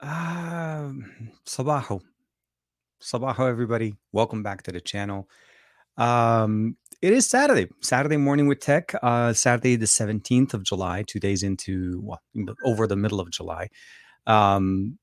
[0.00, 2.00] Um, Sabaho.
[3.02, 3.94] Sabaho, everybody.
[4.12, 5.28] Welcome back to the channel.
[5.96, 11.20] Um, it is Saturday, Saturday morning with tech, uh, Saturday, the 17th of July, two
[11.20, 12.20] days into well,
[12.64, 13.68] over the middle of July.
[14.26, 14.98] Um,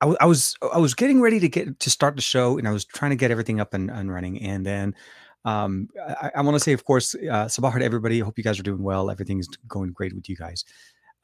[0.00, 2.68] I, w- I was I was getting ready to get to start the show, and
[2.68, 4.40] I was trying to get everything up and, and running.
[4.42, 4.94] And then
[5.44, 8.22] um, I, I want to say, of course, uh, Sabah to everybody.
[8.22, 9.10] I hope you guys are doing well.
[9.10, 10.64] Everything's going great with you guys.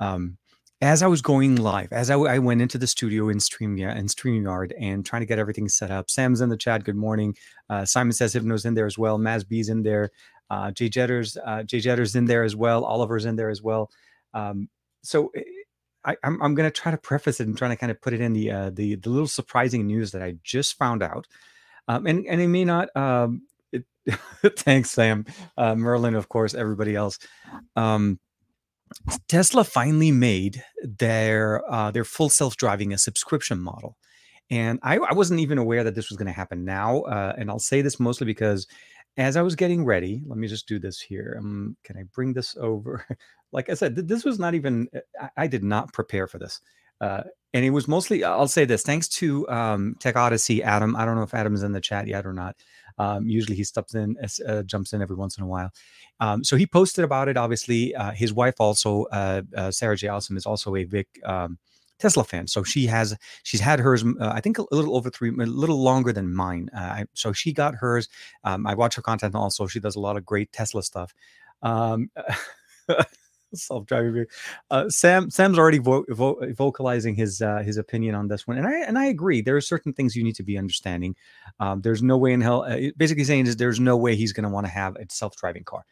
[0.00, 0.38] Um,
[0.84, 4.06] as I was going live, as I, I went into the studio in StreamYard and
[4.06, 6.84] StreamYard and trying to get everything set up, Sam's in the chat.
[6.84, 7.34] Good morning.
[7.70, 9.18] Uh, Simon says Hypno's in there as well.
[9.18, 10.10] Maz B's in there.
[10.50, 12.84] Uh, Jay Jetters, uh, Jay Jetters in there as well.
[12.84, 13.90] Oliver's in there as well.
[14.34, 14.68] Um,
[15.02, 15.40] so eh,
[16.04, 18.12] I, I'm, I'm going to try to preface it and trying to kind of put
[18.12, 21.26] it in the uh, the the little surprising news that I just found out,
[21.88, 22.94] um, and and it may not.
[22.94, 23.86] Um, it,
[24.58, 25.24] thanks, Sam,
[25.56, 27.18] uh, Merlin, of course, everybody else.
[27.74, 28.20] Um,
[29.28, 33.96] Tesla finally made their uh, their full self driving a subscription model,
[34.50, 37.02] and I, I wasn't even aware that this was going to happen now.
[37.02, 38.66] Uh, and I'll say this mostly because
[39.16, 41.36] as I was getting ready, let me just do this here.
[41.38, 43.06] Um, can I bring this over?
[43.52, 44.88] like I said, th- this was not even.
[44.94, 46.60] uh, I, I did not prepare for this.
[47.00, 50.96] Uh, and it was mostly, I'll say this, thanks to um, Tech Odyssey, Adam.
[50.96, 52.56] I don't know if Adam's in the chat yet or not.
[52.98, 55.70] Um, usually he steps in, uh, jumps in every once in a while.
[56.20, 57.36] Um, so he posted about it.
[57.36, 60.08] Obviously, uh, his wife also, uh, uh, Sarah J.
[60.08, 61.58] Awesome, is also a big um,
[61.98, 62.46] Tesla fan.
[62.46, 64.04] So she has, she's had hers.
[64.04, 66.70] Uh, I think a little over three, a little longer than mine.
[66.76, 68.08] Uh, I, so she got hers.
[68.44, 69.66] Um, I watch her content also.
[69.66, 71.14] She does a lot of great Tesla stuff.
[73.62, 74.26] Self-driving.
[74.70, 78.66] Uh, Sam Sam's already vo- vo- vocalizing his uh, his opinion on this one, and
[78.66, 79.40] I and I agree.
[79.40, 81.16] There are certain things you need to be understanding.
[81.60, 82.62] Um, there's no way in hell.
[82.62, 85.64] Uh, basically, saying is there's no way he's going to want to have a self-driving
[85.64, 85.84] car.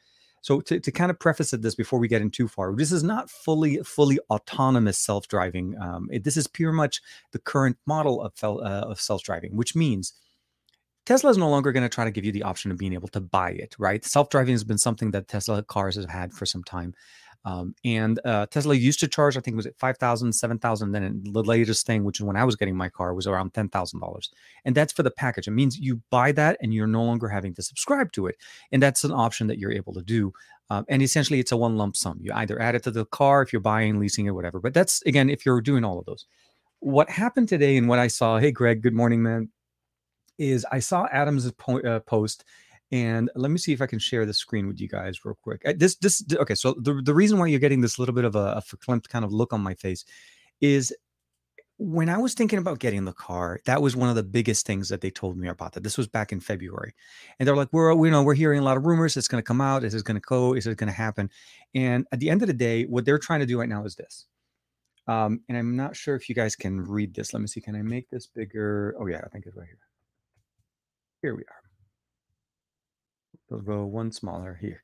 [0.43, 2.91] So to, to kind of preface it this before we get in too far, this
[2.91, 5.77] is not fully fully autonomous self-driving.
[5.81, 9.77] Um, it, this is pure much the current model of fel- uh, of self-driving, which
[9.77, 10.15] means
[11.05, 13.09] Tesla is no longer going to try to give you the option of being able
[13.09, 14.05] to buy it, right?
[14.05, 16.95] Self driving has been something that Tesla cars have had for some time.
[17.45, 21.43] Um, and uh, Tesla used to charge, I think, was it 5000 7000 Then the
[21.43, 24.29] latest thing, which is when I was getting my car, was around $10,000.
[24.65, 25.49] And that's for the package.
[25.49, 28.37] It means you buy that and you're no longer having to subscribe to it.
[28.71, 30.33] And that's an option that you're able to do.
[30.71, 32.19] Um, and essentially, it's a one lump sum.
[32.21, 34.61] You either add it to the car if you're buying, leasing, or whatever.
[34.61, 36.27] But that's, again, if you're doing all of those.
[36.79, 39.51] What happened today and what I saw, hey, Greg, good morning, man
[40.39, 42.45] is I saw Adam's po- uh, post,
[42.93, 45.63] and let me see if I can share the screen with you guys real quick.
[45.79, 46.55] This, this, okay.
[46.55, 49.25] So the the reason why you're getting this little bit of a, a verklempt kind
[49.25, 50.05] of look on my face
[50.61, 50.95] is
[51.79, 54.89] when I was thinking about getting the car, that was one of the biggest things
[54.91, 55.83] that they told me about that.
[55.83, 56.95] This was back in February,
[57.39, 59.17] and they're like, "We're, we know, we're hearing a lot of rumors.
[59.17, 59.85] It's going to come out.
[59.85, 60.55] Is it going to go?
[60.55, 61.31] Is it going to happen?"
[61.75, 63.97] And at the end of the day, what they're trying to do right now is
[63.97, 64.27] this.
[65.09, 67.33] Um, and I'm not sure if you guys can read this.
[67.33, 67.61] Let me see.
[67.61, 68.95] Can I make this bigger?
[69.01, 69.79] Oh yeah, I think it's right here.
[71.23, 71.62] Here we are.
[73.59, 74.83] Go one smaller here.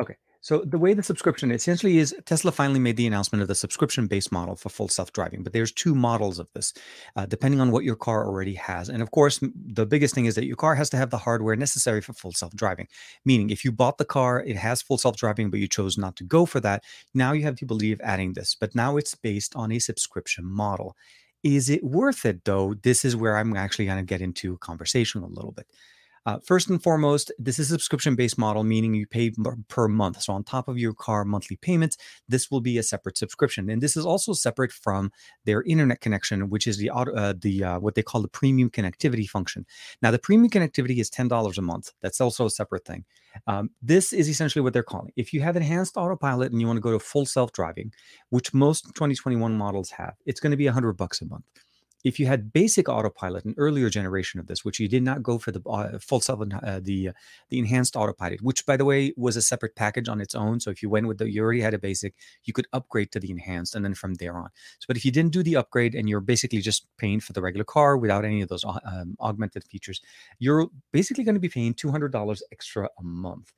[0.00, 0.16] Okay.
[0.42, 4.30] So the way the subscription essentially is Tesla finally made the announcement of the subscription-based
[4.30, 6.72] model for full self-driving, but there's two models of this,
[7.16, 8.88] uh, depending on what your car already has.
[8.88, 11.56] And of course, the biggest thing is that your car has to have the hardware
[11.56, 12.86] necessary for full self-driving.
[13.24, 16.24] Meaning, if you bought the car, it has full self-driving, but you chose not to
[16.24, 16.84] go for that.
[17.12, 20.94] Now you have ability of adding this, but now it's based on a subscription model.
[21.42, 22.74] Is it worth it though?
[22.74, 25.66] This is where I'm actually going to get into conversation a little bit.
[26.26, 29.32] Uh, first and foremost, this is a subscription based model, meaning you pay
[29.68, 30.20] per month.
[30.20, 31.96] So, on top of your car monthly payments,
[32.28, 33.70] this will be a separate subscription.
[33.70, 35.12] And this is also separate from
[35.44, 39.28] their internet connection, which is the, uh, the uh, what they call the premium connectivity
[39.28, 39.64] function.
[40.02, 41.92] Now, the premium connectivity is $10 a month.
[42.02, 43.04] That's also a separate thing.
[43.46, 45.12] Um, this is essentially what they're calling.
[45.14, 47.92] If you have enhanced autopilot and you want to go to full self driving,
[48.30, 51.44] which most 2021 models have, it's going to be 100 bucks a month
[52.06, 55.38] if you had basic autopilot, an earlier generation of this, which you did not go
[55.38, 57.12] for the uh, full self, uh, the uh,
[57.50, 60.60] the enhanced autopilot, which by the way was a separate package on its own.
[60.60, 63.18] So if you went with the, you already had a basic, you could upgrade to
[63.18, 64.50] the enhanced, and then from there on.
[64.78, 67.42] So, but if you didn't do the upgrade and you're basically just paying for the
[67.42, 70.00] regular car without any of those um, augmented features,
[70.38, 73.52] you're basically going to be paying two hundred dollars extra a month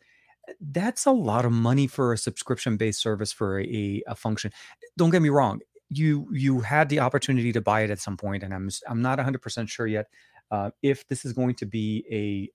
[0.73, 4.51] that's a lot of money for a subscription based service for a, a function
[4.97, 5.61] don't get me wrong
[5.91, 9.19] you you had the opportunity to buy it at some point and i'm I'm not
[9.19, 10.07] 100% sure yet
[10.51, 12.05] uh, if this is going to be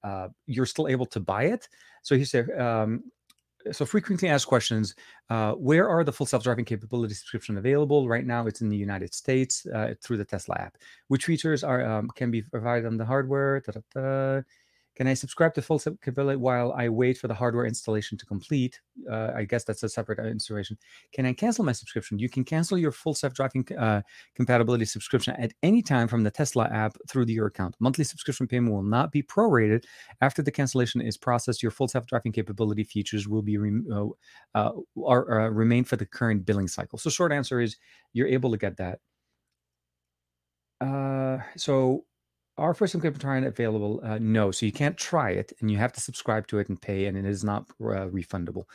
[0.04, 1.68] a uh, you're still able to buy it.
[2.02, 3.04] So he said um,
[3.72, 4.94] so frequently asked questions
[5.30, 8.10] uh, where are the full self-driving capability subscription available?
[8.10, 10.78] Right now it's in the united states uh, through the tesla app.
[11.08, 14.42] Which features are um, can be provided on the hardware da, da, da.
[14.96, 18.26] Can I subscribe to full self capability while I wait for the hardware installation to
[18.26, 18.80] complete?
[19.10, 20.78] Uh, I guess that's a separate uh, installation.
[21.12, 22.20] Can I cancel my subscription?
[22.20, 24.02] You can cancel your full self-driving uh,
[24.36, 27.76] compatibility subscription at any time from the Tesla app through your account.
[27.80, 29.86] Monthly subscription payment will not be prorated
[30.22, 31.64] after the cancellation is processed.
[31.64, 34.06] Your full self-driving capability features will be rem- uh,
[34.58, 34.72] uh,
[35.04, 37.00] are, uh, remain for the current billing cycle.
[37.00, 37.78] So, short answer is
[38.14, 39.00] you're able to get that.
[41.56, 42.06] so
[42.58, 44.00] are first encrypted client available?
[44.04, 46.82] Uh, no, so you can't try it, and you have to subscribe to it and
[46.82, 48.66] pay, and it is not uh, refundable.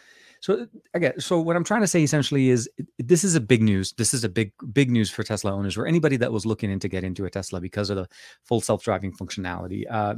[0.41, 3.93] So again, so what I'm trying to say essentially is this is a big news.
[3.93, 6.79] This is a big big news for Tesla owners or anybody that was looking in
[6.81, 8.09] to get into a Tesla because of the
[8.45, 9.85] full self driving functionality.
[9.91, 10.15] Uh,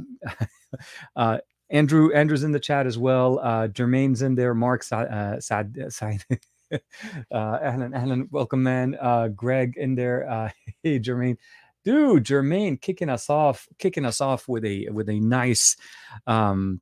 [1.15, 1.37] uh,
[1.71, 3.39] Andrew Andrew's in the chat as well.
[3.39, 4.53] Uh, Jermaine's in there.
[4.53, 6.23] Mark uh, Sad Sad.
[6.71, 6.79] uh,
[7.61, 8.97] Alan, Alan, welcome, man.
[8.99, 10.29] Uh, Greg in there.
[10.29, 10.49] Uh,
[10.83, 11.37] hey, Jermaine
[11.83, 15.75] dude, Jermaine kicking us off, kicking us off with a with a nice
[16.27, 16.81] um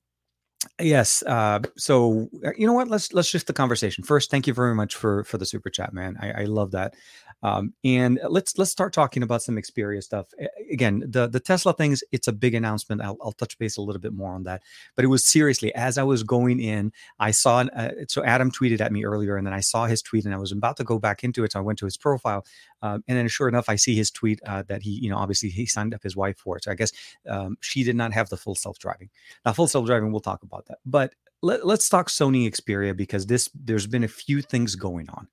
[0.81, 2.89] yes uh so uh, you know what?
[2.89, 4.03] Let's let's shift the conversation.
[4.03, 6.17] First thank you very much for for the super chat man.
[6.21, 6.95] I, I love that
[7.43, 10.27] um, and let's let's start talking about some Xperia stuff.
[10.71, 13.01] Again, the the Tesla things, it's a big announcement.
[13.01, 14.61] I'll, I'll touch base a little bit more on that.
[14.95, 18.81] But it was seriously as I was going in, I saw uh, so Adam tweeted
[18.81, 20.99] at me earlier, and then I saw his tweet, and I was about to go
[20.99, 22.45] back into it, so I went to his profile,
[22.81, 25.49] um, and then sure enough, I see his tweet uh, that he, you know, obviously
[25.49, 26.63] he signed up his wife for it.
[26.63, 26.91] So I guess
[27.27, 29.09] um, she did not have the full self driving.
[29.45, 30.79] Now, full self driving, we'll talk about that.
[30.85, 35.27] But let, us talk Sony Xperia because this there's been a few things going on.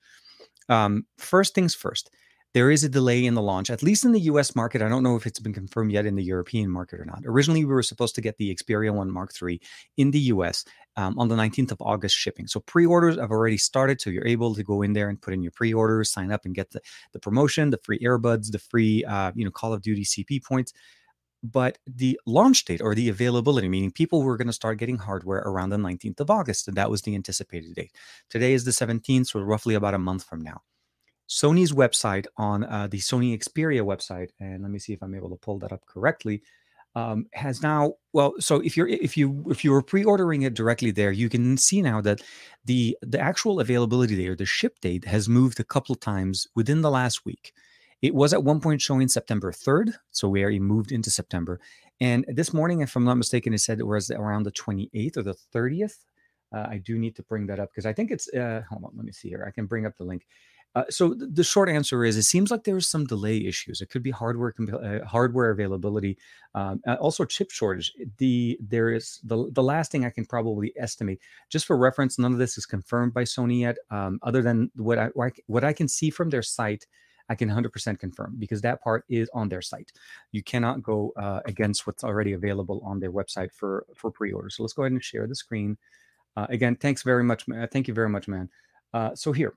[0.69, 2.11] Um, first things first,
[2.55, 4.81] there is a delay in the launch, at least in the US market.
[4.81, 7.21] I don't know if it's been confirmed yet in the European market or not.
[7.27, 9.61] Originally, we were supposed to get the Xperia 1 Mark III
[9.99, 10.65] in the US
[10.97, 12.47] um, on the 19th of August shipping.
[12.47, 14.01] So pre orders have already started.
[14.01, 16.47] So you're able to go in there and put in your pre orders, sign up
[16.47, 16.81] and get the,
[17.13, 20.73] the promotion, the free earbuds, the free uh, you know Call of Duty CP points
[21.53, 25.39] but the launch date or the availability, meaning people were going to start getting hardware
[25.39, 27.93] around the 19th of August, and that was the anticipated date.
[28.31, 30.63] Today is the 17th, so roughly about a month from now.
[31.29, 35.31] Sony's website on uh, the Sony Xperia website, and let me see if I'm able
[35.31, 36.43] to pull that up correctly.
[36.95, 40.91] Um, has now well so if you're if you if you were pre-ordering it directly
[40.91, 42.23] there you can see now that
[42.65, 46.81] the the actual availability date or the ship date has moved a couple times within
[46.81, 47.53] the last week
[48.07, 51.61] it was at one point showing September 3rd, so we already moved into September.
[52.01, 55.23] And this morning, if I'm not mistaken, it said it was around the 28th or
[55.25, 56.05] the 30th.
[56.55, 58.33] Uh, I do need to bring that up because I think it's.
[58.33, 59.45] Uh, hold on, let me see here.
[59.47, 60.25] I can bring up the link.
[60.77, 63.81] Uh, so th- the short answer is, it seems like there's some delay issues.
[63.81, 66.17] It could be hardware comp- uh, hardware availability,
[66.55, 67.93] um, also chip shortage.
[68.19, 71.19] The there is the the last thing I can probably estimate,
[71.51, 72.21] just for reference.
[72.21, 75.11] None of this is confirmed by Sony yet, um, other than what I
[75.49, 76.87] what I can see from their site
[77.29, 79.93] I can 100% confirm because that part is on their site.
[80.33, 84.51] You cannot go uh, against what's already available on their website for for pre-order.
[84.51, 85.77] So let's go ahead and share the screen.
[86.37, 87.49] Uh, again, thanks very much.
[87.49, 87.67] Man.
[87.69, 88.49] Thank you very much, man.
[88.93, 89.55] Uh, so here,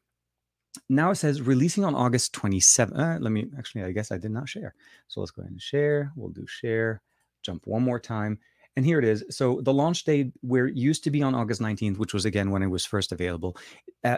[0.90, 2.98] now it says releasing on August 27th.
[2.98, 4.74] Uh, let me actually, I guess I did not share.
[5.08, 6.12] So let's go ahead and share.
[6.16, 7.02] We'll do share.
[7.42, 8.40] Jump one more time.
[8.80, 9.26] And here it is.
[9.30, 12.50] So the launch date where it used to be on August 19th, which was again
[12.50, 13.58] when it was first available.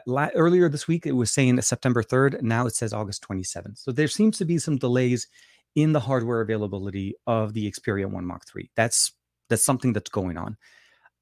[0.05, 2.43] La- earlier this week, it was saying September 3rd.
[2.43, 3.79] Now it says August 27th.
[3.79, 5.25] So there seems to be some delays
[5.73, 8.69] in the hardware availability of the Xperia 1 Mark III.
[8.75, 9.13] That's
[9.49, 10.57] that's something that's going on.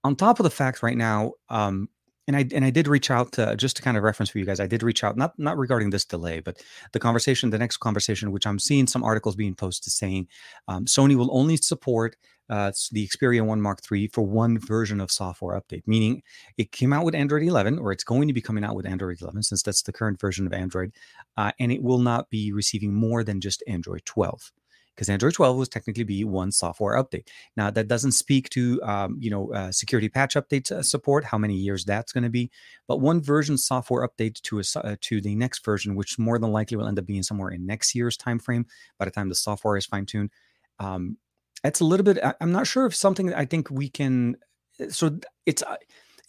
[0.04, 1.88] On top of the fact right now, um,
[2.28, 4.46] and I and I did reach out to just to kind of reference for you
[4.46, 4.60] guys.
[4.60, 6.62] I did reach out not not regarding this delay, but
[6.92, 10.28] the conversation, the next conversation, which I'm seeing some articles being posted saying
[10.68, 12.18] um, Sony will only support
[12.50, 16.24] uh, the Xperia 1 Mark III for one version of software update, meaning
[16.58, 19.22] it came out with Android 11, or it's going to be coming out with Android
[19.22, 20.92] 11, since that's the current version of Android,
[21.38, 24.52] uh, and it will not be receiving more than just Android 12
[25.00, 27.26] because Android 12 was technically be one software update.
[27.56, 31.38] Now that doesn't speak to um, you know uh, security patch updates uh, support, how
[31.38, 32.52] many years that's going to be,
[32.86, 36.52] but one version software update to a uh, to the next version, which more than
[36.52, 38.66] likely will end up being somewhere in next year's timeframe
[38.98, 40.32] by the time the software is fine tuned.
[40.80, 41.16] Um,
[41.64, 42.20] it's a little bit.
[42.40, 44.38] I'm not sure if something I think we can.
[44.80, 45.76] Uh, so it's uh,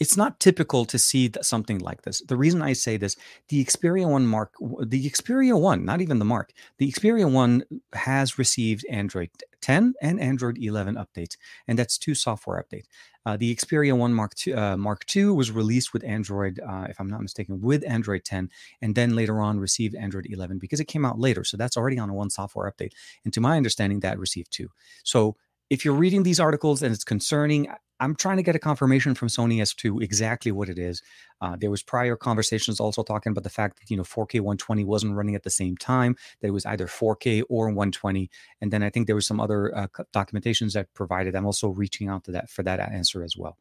[0.01, 2.23] it's not typical to see something like this.
[2.23, 3.17] The reason I say this,
[3.49, 8.39] the Xperia 1 Mark, the Xperia 1, not even the Mark, the Xperia 1 has
[8.39, 9.29] received Android
[9.61, 11.37] 10 and Android 11 updates,
[11.69, 12.87] and that's two software updates.
[13.27, 16.99] Uh, the Xperia 1 Mark II, uh, Mark II was released with Android, uh, if
[16.99, 18.49] I'm not mistaken, with Android 10,
[18.81, 21.45] and then later on received Android 11 because it came out later.
[21.45, 22.93] So that's already on a one software update.
[23.25, 24.71] And to my understanding, that received two.
[25.05, 25.37] So
[25.71, 27.69] if you're reading these articles and it's concerning,
[28.01, 31.01] I'm trying to get a confirmation from Sony as to exactly what it is.
[31.41, 34.85] Uh, there was prior conversations also talking about the fact that you know 4K 120
[34.85, 38.29] wasn't running at the same time; that it was either 4K or 120.
[38.61, 41.37] And then I think there was some other uh, documentations that provided.
[41.37, 43.57] I'm also reaching out to that for that answer as well.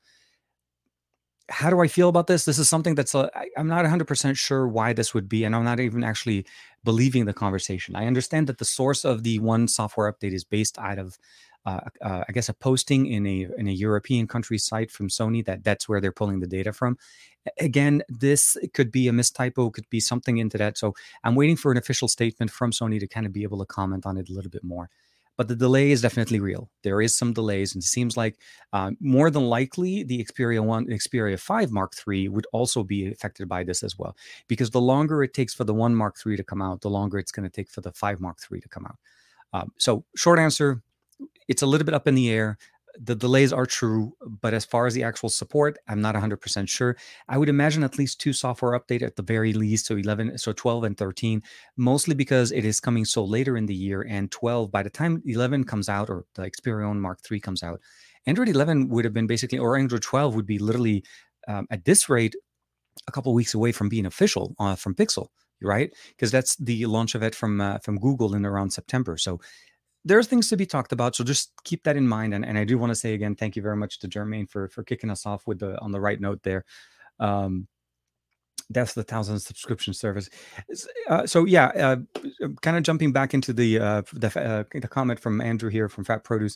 [1.49, 2.45] How do I feel about this?
[2.45, 5.55] This is something that's uh, I, I'm not 100% sure why this would be, and
[5.55, 6.45] I'm not even actually
[6.83, 7.95] believing the conversation.
[7.95, 11.17] I understand that the source of the one software update is based out of
[11.65, 15.45] uh, uh, I guess a posting in a in a European country site from Sony
[15.45, 16.97] that that's where they're pulling the data from.
[17.59, 20.77] Again, this could be a mistypo, could be something into that.
[20.77, 23.65] So I'm waiting for an official statement from Sony to kind of be able to
[23.65, 24.89] comment on it a little bit more.
[25.39, 26.69] But the delay is definitely real.
[26.83, 28.37] There is some delays, and it seems like
[28.73, 33.47] uh, more than likely the Xperia One, Xperia Five Mark III would also be affected
[33.47, 34.17] by this as well,
[34.49, 37.17] because the longer it takes for the One Mark III to come out, the longer
[37.17, 38.97] it's going to take for the Five Mark III to come out.
[39.53, 40.83] Um, so, short answer:
[41.50, 42.58] it's a little bit up in the air.
[43.01, 46.98] The delays are true, but as far as the actual support, I'm not 100% sure.
[47.27, 50.53] I would imagine at least two software update at the very least, so 11, so
[50.53, 51.41] 12 and 13,
[51.77, 54.06] mostly because it is coming so later in the year.
[54.10, 57.79] And 12, by the time 11 comes out or the Xperia Mark 3 comes out,
[58.25, 61.03] Android 11 would have been basically, or Android 12 would be literally
[61.48, 62.36] um, at this rate
[63.08, 65.27] a couple weeks away from being official uh, from Pixel,
[65.62, 65.91] right?
[66.10, 69.18] Because that's the launch of it from uh, from Google in around September.
[69.18, 69.39] So
[70.06, 72.63] there's things to be talked about so just keep that in mind and, and i
[72.63, 75.25] do want to say again thank you very much to jermaine for for kicking us
[75.25, 76.65] off with the on the right note there.
[77.20, 77.68] Um
[78.72, 80.29] that's the thousand subscription service.
[81.10, 81.98] Uh, so yeah uh,
[82.62, 86.03] kind of jumping back into the uh the, uh, the comment from andrew here from
[86.03, 86.56] fat produce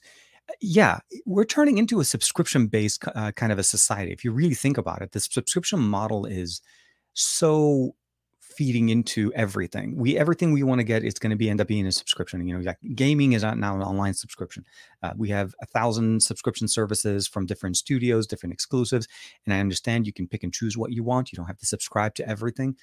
[0.61, 4.55] yeah we're turning into a subscription based uh, kind of a society if you really
[4.55, 5.11] think about it.
[5.11, 6.61] The subscription model is
[7.13, 7.95] so
[8.55, 9.95] feeding into everything.
[9.95, 12.45] We everything we want to get is going to be end up being a subscription.
[12.47, 14.65] You know, like gaming is now an online subscription.
[15.01, 19.07] Uh, we have a thousand subscription services from different studios, different exclusives,
[19.45, 21.31] and I understand you can pick and choose what you want.
[21.31, 22.75] You don't have to subscribe to everything,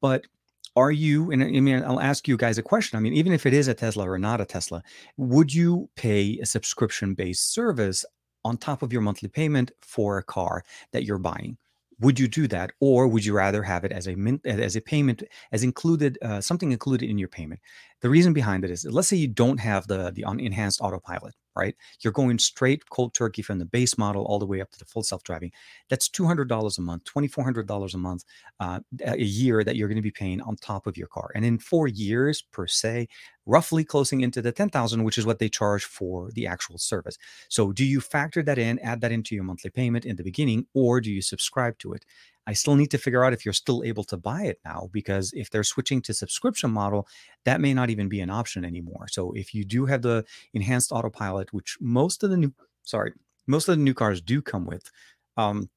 [0.00, 0.26] but
[0.74, 3.46] are you and i mean i'll ask you guys a question i mean even if
[3.46, 4.82] it is a tesla or not a tesla
[5.16, 8.04] would you pay a subscription based service
[8.44, 11.56] on top of your monthly payment for a car that you're buying
[12.00, 12.72] would you do that?
[12.80, 15.22] Or would you rather have it as a as a payment
[15.52, 17.60] as included uh, something included in your payment?
[18.02, 21.74] The reason behind it is let's say you don't have the the enhanced autopilot right
[22.00, 24.84] you're going straight cold turkey from the base model all the way up to the
[24.84, 25.50] full self-driving
[25.88, 28.24] that's $200 a month $2400 a month
[28.60, 31.44] uh, a year that you're going to be paying on top of your car and
[31.44, 33.08] in four years per se
[33.46, 37.16] roughly closing into the 10,000 which is what they charge for the actual service.
[37.48, 40.66] So do you factor that in, add that into your monthly payment in the beginning
[40.74, 42.04] or do you subscribe to it?
[42.46, 45.32] I still need to figure out if you're still able to buy it now because
[45.34, 47.08] if they're switching to subscription model,
[47.44, 49.06] that may not even be an option anymore.
[49.08, 50.24] So if you do have the
[50.54, 53.12] enhanced autopilot, which most of the new sorry,
[53.46, 54.90] most of the new cars do come with,
[55.36, 55.68] um,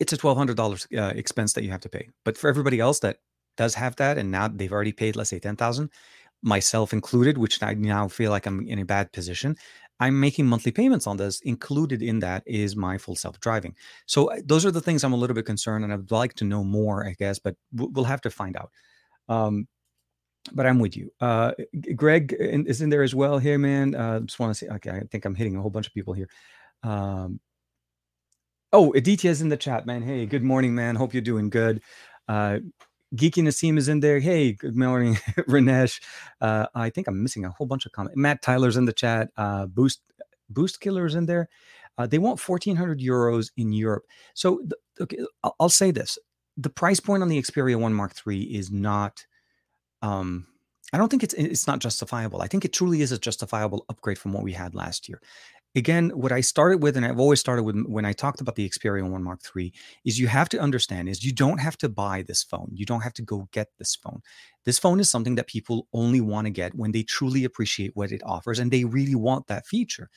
[0.00, 2.08] it's a twelve hundred dollars uh, expense that you have to pay.
[2.24, 3.18] But for everybody else that
[3.56, 5.90] does have that, and now they've already paid, let's say ten thousand,
[6.42, 9.56] myself included, which I now feel like I'm in a bad position.
[10.00, 11.40] I'm making monthly payments on this.
[11.42, 13.76] Included in that is my full self driving.
[14.06, 16.44] So uh, those are the things I'm a little bit concerned, and I'd like to
[16.44, 18.70] know more, I guess, but we'll have to find out.
[19.28, 19.68] Um,
[20.52, 21.12] but I'm with you.
[21.20, 21.52] Uh,
[21.94, 23.94] Greg is in there as well here, man.
[23.94, 26.14] Uh, just want to say, okay, I think I'm hitting a whole bunch of people
[26.14, 26.28] here.
[26.82, 27.40] Um,
[28.72, 30.02] oh, Aditya is in the chat, man.
[30.02, 30.96] Hey, good morning, man.
[30.96, 31.82] Hope you're doing good.
[32.26, 32.60] Uh,
[33.14, 34.20] Geeky Nassim is in there.
[34.20, 35.14] Hey, good morning,
[35.48, 36.00] Ranesh.
[36.40, 38.16] Uh, I think I'm missing a whole bunch of comments.
[38.16, 39.30] Matt Tyler's in the chat.
[39.36, 40.00] Uh, Boost
[40.48, 41.48] Boost Killer's in there.
[41.98, 44.04] Uh, they want 1,400 euros in Europe.
[44.34, 44.62] So,
[45.00, 46.18] okay, I'll, I'll, say this:
[46.56, 49.26] the price point on the Xperia One Mark III is not.
[50.02, 50.46] Um,
[50.92, 52.42] I don't think it's it's not justifiable.
[52.42, 55.20] I think it truly is a justifiable upgrade from what we had last year
[55.74, 58.68] again, what I started with, and I've always started with when I talked about the
[58.68, 59.72] Xperia One Mark III,
[60.04, 62.70] is you have to understand is you don't have to buy this phone.
[62.74, 64.20] You don't have to go get this phone.
[64.64, 68.12] This phone is something that people only want to get when they truly appreciate what
[68.12, 70.10] it offers and they really want that feature.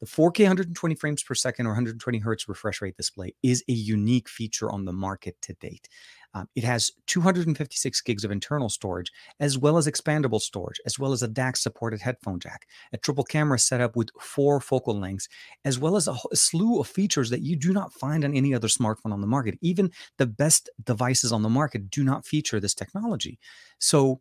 [0.00, 4.30] The 4K 120 frames per second or 120 hertz refresh rate display is a unique
[4.30, 5.90] feature on the market to date.
[6.34, 9.10] Um, it has 256 gigs of internal storage,
[9.40, 13.24] as well as expandable storage, as well as a DAC supported headphone jack, a triple
[13.24, 15.28] camera setup with four focal lengths,
[15.64, 18.54] as well as a, a slew of features that you do not find on any
[18.54, 19.58] other smartphone on the market.
[19.60, 23.38] Even the best devices on the market do not feature this technology.
[23.78, 24.20] So,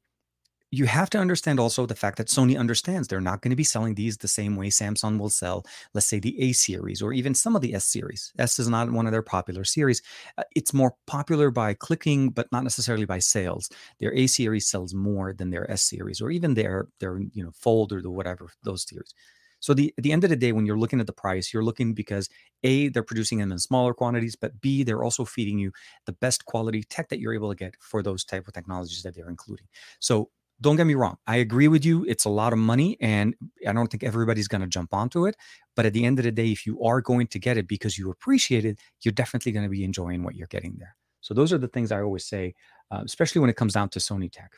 [0.71, 3.63] you have to understand also the fact that Sony understands they're not going to be
[3.63, 7.33] selling these the same way Samsung will sell, let's say, the A series or even
[7.33, 8.31] some of the S series.
[8.38, 10.01] S is not one of their popular series.
[10.38, 13.69] Uh, it's more popular by clicking, but not necessarily by sales.
[13.99, 17.51] Their A series sells more than their S series or even their their you know
[17.53, 19.13] Fold or the whatever those series.
[19.59, 21.63] So the at the end of the day, when you're looking at the price, you're
[21.63, 22.29] looking because
[22.63, 25.71] a they're producing them in smaller quantities, but b they're also feeding you
[26.05, 29.15] the best quality tech that you're able to get for those type of technologies that
[29.15, 29.67] they're including.
[29.99, 30.29] So
[30.61, 31.17] don't get me wrong.
[31.25, 32.05] I agree with you.
[32.05, 33.35] It's a lot of money, and
[33.67, 35.35] I don't think everybody's going to jump onto it.
[35.75, 37.97] But at the end of the day, if you are going to get it because
[37.97, 40.95] you appreciate it, you're definitely going to be enjoying what you're getting there.
[41.21, 42.55] So those are the things I always say,
[42.91, 44.53] uh, especially when it comes down to Sony tech.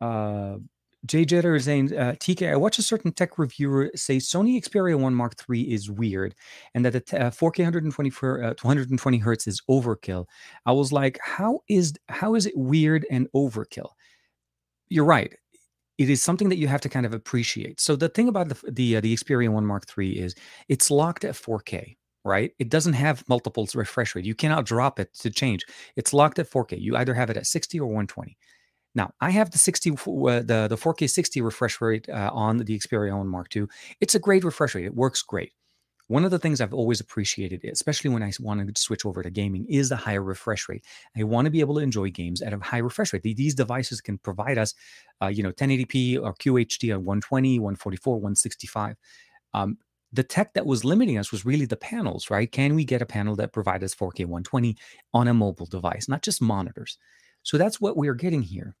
[0.00, 0.56] Uh,
[1.04, 4.98] Jay Jetter is saying, uh, TK, I watched a certain tech reviewer say Sony Xperia
[4.98, 6.34] 1 Mark III is weird
[6.74, 10.26] and that the t- uh, 4K 120, for, uh, 220 hertz is overkill.
[10.64, 13.90] I was like, how is how is it weird and overkill?
[14.88, 15.32] You're right.
[15.98, 17.80] It is something that you have to kind of appreciate.
[17.80, 20.34] So the thing about the the, uh, the Xperia 1 Mark III is
[20.68, 22.50] it's locked at 4K right?
[22.58, 24.24] It doesn't have multiple refresh rate.
[24.24, 25.64] You cannot drop it to change.
[25.94, 26.80] It's locked at 4K.
[26.80, 28.36] You either have it at 60 or 120.
[28.96, 29.94] Now, I have the 60, uh,
[30.40, 33.66] the, the 4K 60 refresh rate uh, on the Xperia 1 Mark II.
[34.00, 34.86] It's a great refresh rate.
[34.86, 35.52] It works great.
[36.08, 39.30] One of the things I've always appreciated, especially when I want to switch over to
[39.30, 40.84] gaming, is the higher refresh rate.
[41.16, 43.22] I want to be able to enjoy games at a high refresh rate.
[43.22, 44.74] These devices can provide us,
[45.20, 48.96] uh, you know, 1080p or QHD at 120, 144, 165.
[49.52, 49.78] Um,
[50.12, 52.50] the tech that was limiting us was really the panels, right?
[52.50, 54.76] Can we get a panel that provides us 4K 120
[55.12, 56.98] on a mobile device, not just monitors?
[57.42, 58.76] So that's what we're getting here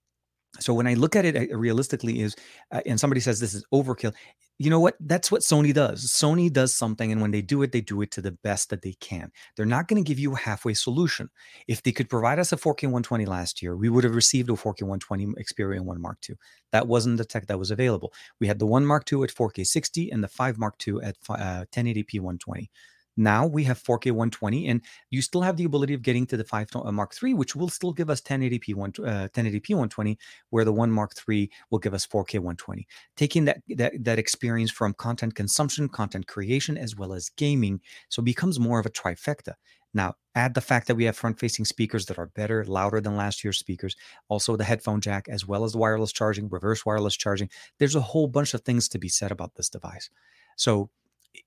[0.60, 2.36] so when i look at it realistically is
[2.72, 4.12] uh, and somebody says this is overkill
[4.58, 4.96] you know what?
[5.00, 6.06] That's what sony does.
[6.06, 8.82] Sony does something and when they do it they do it to the best that
[8.82, 9.30] they can.
[9.54, 11.28] They're not going to give you a halfway solution.
[11.68, 14.54] If they could provide us a 4k 120 last year we would have received a
[14.54, 16.36] 4k 120 xperia 1 mark ii
[16.72, 18.12] that wasn't the tech that was available.
[18.40, 21.16] We had the 1 mark ii at 4k 60 and the 5 mark ii at
[21.28, 22.70] uh, 1080p 120
[23.16, 26.44] now we have 4K 120, and you still have the ability of getting to the
[26.44, 30.18] 5 uh, Mark III, which will still give us 1080p, one, uh, 1080p 120,
[30.50, 32.86] where the 1 Mark III will give us 4K 120.
[33.16, 38.20] Taking that, that, that experience from content consumption, content creation, as well as gaming, so
[38.20, 39.54] it becomes more of a trifecta.
[39.94, 43.16] Now, add the fact that we have front facing speakers that are better, louder than
[43.16, 43.96] last year's speakers,
[44.28, 47.48] also the headphone jack, as well as the wireless charging, reverse wireless charging.
[47.78, 50.10] There's a whole bunch of things to be said about this device.
[50.56, 50.90] So,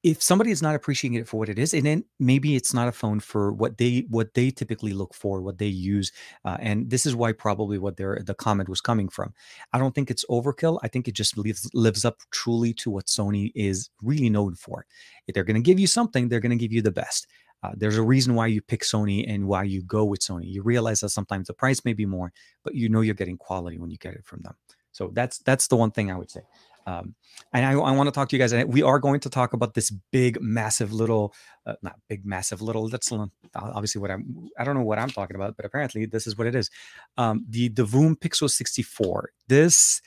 [0.03, 2.87] if somebody is not appreciating it for what it is and then maybe it's not
[2.87, 6.11] a phone for what they what they typically look for what they use
[6.45, 9.33] uh, and this is why probably what their the comment was coming from
[9.73, 13.05] i don't think it's overkill i think it just lives, lives up truly to what
[13.05, 14.85] sony is really known for
[15.27, 17.27] if they're going to give you something they're going to give you the best
[17.61, 20.45] uh, there's a reason why you pick Sony and why you go with Sony.
[20.45, 22.31] You realize that sometimes the price may be more,
[22.63, 24.55] but you know you're getting quality when you get it from them.
[24.91, 26.41] So that's that's the one thing I would say.
[26.89, 27.13] Um,
[27.53, 28.51] and I, I want to talk to you guys.
[28.51, 31.33] And We are going to talk about this big, massive, little,
[31.65, 32.89] uh, not big, massive, little.
[32.89, 33.11] That's
[33.55, 34.49] obviously what I'm.
[34.57, 36.69] I don't know what I'm talking about, but apparently this is what it is.
[37.17, 39.29] Um, the the Voom Pixel 64.
[39.47, 40.01] This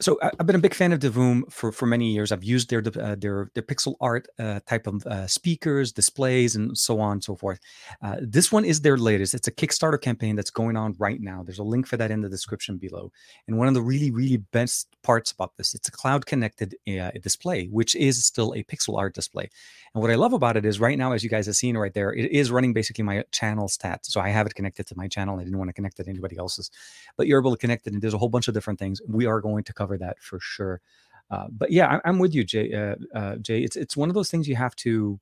[0.00, 2.32] so I've been a big fan of Divoom for for many years.
[2.32, 6.76] I've used their uh, their their pixel art uh, type of uh, speakers, displays, and
[6.76, 7.60] so on and so forth.
[8.02, 9.34] Uh, this one is their latest.
[9.34, 11.42] It's a Kickstarter campaign that's going on right now.
[11.42, 13.12] There's a link for that in the description below.
[13.46, 17.10] And one of the really really best parts about this, it's a cloud connected uh,
[17.22, 19.50] display, which is still a pixel art display.
[19.94, 21.92] And what I love about it is right now, as you guys have seen right
[21.92, 24.06] there, it is running basically my channel stats.
[24.06, 25.38] So I have it connected to my channel.
[25.38, 26.70] I didn't want to connect it to anybody else's,
[27.16, 27.92] but you're able to connect it.
[27.92, 29.02] And there's a whole bunch of different things.
[29.06, 30.80] We are going to cover that for sure.
[31.30, 32.72] Uh, but yeah, I, am with you, Jay.
[32.72, 35.20] Uh, uh, Jay, it's it's one of those things you have to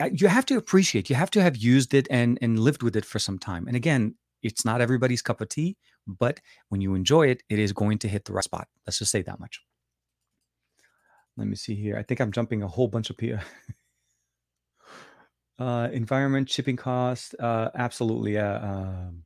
[0.00, 1.08] eh, you have to appreciate.
[1.08, 3.66] You have to have used it and and lived with it for some time.
[3.66, 7.72] And again, it's not everybody's cup of tea, but when you enjoy it, it is
[7.72, 8.68] going to hit the right spot.
[8.86, 9.62] Let's just say that much.
[11.36, 11.96] Let me see here.
[11.96, 13.40] I think I'm jumping a whole bunch of here.
[15.58, 18.36] uh, environment, shipping cost, uh, absolutely.
[18.36, 19.22] Uh, um,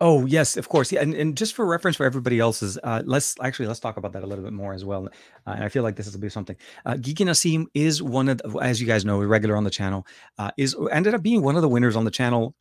[0.00, 0.90] Oh yes, of course.
[0.90, 4.12] Yeah, and, and just for reference for everybody else's, uh, let's actually let's talk about
[4.12, 5.06] that a little bit more as well.
[5.46, 6.56] Uh, and I feel like this will be something.
[6.84, 9.70] Uh, Geeky Nassim is one of, the, as you guys know, a regular on the
[9.70, 10.04] channel.
[10.36, 12.54] Uh, is ended up being one of the winners on the channel.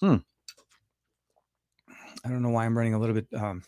[0.00, 0.16] Hmm.
[2.24, 3.26] I don't know why I'm running a little bit.
[3.36, 3.62] Um,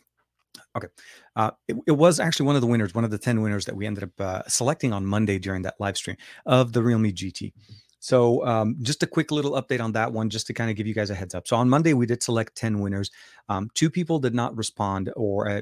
[0.76, 0.88] okay,
[1.34, 3.74] uh, it, it, was actually one of the winners, one of the ten winners that
[3.74, 7.52] we ended up uh, selecting on Monday during that live stream of the Realme GT.
[8.02, 10.88] So, um, just a quick little update on that one, just to kind of give
[10.88, 11.46] you guys a heads up.
[11.46, 13.12] So, on Monday, we did select 10 winners.
[13.48, 15.60] Um, two people did not respond, or uh,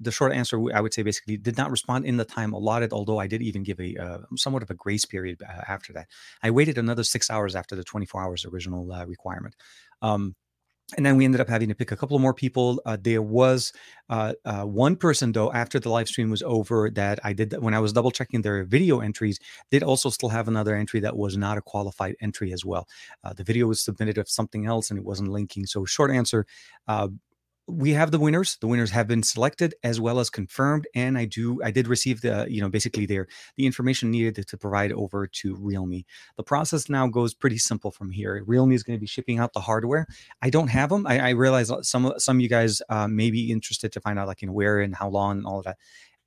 [0.00, 3.18] the short answer, I would say basically did not respond in the time allotted, although
[3.18, 6.08] I did even give a uh, somewhat of a grace period uh, after that.
[6.42, 9.54] I waited another six hours after the 24 hours original uh, requirement.
[10.00, 10.34] Um,
[10.96, 12.80] and then we ended up having to pick a couple more people.
[12.84, 13.72] Uh, there was
[14.10, 17.74] uh, uh, one person though after the live stream was over that I did when
[17.74, 19.38] I was double checking their video entries,
[19.70, 22.88] did also still have another entry that was not a qualified entry as well.
[23.24, 25.66] Uh, the video was submitted of something else and it wasn't linking.
[25.66, 26.46] So short answer,
[26.88, 27.08] uh,
[27.68, 31.24] we have the winners the winners have been selected as well as confirmed and i
[31.24, 35.26] do i did receive the you know basically their the information needed to, provide over
[35.26, 36.04] to realme.
[36.36, 38.42] The process now goes pretty simple from here.
[38.46, 40.06] Realme is going to be shipping out the hardware.
[40.40, 41.06] I don't have them.
[41.06, 44.28] I, I realize some some of you guys uh, may be interested to find out
[44.28, 45.78] like you know where and how long and all of that.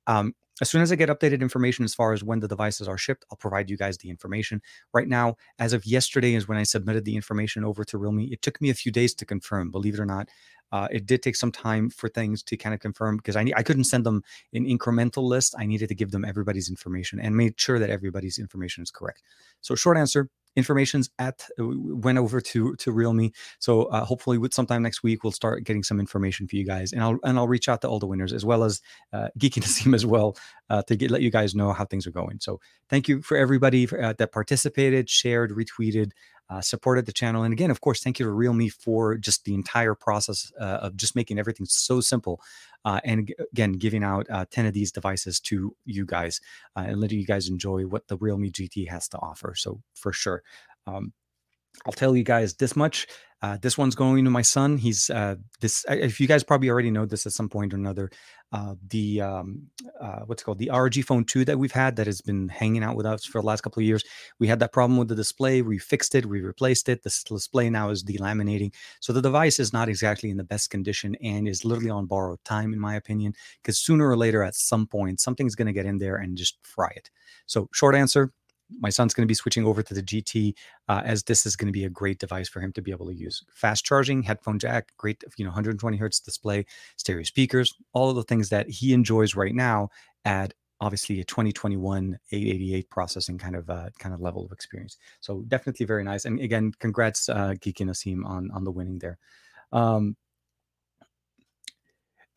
[0.06, 2.96] Um, as soon as I get updated information as far as when the devices are
[2.98, 4.62] shipped, I'll provide you guys the information.
[4.92, 8.20] Right now, as of yesterday, is when I submitted the information over to Realme.
[8.32, 10.28] It took me a few days to confirm, believe it or not.
[10.72, 13.62] Uh, it did take some time for things to kind of confirm because I I
[13.62, 15.54] couldn't send them an incremental list.
[15.58, 19.22] I needed to give them everybody's information and made sure that everybody's information is correct.
[19.60, 23.30] So, short answer: information's at uh, went over to to realme.
[23.58, 26.92] So uh, hopefully with sometime next week we'll start getting some information for you guys.
[26.92, 28.80] And i'll and i'll reach out to all the winners as well as
[29.12, 30.36] uh, geeky Nasim as well
[30.70, 32.40] uh, to get let you guys know how things are going.
[32.40, 36.12] So thank you for everybody for, uh, that participated shared retweeted
[36.48, 37.42] uh, supported the channel.
[37.42, 40.96] And again, of course, thank you to Realme for just the entire process uh, of
[40.96, 42.40] just making everything so simple.
[42.84, 46.40] Uh, and again, giving out uh, 10 of these devices to you guys
[46.76, 49.54] uh, and letting you guys enjoy what the Realme GT has to offer.
[49.56, 50.42] So, for sure.
[50.86, 51.12] Um,
[51.84, 53.06] I'll tell you guys this much.
[53.42, 54.78] Uh, this one's going to my son.
[54.78, 55.84] He's uh, this.
[55.88, 58.10] If you guys probably already know this at some point or another,
[58.50, 59.68] uh, the um,
[60.00, 62.96] uh, what's called the ROG Phone Two that we've had that has been hanging out
[62.96, 64.02] with us for the last couple of years.
[64.40, 65.60] We had that problem with the display.
[65.60, 66.24] We fixed it.
[66.24, 67.02] We replaced it.
[67.02, 71.14] The display now is delaminating, so the device is not exactly in the best condition
[71.22, 73.34] and is literally on borrowed time, in my opinion.
[73.62, 76.56] Because sooner or later, at some point, something's going to get in there and just
[76.62, 77.10] fry it.
[77.44, 78.32] So, short answer:
[78.70, 80.54] my son's going to be switching over to the GT
[80.88, 83.06] uh, as this is going to be a great device for him to be able
[83.06, 83.44] to use.
[83.50, 88.22] Fast charging, headphone jack, great, you know, 120 hertz display, stereo speakers, all of the
[88.22, 89.88] things that he enjoys right now
[90.24, 94.98] at obviously a 2021 888 processing kind of uh, kind of level of experience.
[95.20, 96.24] So definitely very nice.
[96.24, 99.18] And again, congrats, uh, Geeky Nasim on on the winning there.
[99.72, 100.16] Um,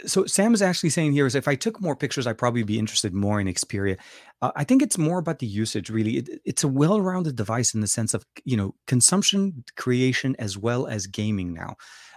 [0.05, 2.79] so Sam is actually saying here is if I took more pictures, I'd probably be
[2.79, 3.97] interested more in Xperia.
[4.41, 5.89] Uh, I think it's more about the usage.
[5.89, 10.57] Really, it, it's a well-rounded device in the sense of you know consumption, creation, as
[10.57, 11.75] well as gaming now.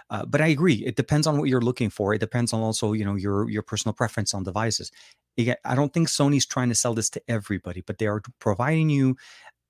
[0.09, 2.13] Uh, but I agree, it depends on what you're looking for.
[2.13, 4.91] It depends on also you know your your personal preference on devices.
[5.37, 8.89] Again, I don't think Sony's trying to sell this to everybody, but they are providing
[8.89, 9.15] you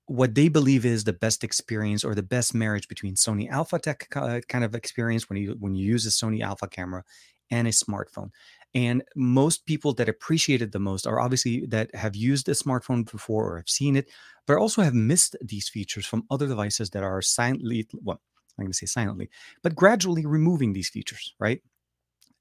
[0.06, 4.06] what they believe is the best experience or the best marriage between Sony Alpha Tech
[4.14, 7.04] uh, kind of experience when you when you use a Sony Alpha camera
[7.50, 8.30] and a smartphone.
[8.74, 13.10] And most people that appreciate it the most are obviously that have used a smartphone
[13.10, 14.10] before or have seen it,
[14.46, 18.20] but also have missed these features from other devices that are silently, well,
[18.58, 19.30] I'm going to say silently,
[19.62, 21.60] but gradually removing these features, right?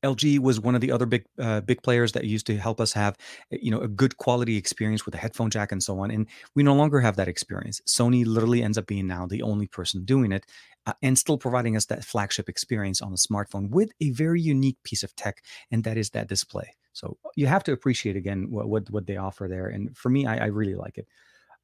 [0.04, 2.94] LG was one of the other big uh, big players that used to help us
[2.94, 3.18] have
[3.52, 6.28] eh, you know a good quality experience with a headphone jack and so on and
[6.56, 7.82] we no longer have that experience.
[7.88, 10.46] Sony literally ends up being now the only person doing it
[10.86, 14.78] uh, and still providing us that flagship experience on the smartphone with a very unique
[14.84, 16.74] piece of tech and that is that display.
[16.92, 20.26] So you have to appreciate again what what, what they offer there and for me
[20.26, 21.08] I, I really like it.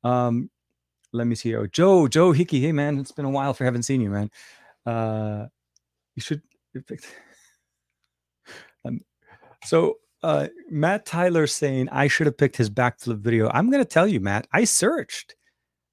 [0.04, 0.49] Um
[1.12, 3.84] let me see oh Joe Joe Hickey hey man it's been a while for haven't
[3.84, 4.32] seen you man.
[4.86, 5.47] Uh
[6.15, 6.41] you should
[9.65, 13.50] so uh, Matt Tyler saying I should have picked his backflip video.
[13.54, 15.36] I'm to tell you, Matt, I searched.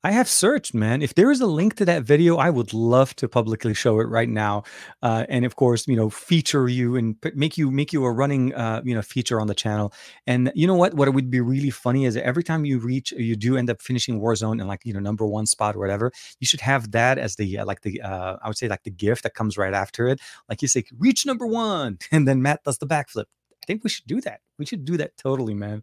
[0.06, 1.02] I have searched, man.
[1.02, 4.04] If there is a link to that video, I would love to publicly show it
[4.04, 4.62] right now,
[5.02, 8.54] uh, and of course, you know, feature you and make you make you a running,
[8.54, 9.92] uh, you know, feature on the channel.
[10.28, 10.94] And you know what?
[10.94, 14.20] What would be really funny is every time you reach, you do end up finishing
[14.20, 17.34] Warzone in like you know number one spot or whatever, you should have that as
[17.34, 20.06] the uh, like the uh, I would say like the gift that comes right after
[20.06, 20.20] it.
[20.48, 23.24] Like you say, reach number one, and then Matt does the backflip.
[23.66, 24.40] Think we should do that.
[24.58, 25.82] We should do that totally, man.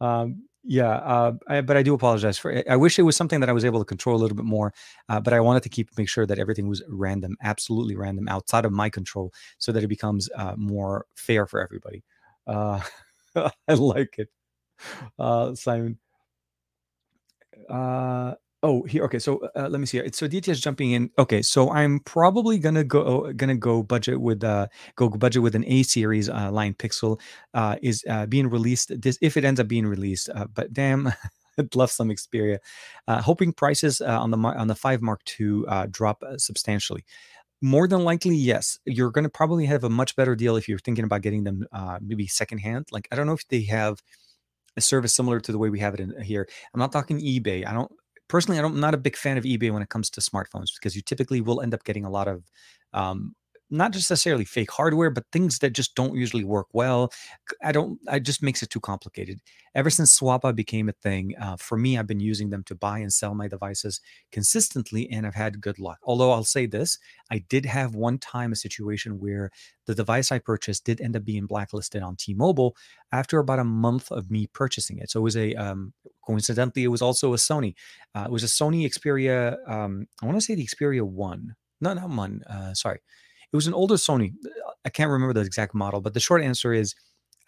[0.00, 2.52] Um, yeah, uh, I, but I do apologize for.
[2.52, 2.66] It.
[2.68, 4.72] I wish it was something that I was able to control a little bit more.
[5.08, 8.64] Uh, but I wanted to keep make sure that everything was random, absolutely random, outside
[8.64, 12.04] of my control, so that it becomes uh, more fair for everybody.
[12.46, 12.80] Uh,
[13.36, 14.28] I like it,
[15.18, 15.98] uh, Simon.
[18.62, 19.04] Uh, Oh, here.
[19.04, 19.98] Okay, so uh, let me see.
[19.98, 20.08] Here.
[20.12, 21.10] So DTS jumping in.
[21.18, 25.64] Okay, so I'm probably gonna go gonna go budget with uh go budget with an
[25.66, 27.20] A series uh, line Pixel
[27.54, 29.00] uh, is uh, being released.
[29.00, 30.28] This if it ends up being released.
[30.34, 31.12] Uh, but damn,
[31.58, 32.58] I'd love some Xperia.
[33.08, 37.04] Uh, hoping prices uh, on the on the five Mark II uh, drop uh, substantially.
[37.62, 38.78] More than likely, yes.
[38.86, 41.64] You're going to probably have a much better deal if you're thinking about getting them
[41.72, 42.86] uh, maybe secondhand.
[42.92, 44.02] Like I don't know if they have
[44.76, 46.48] a service similar to the way we have it in here.
[46.74, 47.66] I'm not talking eBay.
[47.66, 47.92] I don't
[48.32, 50.96] personally, I am not a big fan of eBay when it comes to smartphones because
[50.96, 52.50] you typically will end up getting a lot of
[52.94, 53.34] um,
[53.72, 57.12] not just necessarily fake hardware, but things that just don't usually work well.
[57.62, 57.98] I don't.
[58.08, 59.40] I just makes it too complicated.
[59.74, 62.98] Ever since Swappa became a thing, uh, for me, I've been using them to buy
[62.98, 65.98] and sell my devices consistently, and I've had good luck.
[66.04, 66.98] Although I'll say this,
[67.30, 69.50] I did have one time a situation where
[69.86, 72.76] the device I purchased did end up being blacklisted on T-Mobile
[73.10, 75.10] after about a month of me purchasing it.
[75.10, 77.74] So it was a um, coincidentally, it was also a Sony.
[78.14, 79.56] Uh, it was a Sony Xperia.
[79.68, 81.54] Um, I want to say the Xperia One.
[81.80, 82.42] No, not one.
[82.48, 83.00] Uh, sorry,
[83.52, 84.32] it was an older Sony.
[84.84, 86.94] I can't remember the exact model, but the short answer is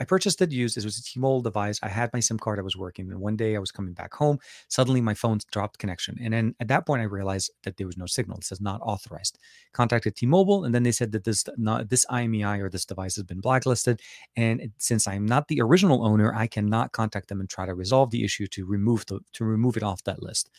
[0.00, 0.76] I purchased it used.
[0.76, 1.78] It was a T-Mobile device.
[1.82, 2.58] I had my SIM card.
[2.58, 4.38] I was working, and one day I was coming back home.
[4.68, 7.96] Suddenly, my phone dropped connection, and then at that point, I realized that there was
[7.96, 8.38] no signal.
[8.38, 9.38] It says not authorized.
[9.72, 13.24] Contacted T-Mobile, and then they said that this not this IMEI or this device has
[13.24, 14.00] been blacklisted.
[14.36, 18.10] And since I'm not the original owner, I cannot contact them and try to resolve
[18.10, 20.50] the issue to remove the to remove it off that list.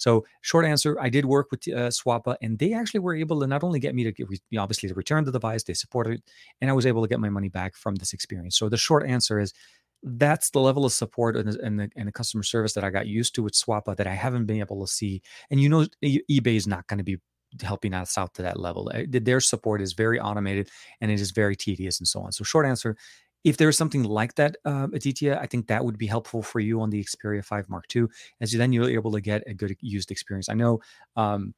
[0.00, 3.46] So, short answer, I did work with uh, Swappa, and they actually were able to
[3.46, 4.26] not only get me to get,
[4.58, 6.22] obviously to return the device, they supported it,
[6.60, 8.56] and I was able to get my money back from this experience.
[8.58, 9.52] So, the short answer is
[10.02, 13.06] that's the level of support and and the, and the customer service that I got
[13.06, 15.20] used to with Swappa that I haven't been able to see.
[15.50, 17.18] And you know, eBay is not going to be
[17.62, 18.90] helping us out to that level.
[18.94, 22.32] Eh, their support is very automated and it is very tedious and so on.
[22.32, 22.96] So, short answer,
[23.44, 26.80] if there's something like that, uh, Aditya, I think that would be helpful for you
[26.80, 28.06] on the Xperia 5 Mark II,
[28.40, 30.48] as you then you're able to get a good used experience.
[30.48, 30.80] I know
[31.16, 31.54] um,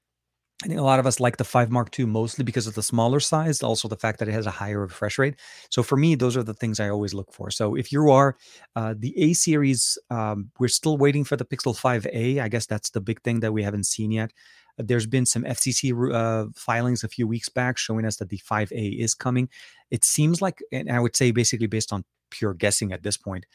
[0.63, 2.83] I think a lot of us like the 5 Mark II mostly because of the
[2.83, 5.35] smaller size, also the fact that it has a higher refresh rate.
[5.71, 7.51] So for me, those are the things I always look for.
[7.51, 8.37] So if you are
[8.77, 12.41] uh, the A series, um, we're still waiting for the Pixel 5a.
[12.41, 14.33] I guess that's the big thing that we haven't seen yet.
[14.79, 18.99] There's been some FCC uh, filings a few weeks back showing us that the 5A
[18.99, 19.49] is coming.
[19.91, 23.47] It seems like, and I would say basically based on pure guessing at this point,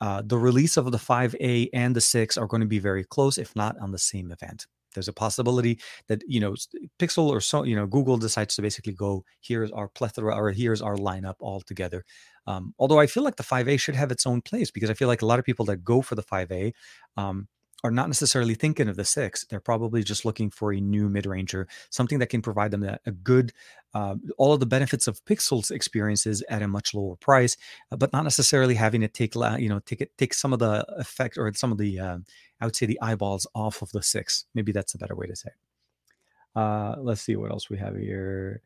[0.00, 3.38] uh, the release of the 5A and the 6 are going to be very close,
[3.38, 4.66] if not on the same event.
[4.94, 6.54] There's a possibility that you know
[6.98, 10.80] Pixel or so you know Google decides to basically go here's our plethora or here's
[10.80, 12.04] our lineup all together.
[12.46, 15.08] Um, although I feel like the 5A should have its own place because I feel
[15.08, 16.72] like a lot of people that go for the 5A
[17.16, 17.48] um,
[17.84, 19.44] are not necessarily thinking of the six.
[19.44, 22.98] They're probably just looking for a new mid ranger, something that can provide them a,
[23.04, 23.52] a good,
[23.92, 27.58] uh, all of the benefits of Pixels experiences at a much lower price,
[27.92, 30.84] uh, but not necessarily having to take, you know, take it, take some of the
[30.98, 32.18] effect or some of the, uh,
[32.58, 34.46] I would say the eyeballs off of the six.
[34.54, 36.58] Maybe that's a better way to say it.
[36.58, 38.62] Uh, let's see what else we have here.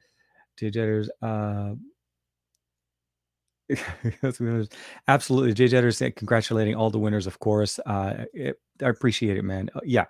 [0.57, 1.11] Jitters.
[5.09, 5.55] Absolutely.
[5.55, 7.79] Jay Jetters congratulating all the winners, of course.
[7.85, 9.71] Uh, it, I appreciate it, man.
[9.75, 10.05] Uh, yeah.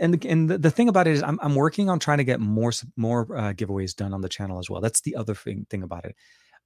[0.00, 2.24] And, the, and the, the, thing about it is I'm, I'm working on trying to
[2.24, 4.80] get more, more uh, giveaways done on the channel as well.
[4.80, 6.16] That's the other thing, thing about it.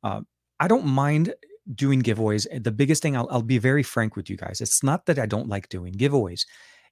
[0.02, 0.22] Uh,
[0.58, 1.34] I don't mind
[1.74, 2.46] doing giveaways.
[2.62, 4.60] The biggest thing, I'll, I'll be very frank with you guys.
[4.60, 6.46] It's not that I don't like doing giveaways.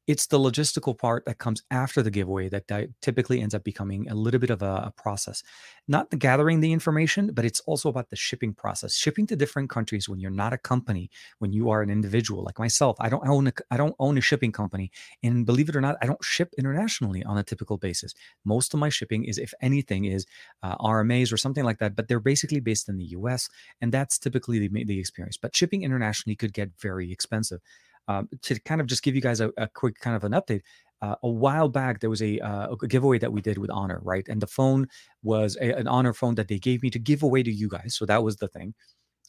[0.09, 2.65] It's the logistical part that comes after the giveaway that
[3.03, 5.43] typically ends up becoming a little bit of a, a process.
[5.87, 8.97] Not the gathering the information, but it's also about the shipping process.
[8.97, 12.59] Shipping to different countries when you're not a company, when you are an individual like
[12.59, 12.97] myself.
[13.01, 14.91] I don't own a, I don't own a shipping company,
[15.23, 18.15] and believe it or not, I don't ship internationally on a typical basis.
[18.47, 20.25] Most of my shipping is, if anything, is
[20.63, 21.95] uh, RMAs or something like that.
[21.95, 23.51] But they're basically based in the U.S.,
[23.83, 25.37] and that's typically the, the experience.
[25.37, 27.61] But shipping internationally could get very expensive
[28.09, 30.63] um, to kind of just give you guys a, a quick kind of an update.
[31.01, 34.01] Uh, a while back, there was a, uh, a, giveaway that we did with Honor,
[34.03, 34.27] right?
[34.29, 34.89] And the phone
[35.23, 37.95] was a, an Honor phone that they gave me to give away to you guys.
[37.95, 38.75] So that was the thing.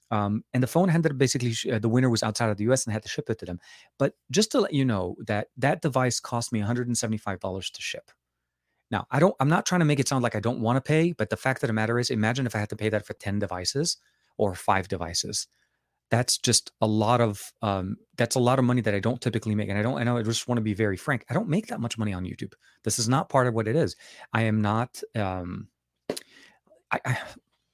[0.10, 2.86] Um, and the phone ended up basically uh, the winner was outside of the US
[2.86, 3.60] and had to ship it to them.
[4.00, 8.10] But just to let you know that that device cost me $175 to ship.
[8.90, 10.82] Now, I don't, I'm not trying to make it sound like I don't want to
[10.82, 13.06] pay, but the fact of the matter is, imagine if I had to pay that
[13.06, 13.98] for 10 devices
[14.40, 15.48] or five devices
[16.12, 19.56] that's just a lot of um, that's a lot of money that I don't typically
[19.56, 19.70] make.
[19.70, 21.26] And I don't, I know I just want to be very frank.
[21.30, 22.54] I don't make that much money on YouTube.
[22.84, 23.96] This is not part of what it is.
[24.34, 25.68] I am not, um,
[26.92, 27.18] I, I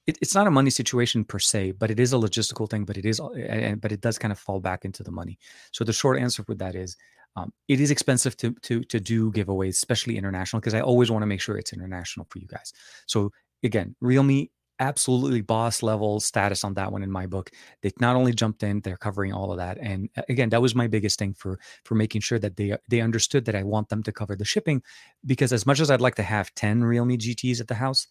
[0.06, 2.96] it, it's not a money situation per se, but it is a logistical thing, but
[2.96, 5.38] it is, and, but it does kind of fall back into the money.
[5.72, 6.96] So the short answer for that is,
[7.34, 11.22] um, it is expensive to to to do giveaways, especially international, because I always want
[11.22, 12.72] to make sure it's international for you guys.
[13.06, 13.30] So
[13.62, 17.50] again, Realme absolutely boss level status on that one in my book
[17.82, 20.86] they not only jumped in they're covering all of that and again that was my
[20.86, 24.12] biggest thing for for making sure that they they understood that i want them to
[24.12, 24.82] cover the shipping
[25.24, 28.06] because as much as i'd like to have 10 realme gts at the house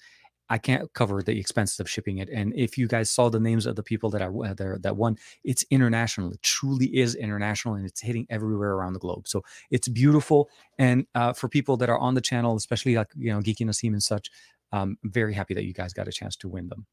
[0.49, 2.30] I can't cover the expenses of shipping it.
[2.30, 5.17] And if you guys saw the names of the people that are there that won,
[5.43, 6.32] it's international.
[6.32, 9.28] It truly is international, and it's hitting everywhere around the globe.
[9.28, 10.49] So it's beautiful.
[10.78, 13.93] And uh, for people that are on the channel, especially like you know Geeky Nassim
[13.93, 14.30] and such,
[14.75, 16.85] um, I'm very happy that you guys got a chance to win them.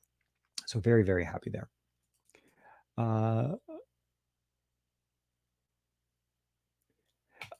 [0.66, 1.68] So very, very happy there.
[2.96, 3.56] Uh,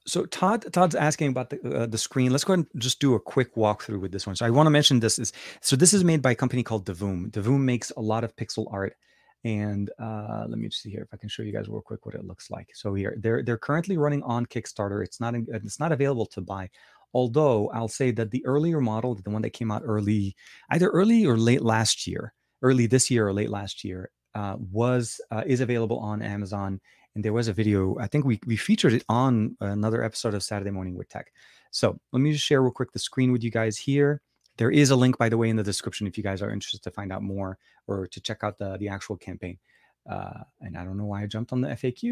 [0.07, 2.31] so Todd Todd's asking about the uh, the screen.
[2.31, 4.35] Let's go ahead and just do a quick walkthrough with this one.
[4.35, 6.85] So I want to mention this is so this is made by a company called
[6.85, 7.29] Divoom.
[7.31, 8.95] Divoom makes a lot of pixel art,
[9.43, 12.05] and uh, let me just see here if I can show you guys real quick
[12.05, 12.69] what it looks like.
[12.73, 15.03] So here they're they're currently running on Kickstarter.
[15.03, 16.69] It's not it's not available to buy.
[17.13, 20.35] Although I'll say that the earlier model, the one that came out early,
[20.71, 25.21] either early or late last year, early this year or late last year, uh, was
[25.31, 26.81] uh, is available on Amazon
[27.15, 30.43] and there was a video i think we, we featured it on another episode of
[30.43, 31.31] saturday morning with tech.
[31.71, 34.21] So let me just share real quick the screen with you guys here.
[34.57, 36.83] There is a link by the way in the description if you guys are interested
[36.83, 39.57] to find out more or to check out the, the actual campaign
[40.09, 42.03] uh, and i don't know why i jumped on the faq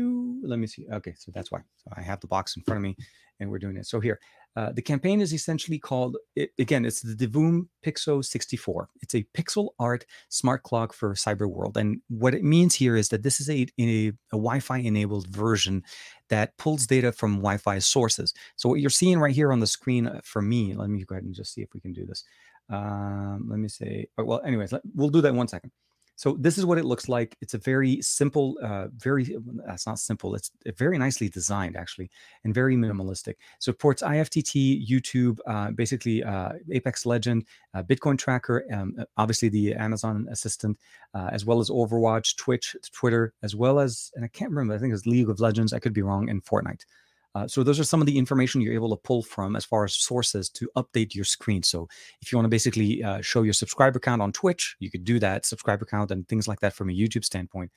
[0.43, 2.83] let me see okay so that's why so i have the box in front of
[2.83, 2.95] me
[3.39, 4.19] and we're doing it so here
[4.57, 8.89] uh, the campaign is essentially called, it, again, it's the Divoom Pixoo 64.
[9.01, 11.77] It's a pixel art smart clock for cyber world.
[11.77, 15.27] And what it means here is that this is a, a, a Wi Fi enabled
[15.27, 15.83] version
[16.27, 18.33] that pulls data from Wi Fi sources.
[18.57, 21.15] So, what you're seeing right here on the screen uh, for me, let me go
[21.15, 22.25] ahead and just see if we can do this.
[22.69, 25.71] Um, let me say, oh, well, anyways, let, we'll do that in one second.
[26.21, 27.35] So this is what it looks like.
[27.41, 30.35] It's a very simple, uh, very that's not simple.
[30.35, 32.11] It's very nicely designed actually,
[32.43, 33.37] and very minimalistic.
[33.57, 39.73] Supports IFTT, YouTube, uh, basically uh, Apex Legend, uh, Bitcoin Tracker, um, uh, obviously the
[39.73, 40.77] Amazon Assistant,
[41.15, 44.75] uh, as well as Overwatch, Twitch, Twitter, as well as and I can't remember.
[44.75, 45.73] I think it's League of Legends.
[45.73, 46.85] I could be wrong, and Fortnite.
[47.33, 49.83] Uh, so those are some of the information you're able to pull from as far
[49.85, 51.63] as sources to update your screen.
[51.63, 51.87] So
[52.21, 55.19] if you want to basically uh, show your subscriber count on Twitch, you could do
[55.19, 57.71] that subscriber count and things like that from a YouTube standpoint.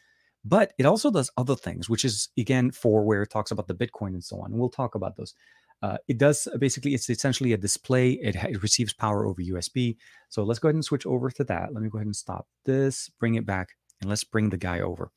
[0.45, 3.75] But it also does other things, which is again for where it talks about the
[3.75, 4.51] Bitcoin and so on.
[4.51, 5.35] And we'll talk about those.
[5.83, 8.13] Uh, it does uh, basically, it's essentially a display.
[8.13, 9.97] It, it, receives power over USB.
[10.31, 11.73] So let's go ahead and switch over to that.
[11.73, 14.81] Let me go ahead and stop this, bring it back, and let's bring the guy
[14.81, 15.11] over.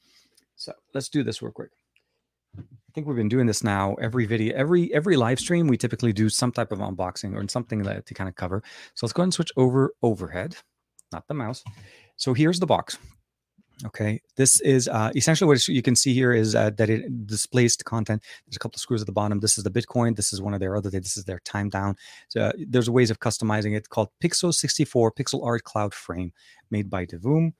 [0.55, 1.69] So let's do this real quick.
[2.97, 5.67] Think we've been doing this now every video, every every live stream.
[5.67, 8.63] We typically do some type of unboxing or something that to kind of cover.
[8.95, 10.55] So let's go ahead and switch over overhead,
[11.11, 11.63] not the mouse.
[12.15, 12.97] So here's the box.
[13.85, 17.77] Okay, this is uh, essentially what you can see here is uh, that it displays
[17.77, 18.23] the content.
[18.47, 19.41] There's a couple of screws at the bottom.
[19.41, 20.15] This is the Bitcoin.
[20.15, 20.89] This is one of their other.
[20.89, 21.97] This is their time down.
[22.29, 26.33] So uh, there's ways of customizing it called Pixoo 64 Pixel Art Cloud Frame,
[26.71, 27.53] made by Divoom.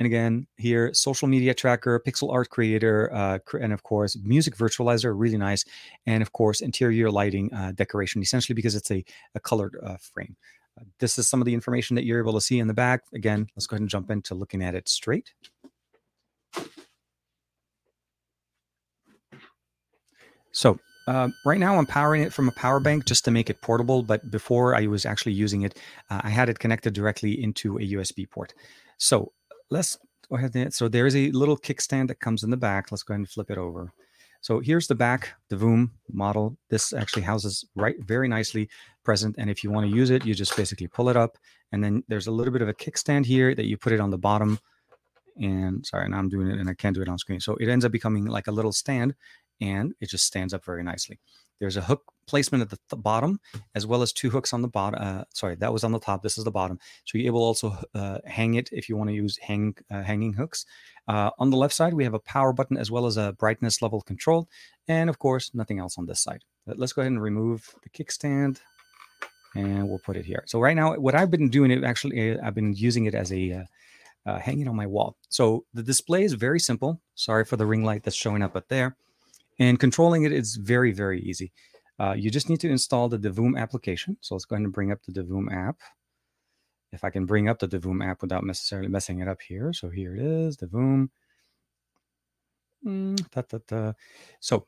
[0.00, 5.12] And again, here, social media tracker, pixel art creator, uh, and of course, music virtualizer,
[5.14, 5.62] really nice.
[6.06, 10.36] And of course, interior lighting uh, decoration, essentially because it's a, a colored uh, frame.
[10.80, 13.02] Uh, this is some of the information that you're able to see in the back.
[13.14, 15.34] Again, let's go ahead and jump into looking at it straight.
[20.52, 23.60] So uh, right now, I'm powering it from a power bank just to make it
[23.60, 24.02] portable.
[24.02, 27.82] But before I was actually using it, uh, I had it connected directly into a
[27.82, 28.54] USB port.
[28.96, 29.32] So
[29.70, 30.54] let's go ahead.
[30.54, 32.90] And, so there is a little kickstand that comes in the back.
[32.90, 33.92] Let's go ahead and flip it over.
[34.42, 36.56] So here's the back, the Voom model.
[36.70, 38.70] This actually houses right very nicely
[39.04, 39.36] present.
[39.38, 41.36] And if you want to use it, you just basically pull it up.
[41.72, 44.10] And then there's a little bit of a kickstand here that you put it on
[44.10, 44.58] the bottom.
[45.36, 47.40] And sorry, now I'm doing it and I can't do it on screen.
[47.40, 49.14] So it ends up becoming like a little stand
[49.60, 51.20] and it just stands up very nicely.
[51.60, 53.40] There's a hook placement at the th- bottom,
[53.74, 55.00] as well as two hooks on the bottom.
[55.00, 56.22] Uh, sorry, that was on the top.
[56.22, 56.78] This is the bottom.
[57.04, 60.32] So you're able also uh, hang it if you want to use hang uh, hanging
[60.32, 60.64] hooks.
[61.06, 63.82] Uh, on the left side, we have a power button as well as a brightness
[63.82, 64.48] level control,
[64.88, 66.44] and of course, nothing else on this side.
[66.66, 68.60] But let's go ahead and remove the kickstand,
[69.54, 70.44] and we'll put it here.
[70.46, 73.32] So right now, what I've been doing it actually, uh, I've been using it as
[73.32, 73.66] a
[74.26, 75.16] uh, hanging on my wall.
[75.28, 77.00] So the display is very simple.
[77.14, 78.96] Sorry for the ring light that's showing up up there.
[79.60, 81.52] And controlling it is very, very easy.
[82.00, 84.16] Uh, you just need to install the Divoom application.
[84.20, 85.76] So let's go ahead and bring up the Divoom app.
[86.92, 89.72] If I can bring up the Divoom app without necessarily messing it up here.
[89.72, 91.10] So here it is, Divoom.
[92.84, 93.94] Mm.
[94.40, 94.66] So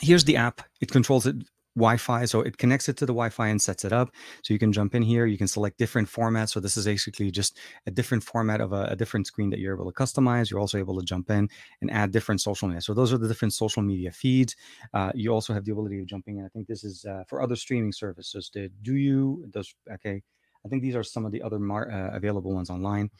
[0.00, 0.62] here's the app.
[0.80, 1.36] It controls it
[1.76, 2.24] Wi-Fi.
[2.24, 4.10] So it connects it to the Wi-Fi and sets it up.
[4.42, 5.26] So you can jump in here.
[5.26, 6.50] You can select different formats.
[6.50, 9.74] So this is basically just a different format of a, a, different screen that you're
[9.74, 10.50] able to customize.
[10.50, 11.48] You're also able to jump in
[11.82, 12.80] and add different social media.
[12.80, 14.56] So those are the different social media feeds.
[14.94, 16.44] Uh, you also have the ability of jumping in.
[16.44, 18.50] I think this is uh, for other streaming services.
[18.52, 20.22] The Do You does okay.
[20.64, 23.10] I think these are some of the other mar- uh, available ones online.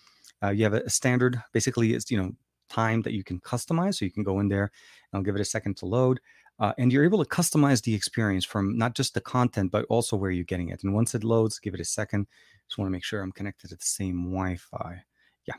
[0.43, 1.41] Uh, you have a, a standard.
[1.53, 2.33] Basically, it's you know
[2.69, 3.97] time that you can customize.
[3.97, 4.71] So you can go in there.
[5.13, 6.21] I'll give it a second to load.
[6.59, 10.17] Uh, and you're able to customize the experience from not just the content, but also
[10.17, 10.83] where you're getting it.
[10.83, 12.27] And once it loads, give it a second.
[12.69, 15.03] Just want to make sure I'm connected to the same Wi Fi.
[15.47, 15.55] Yeah.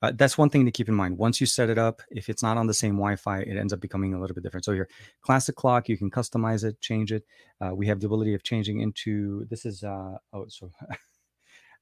[0.00, 1.18] Uh, that's one thing to keep in mind.
[1.18, 3.72] Once you set it up, if it's not on the same Wi Fi, it ends
[3.72, 4.64] up becoming a little bit different.
[4.64, 4.88] So, your
[5.22, 7.24] classic clock, you can customize it, change it.
[7.60, 10.70] Uh, we have the ability of changing into this is, uh, oh, so.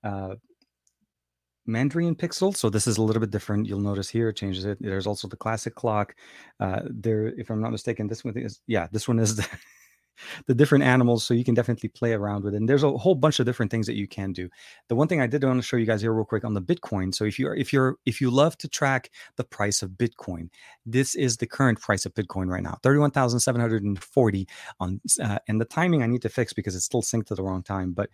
[1.66, 2.56] Mandarin pixel.
[2.56, 3.66] So this is a little bit different.
[3.66, 4.78] You'll notice here it changes it.
[4.80, 6.14] There's also the classic clock.
[6.60, 9.46] Uh, there, if I'm not mistaken, this one is yeah, this one is the
[10.46, 13.14] the different animals so you can definitely play around with it and there's a whole
[13.14, 14.48] bunch of different things that you can do
[14.88, 16.62] the one thing i did want to show you guys here real quick on the
[16.62, 20.48] bitcoin so if you're if you're if you love to track the price of bitcoin
[20.84, 24.48] this is the current price of bitcoin right now 31740
[24.80, 27.42] on uh, and the timing i need to fix because it's still synced to the
[27.42, 28.08] wrong time but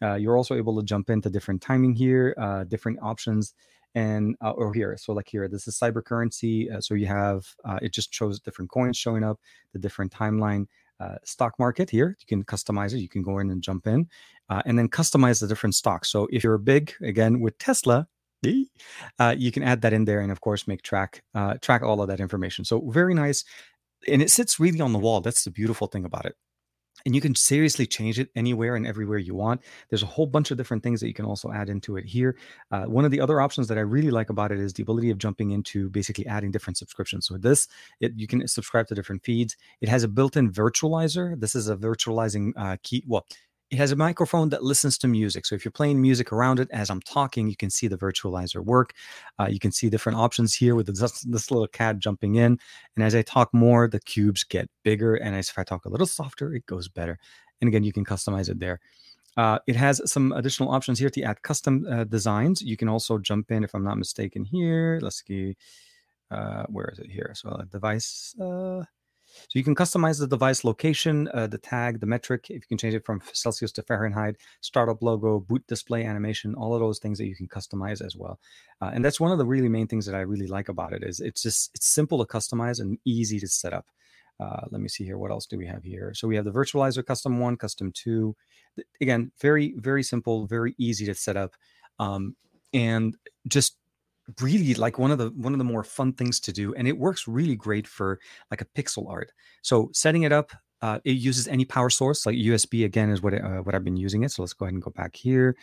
[0.00, 3.54] uh, you're also able to jump into different timing here uh, different options
[3.94, 7.46] and uh, or here so like here this is cyber currency uh, so you have
[7.64, 9.38] uh, it just shows different coins showing up
[9.72, 10.66] the different timeline
[11.00, 12.16] uh, stock market here.
[12.20, 12.98] You can customize it.
[12.98, 14.08] You can go in and jump in
[14.66, 16.08] and then customize the different stocks.
[16.10, 18.06] So if you're big, again, with Tesla,
[19.18, 22.02] uh, you can add that in there and of course make track uh, track all
[22.02, 22.64] of that information.
[22.64, 23.44] So very nice.
[24.08, 25.20] And it sits really on the wall.
[25.20, 26.36] That's the beautiful thing about it
[27.04, 29.62] and you can seriously change it anywhere and everywhere you want.
[29.88, 32.36] There's a whole bunch of different things that you can also add into it here.
[32.70, 35.10] Uh, one of the other options that I really like about it is the ability
[35.10, 37.26] of jumping into basically adding different subscriptions.
[37.26, 37.68] So this,
[38.00, 39.56] it, you can subscribe to different feeds.
[39.80, 41.38] It has a built-in virtualizer.
[41.38, 43.04] This is a virtualizing uh, key.
[43.06, 43.26] Well,
[43.72, 45.46] it has a microphone that listens to music.
[45.46, 48.62] So if you're playing music around it as I'm talking, you can see the virtualizer
[48.62, 48.92] work.
[49.40, 52.58] Uh, you can see different options here with this, this, little cat jumping in.
[52.94, 55.14] And as I talk more, the cubes get bigger.
[55.14, 57.18] And as if I talk a little softer, it goes better.
[57.62, 58.78] And again, you can customize it there.
[59.38, 62.60] Uh, it has some additional options here to add custom uh, designs.
[62.60, 64.98] You can also jump in, if I'm not mistaken, here.
[65.00, 65.56] Let's see.
[66.30, 67.32] Uh, where is it here?
[67.34, 68.34] So a device.
[69.32, 72.46] So you can customize the device location, uh, the tag, the metric.
[72.50, 76.74] If you can change it from Celsius to Fahrenheit, startup logo, boot display animation, all
[76.74, 78.38] of those things that you can customize as well.
[78.80, 81.02] Uh, and that's one of the really main things that I really like about it
[81.02, 83.86] is it's just it's simple to customize and easy to set up.
[84.40, 85.18] Uh, let me see here.
[85.18, 86.14] What else do we have here?
[86.14, 88.34] So we have the virtualizer custom one, custom two.
[89.00, 91.54] Again, very very simple, very easy to set up,
[91.98, 92.34] um,
[92.72, 93.16] and
[93.46, 93.76] just
[94.40, 96.96] really like one of the one of the more fun things to do and it
[96.96, 98.20] works really great for
[98.50, 99.32] like a pixel art.
[99.62, 103.34] So setting it up uh, it uses any power source like usb again is what
[103.34, 105.56] it, uh, what i've been using it so let's go ahead and go back here.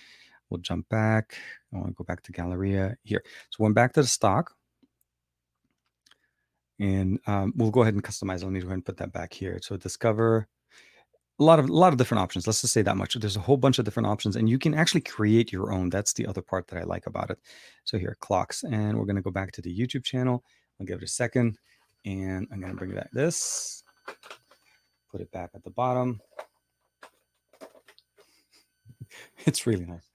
[0.49, 1.35] We'll jump back.
[1.73, 3.23] I want to go back to galleria here.
[3.51, 4.55] So went back to the stock.
[6.79, 9.33] And um, we'll go ahead and customize let me go ahead and put that back
[9.33, 9.59] here.
[9.61, 10.47] So discover
[11.39, 12.45] a lot of a lot of different options.
[12.45, 13.13] Let's just say that much.
[13.15, 15.89] There's a whole bunch of different options, and you can actually create your own.
[15.89, 17.39] That's the other part that I like about it.
[17.85, 20.43] So here, clocks, and we're gonna go back to the YouTube channel.
[20.79, 21.57] I'll give it a second,
[22.05, 23.83] and I'm gonna bring back this,
[25.11, 26.19] put it back at the bottom.
[29.45, 30.09] it's really nice,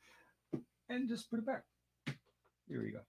[0.88, 1.62] and just put it back.
[2.68, 3.00] Here we go.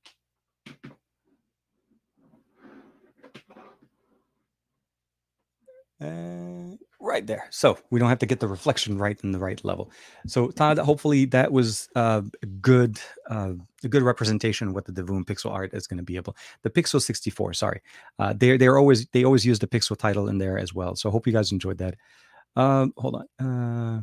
[6.01, 7.47] Uh, right there.
[7.51, 9.91] So we don't have to get the reflection right in the right level.
[10.27, 14.91] So Todd, hopefully that was uh, a good, uh, a good representation of what the
[14.91, 16.35] Divoom pixel art is going to be able.
[16.63, 17.81] The Pixoo 64, sorry,
[18.19, 20.95] uh, they're they're always they always use the pixel title in there as well.
[20.95, 21.95] So hope you guys enjoyed that.
[22.55, 23.45] Um, hold on.
[23.47, 24.01] Uh,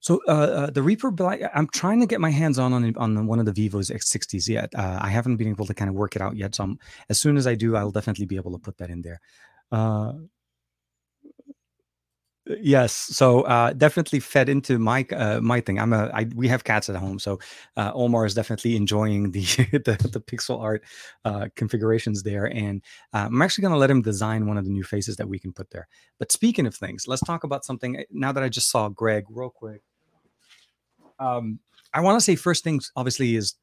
[0.00, 3.26] so uh, uh, the Reaper Black, I'm trying to get my hands on on, on
[3.26, 4.68] one of the Vivo's X60s yet.
[4.76, 6.54] Uh, I haven't been able to kind of work it out yet.
[6.54, 9.00] So I'm, as soon as I do, I'll definitely be able to put that in
[9.00, 9.20] there.
[9.72, 10.12] Uh,
[12.60, 15.78] Yes, so uh, definitely fed into my uh, my thing.
[15.78, 17.38] I'm a I, we have cats at home, so
[17.78, 19.40] uh, Omar is definitely enjoying the
[19.72, 20.84] the, the pixel art
[21.24, 22.82] uh, configurations there, and
[23.14, 25.38] uh, I'm actually going to let him design one of the new faces that we
[25.38, 25.88] can put there.
[26.18, 27.96] But speaking of things, let's talk about something.
[28.00, 29.80] Eh, now that I just saw Greg, real quick,
[31.18, 31.60] um,
[31.94, 33.54] I want to say first things obviously is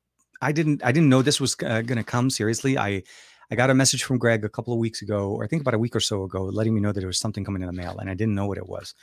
[0.42, 2.80] I didn't I didn't know this was uh, going to come seriously.
[2.80, 3.04] I
[3.52, 5.74] I got a message from Greg a couple of weeks ago, or I think about
[5.74, 7.74] a week or so ago, letting me know that there was something coming in the
[7.74, 8.96] mail, and I didn't know what it was.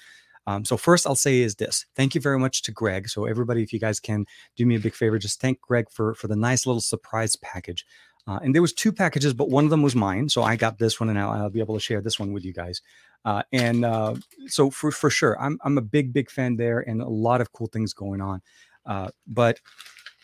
[0.46, 3.10] Um, so first, I'll say is this: thank you very much to Greg.
[3.10, 4.24] So everybody, if you guys can
[4.56, 7.84] do me a big favor, just thank Greg for for the nice little surprise package.
[8.26, 10.78] Uh, and there was two packages, but one of them was mine, so I got
[10.78, 12.80] this one, and I'll, I'll be able to share this one with you guys.
[13.24, 14.14] Uh, and uh,
[14.46, 17.52] so for for sure, I'm I'm a big big fan there, and a lot of
[17.52, 18.40] cool things going on.
[18.86, 19.60] Uh, but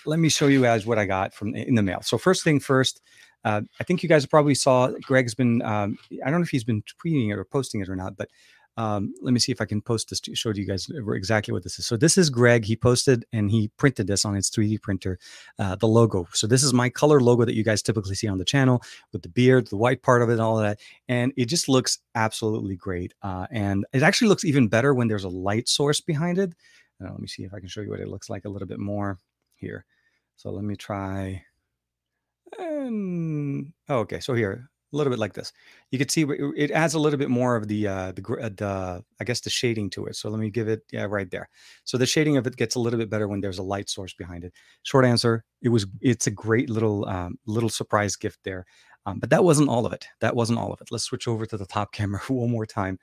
[0.06, 2.00] let me show you guys what I got from in the mail.
[2.02, 3.02] So first thing first,
[3.44, 6.64] uh, I think you guys probably saw Greg's been, um, I don't know if he's
[6.64, 8.30] been tweeting it or posting it or not, but
[8.76, 11.62] um, let me see if I can post this to show you guys exactly what
[11.62, 11.86] this is.
[11.86, 12.64] So this is Greg.
[12.64, 15.18] He posted and he printed this on his 3D printer,
[15.58, 16.26] uh, the logo.
[16.32, 18.82] So this is my color logo that you guys typically see on the channel
[19.12, 20.80] with the beard, the white part of it, and all of that.
[21.08, 23.14] And it just looks absolutely great.
[23.22, 26.52] Uh, and it actually looks even better when there's a light source behind it.
[27.00, 28.68] Uh, let me see if I can show you what it looks like a little
[28.68, 29.18] bit more
[29.54, 29.84] here.
[30.36, 31.44] So let me try
[32.58, 35.52] and oh, okay, so here a little bit like this.
[35.90, 36.24] You can see
[36.56, 39.50] it adds a little bit more of the uh, the uh, the I guess the
[39.50, 40.16] shading to it.
[40.16, 41.48] So let me give it yeah right there.
[41.84, 44.14] So the shading of it gets a little bit better when there's a light source
[44.14, 44.52] behind it.
[44.84, 48.64] Short answer: it was it's a great little um, little surprise gift there.
[49.06, 50.06] Um, but that wasn't all of it.
[50.20, 50.88] That wasn't all of it.
[50.90, 52.98] Let's switch over to the top camera one more time.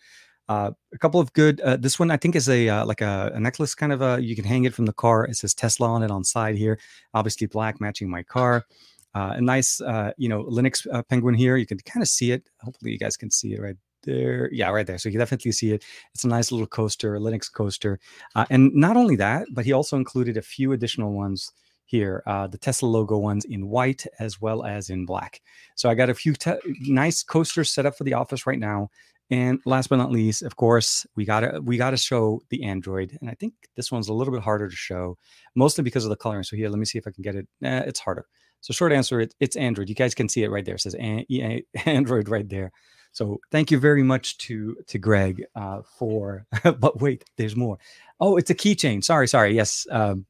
[0.49, 1.61] Uh, a couple of good.
[1.61, 4.21] Uh, this one I think is a uh, like a, a, necklace kind of a.
[4.21, 5.25] You can hang it from the car.
[5.25, 6.79] It says Tesla on it on side here.
[7.13, 8.65] Obviously black, matching my car.
[9.13, 11.57] Uh, a nice, uh, you know, Linux uh, penguin here.
[11.57, 12.49] You can kind of see it.
[12.61, 14.49] Hopefully, you guys can see it right there.
[14.51, 14.97] Yeah, right there.
[14.97, 15.83] So you definitely see it.
[16.13, 17.99] It's a nice little coaster, a Linux coaster.
[18.35, 21.51] Uh, and not only that, but he also included a few additional ones
[21.91, 25.41] here uh, the Tesla logo ones in white as well as in black.
[25.75, 26.55] So I got a few te-
[26.87, 28.89] nice coasters set up for the office right now.
[29.29, 33.29] And last but not least, of course, we gotta we gotta show the Android, and
[33.29, 35.17] I think this one's a little bit harder to show,
[35.55, 36.43] mostly because of the coloring.
[36.43, 37.47] So here, let me see if I can get it.
[37.63, 38.25] Eh, it's harder.
[38.61, 39.89] So short answer, it, it's Android.
[39.89, 40.75] You guys can see it right there.
[40.75, 40.95] It says
[41.85, 42.71] Android right there.
[43.11, 46.45] So thank you very much to to Greg uh, for.
[46.63, 47.77] but wait, there's more.
[48.19, 49.03] Oh, it's a keychain.
[49.03, 49.55] Sorry, sorry.
[49.55, 50.25] Yes, um,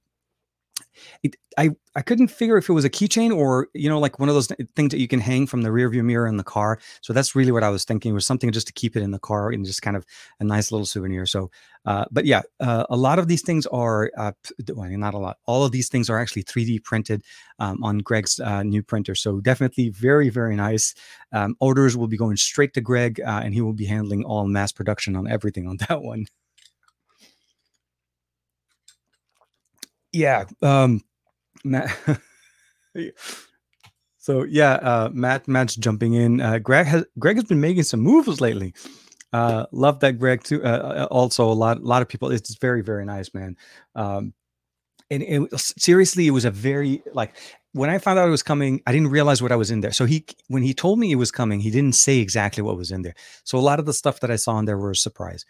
[1.23, 4.29] it, I I couldn't figure if it was a keychain or you know like one
[4.29, 6.79] of those things that you can hang from the rearview mirror in the car.
[7.01, 9.19] So that's really what I was thinking was something just to keep it in the
[9.19, 10.05] car and just kind of
[10.39, 11.25] a nice little souvenir.
[11.25, 11.51] So,
[11.85, 14.31] uh, but yeah, uh, a lot of these things are uh,
[14.73, 15.37] well, not a lot.
[15.45, 17.23] All of these things are actually 3D printed
[17.59, 19.15] um, on Greg's uh, new printer.
[19.15, 20.93] So definitely very very nice.
[21.33, 24.47] Um, orders will be going straight to Greg, uh, and he will be handling all
[24.47, 26.25] mass production on everything on that one.
[30.11, 31.01] Yeah um
[31.63, 31.97] matt
[34.17, 36.41] so yeah uh matt matt's jumping in.
[36.41, 38.73] Uh greg has greg has been making some moves lately.
[39.33, 40.63] Uh love that greg too.
[40.63, 43.55] Uh, uh also a lot a lot of people it's very very nice man.
[43.95, 44.33] Um
[45.09, 47.35] and it seriously it was a very like
[47.73, 49.91] when i found out it was coming i didn't realize what i was in there.
[49.91, 52.91] So he when he told me it was coming he didn't say exactly what was
[52.91, 53.15] in there.
[53.43, 55.45] So a lot of the stuff that i saw in there were a surprise.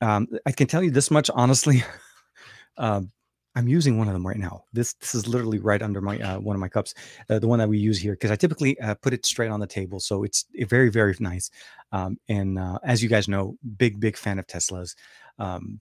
[0.00, 1.84] Um i can tell you this much honestly
[2.76, 3.12] um
[3.54, 4.64] I'm using one of them right now.
[4.72, 6.94] This this is literally right under my uh, one of my cups,
[7.28, 9.60] uh, the one that we use here because I typically uh, put it straight on
[9.60, 11.50] the table, so it's very very nice.
[11.92, 14.94] Um, and uh, as you guys know, big big fan of Teslas.
[15.38, 15.80] Um,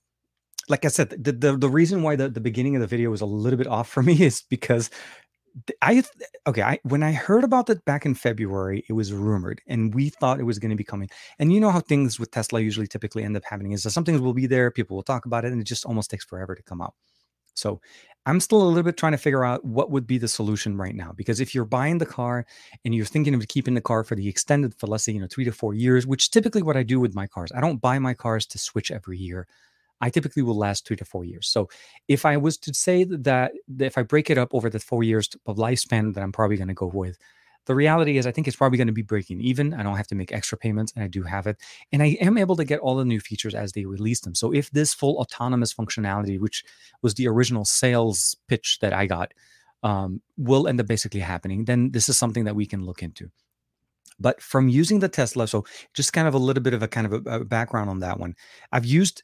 [0.70, 3.22] like I said, the, the the reason why the the beginning of the video was
[3.22, 4.90] a little bit off for me is because
[5.82, 6.04] I
[6.48, 10.10] okay, I when I heard about that back in February, it was rumored, and we
[10.10, 11.10] thought it was going to be coming.
[11.40, 14.06] And you know how things with Tesla usually typically end up happening is that some
[14.06, 16.56] things will be there, people will talk about it, and it just almost takes forever
[16.56, 16.96] to come out.
[17.54, 17.82] So
[18.26, 20.96] I'm still a little bit trying to figure out what would be the solution right
[20.96, 21.12] now.
[21.16, 22.46] Because if you're buying the car
[22.86, 25.28] and you're thinking of keeping the car for the extended, for let's say, you know,
[25.30, 27.98] three to four years, which typically what I do with my cars, I don't buy
[27.98, 29.48] my cars to switch every year.
[30.02, 31.48] I typically will last three to four years.
[31.48, 31.70] So
[32.08, 35.04] if I was to say that, that if I break it up over the four
[35.04, 37.18] years of lifespan that I'm probably going to go with,
[37.66, 39.74] the reality is, I think it's probably going to be breaking even.
[39.74, 41.58] I don't have to make extra payments, and I do have it.
[41.92, 44.34] And I am able to get all the new features as they release them.
[44.36, 46.64] So if this full autonomous functionality, which
[47.02, 49.34] was the original sales pitch that I got,
[49.84, 53.30] um, will end up basically happening, then this is something that we can look into.
[54.20, 57.08] But from using the Tesla, so just kind of a little bit of a kind
[57.08, 58.36] of a, a background on that one.
[58.72, 59.24] I've used,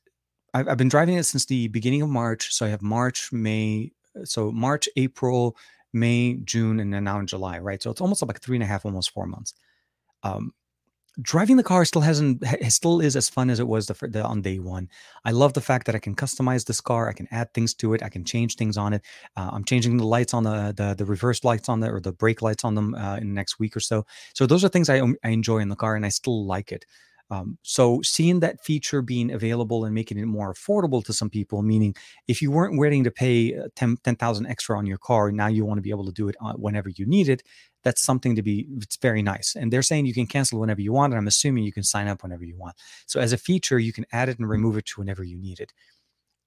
[0.54, 2.54] I've, I've been driving it since the beginning of March.
[2.54, 3.92] So I have March, May,
[4.24, 5.56] so March, April,
[5.94, 7.82] May, June, and then now in July, right?
[7.82, 9.54] So it's almost like three and a half, almost four months.
[10.24, 10.54] Um,
[11.22, 14.42] driving the car still hasn't still is as fun as it was the, the, on
[14.42, 14.88] day one
[15.26, 17.94] i love the fact that i can customize this car i can add things to
[17.94, 19.04] it i can change things on it
[19.36, 22.12] uh, i'm changing the lights on the, the the reverse lights on there or the
[22.12, 24.90] brake lights on them uh, in the next week or so so those are things
[24.90, 26.86] I, I enjoy in the car and i still like it
[27.30, 31.62] um, so seeing that feature being available and making it more affordable to some people,
[31.62, 31.96] meaning
[32.28, 35.66] if you weren't waiting to pay uh, 10, 10,000 extra on your car, now you
[35.66, 37.44] want to be able to do it whenever you need it.
[37.84, 39.56] That's something to be, it's very nice.
[39.56, 41.14] And they're saying you can cancel whenever you want.
[41.14, 42.76] And I'm assuming you can sign up whenever you want.
[43.06, 45.60] So as a feature, you can add it and remove it to whenever you need
[45.60, 45.74] it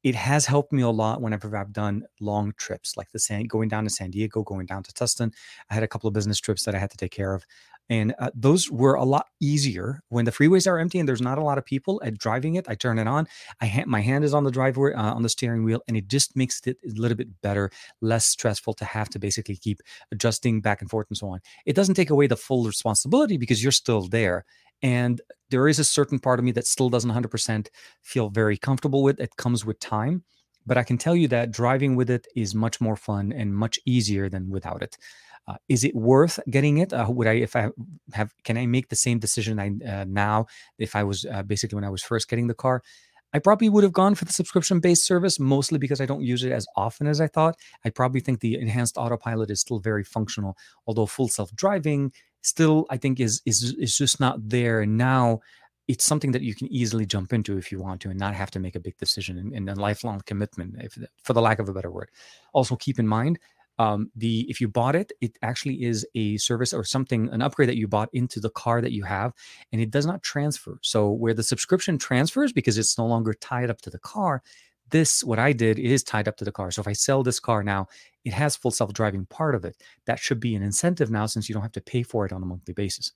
[0.02, 3.68] it has helped me a lot whenever I've done long trips, like the San, going
[3.68, 5.32] down to San Diego, going down to Tustin.
[5.68, 7.44] I had a couple of business trips that I had to take care of,
[7.90, 11.38] and uh, those were a lot easier when the freeways are empty and there's not
[11.38, 12.66] a lot of people at driving it.
[12.68, 13.26] I turn it on.
[13.60, 16.06] I ha- my hand is on the driveway uh, on the steering wheel, and it
[16.06, 17.70] just makes it a little bit better,
[18.00, 19.80] less stressful to have to basically keep
[20.12, 21.40] adjusting back and forth and so on.
[21.66, 24.44] It doesn't take away the full responsibility because you're still there.
[24.82, 25.20] And
[25.50, 27.68] there is a certain part of me that still doesn't 100%
[28.02, 29.20] feel very comfortable with.
[29.20, 30.22] It comes with time.
[30.66, 33.78] But I can tell you that driving with it is much more fun and much
[33.86, 34.96] easier than without it.
[35.48, 36.92] Uh, is it worth getting it?
[36.92, 37.70] Uh, would I, if I
[38.12, 40.46] have, can I make the same decision I uh, now
[40.78, 42.82] if I was uh, basically when I was first getting the car?
[43.32, 46.42] I probably would have gone for the subscription based service, mostly because I don't use
[46.44, 47.56] it as often as I thought.
[47.84, 52.12] I probably think the enhanced autopilot is still very functional, although full self driving
[52.42, 54.84] still I think is is is just not there.
[54.86, 55.40] Now
[55.88, 58.50] it's something that you can easily jump into if you want to and not have
[58.52, 61.68] to make a big decision and, and a lifelong commitment, if, for the lack of
[61.68, 62.10] a better word.
[62.52, 63.40] Also, keep in mind,
[63.80, 67.70] um, the if you bought it, it actually is a service or something, an upgrade
[67.70, 69.32] that you bought into the car that you have,
[69.72, 70.78] and it does not transfer.
[70.82, 74.42] So where the subscription transfers because it's no longer tied up to the car,
[74.90, 76.70] this what I did is tied up to the car.
[76.70, 77.86] So if I sell this car now,
[78.22, 79.82] it has full self-driving part of it.
[80.04, 82.42] That should be an incentive now since you don't have to pay for it on
[82.42, 83.12] a monthly basis.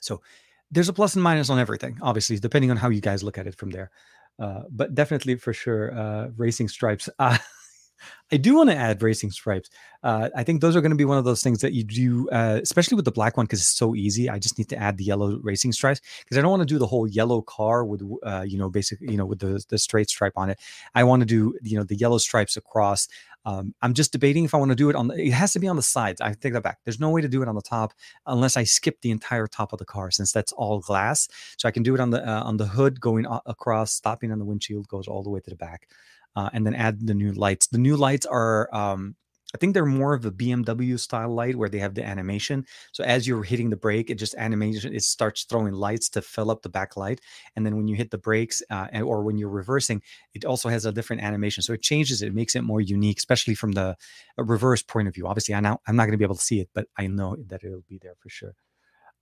[0.00, 0.20] So
[0.68, 3.46] there's a plus and minus on everything, obviously, depending on how you guys look at
[3.46, 3.92] it from there.
[4.36, 7.08] Uh, but definitely for sure, uh, racing stripes.
[8.32, 9.70] I do want to add racing stripes.
[10.02, 12.28] Uh, I think those are going to be one of those things that you do,
[12.30, 14.28] uh, especially with the black one, because it's so easy.
[14.28, 16.78] I just need to add the yellow racing stripes because I don't want to do
[16.78, 20.10] the whole yellow car with, uh, you know, basically, you know, with the the straight
[20.10, 20.58] stripe on it.
[20.94, 23.08] I want to do, you know, the yellow stripes across.
[23.44, 25.06] Um, I'm just debating if I want to do it on.
[25.06, 26.20] The, it has to be on the sides.
[26.20, 26.78] I take that back.
[26.84, 27.92] There's no way to do it on the top
[28.26, 31.28] unless I skip the entire top of the car, since that's all glass.
[31.56, 34.40] So I can do it on the uh, on the hood, going across, stopping on
[34.40, 35.88] the windshield, goes all the way to the back
[36.36, 37.66] uh, and then add the new lights.
[37.68, 39.16] The new lights are, um,
[39.54, 42.66] I think they're more of a BMW style light where they have the animation.
[42.92, 46.50] So as you're hitting the brake, it just animation, it starts throwing lights to fill
[46.50, 47.20] up the backlight.
[47.54, 50.02] And then when you hit the brakes uh, or when you're reversing,
[50.34, 51.62] it also has a different animation.
[51.62, 53.96] So it changes it, makes it more unique, especially from the
[54.36, 55.26] reverse point of view.
[55.26, 57.36] Obviously, I now I'm not going to be able to see it, but I know
[57.46, 58.54] that it'll be there for sure.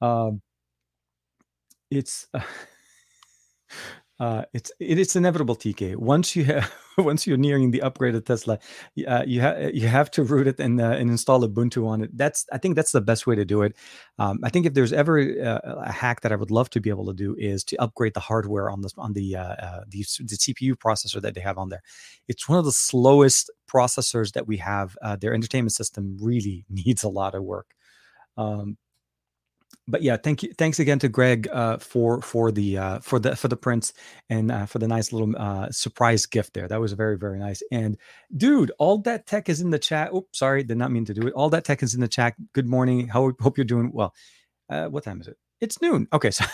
[0.00, 0.42] Um,
[1.90, 2.26] it's.
[2.34, 2.40] Uh,
[4.20, 5.96] uh, it's it, it's inevitable, TK.
[5.96, 8.58] Once you have once you're nearing the upgraded Tesla,
[9.08, 12.16] uh, you have you have to root it and uh, and install Ubuntu on it.
[12.16, 13.76] That's I think that's the best way to do it.
[14.18, 16.90] Um, I think if there's ever uh, a hack that I would love to be
[16.90, 20.04] able to do is to upgrade the hardware on the on the uh, uh, the,
[20.20, 21.82] the CPU processor that they have on there.
[22.28, 24.96] It's one of the slowest processors that we have.
[25.20, 27.74] their entertainment system really needs a lot of work.
[28.36, 28.76] Um,
[29.86, 30.52] but yeah, thank you.
[30.56, 33.92] Thanks again to Greg uh, for for the uh, for the for the prints
[34.30, 36.68] and uh, for the nice little uh, surprise gift there.
[36.68, 37.62] That was very very nice.
[37.70, 37.98] And
[38.34, 40.12] dude, all that tech is in the chat.
[40.14, 41.34] Oops, sorry, did not mean to do it.
[41.34, 42.34] All that tech is in the chat.
[42.52, 43.08] Good morning.
[43.08, 44.14] How hope you're doing well.
[44.70, 45.36] Uh, what time is it?
[45.60, 46.08] It's noon.
[46.12, 46.44] Okay, so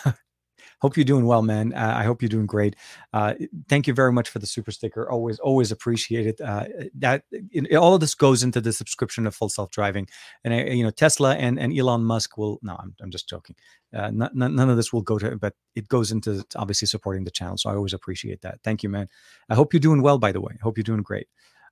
[0.80, 1.72] hope you're doing well, man.
[1.72, 2.76] Uh, I hope you're doing great.
[3.12, 3.34] Uh,
[3.68, 5.10] thank you very much for the super sticker.
[5.10, 6.40] Always, always appreciate it.
[6.40, 6.64] Uh,
[6.94, 10.08] that it, all of this goes into the subscription of full self driving,
[10.44, 12.58] and I, you know Tesla and, and Elon Musk will.
[12.62, 13.56] No, I'm, I'm just joking.
[13.94, 17.30] Uh, none, none of this will go to, but it goes into obviously supporting the
[17.30, 17.56] channel.
[17.56, 18.60] So I always appreciate that.
[18.62, 19.08] Thank you, man.
[19.48, 20.18] I hope you're doing well.
[20.18, 21.28] By the way, I hope you're doing great.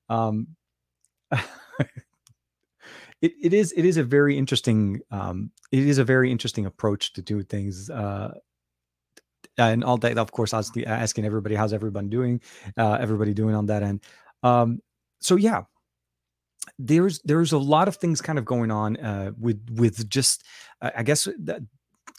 [0.09, 0.49] Um,
[3.21, 7.13] it, it is it is a very interesting um, it is a very interesting approach
[7.15, 8.35] to do things uh,
[9.59, 12.41] and all that of course asking asking everybody how's everyone doing?
[12.77, 14.01] Uh, everybody doing on that end.
[14.43, 14.81] Um,
[15.21, 15.63] so yeah.
[16.79, 20.45] There's there's a lot of things kind of going on uh, with with just
[20.81, 21.27] i guess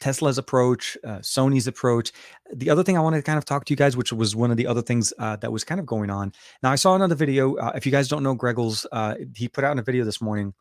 [0.01, 2.11] tesla's approach uh, sony's approach.
[2.53, 4.51] The other thing i wanted to kind of talk to you guys which was one
[4.51, 6.33] of the other things uh, that was kind of going on.
[6.63, 9.63] Now i saw another video uh, if you guys don't know greggles uh, he put
[9.63, 10.53] out a video this morning.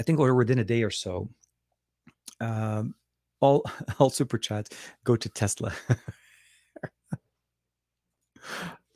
[0.00, 1.28] I think within a day or so.
[2.40, 2.94] Um,
[3.40, 3.64] all
[3.98, 4.70] all super chats
[5.04, 5.72] go to Tesla.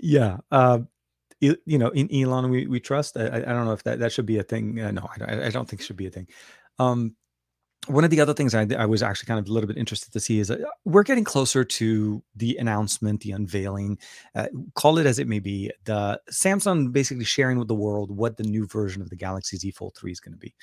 [0.00, 0.80] yeah, uh,
[1.40, 3.16] you know, in Elon we we trust.
[3.16, 4.80] I, I don't know if that that should be a thing.
[4.80, 6.28] Uh, no, I, I don't think it should be a thing.
[6.78, 7.16] Um,
[7.88, 10.12] one of the other things I, I, was actually kind of a little bit interested
[10.12, 13.98] to see is that we're getting closer to the announcement, the unveiling,
[14.36, 18.36] uh, call it as it may be, the Samsung basically sharing with the world what
[18.36, 20.54] the new version of the Galaxy Z Fold 3 is going to be.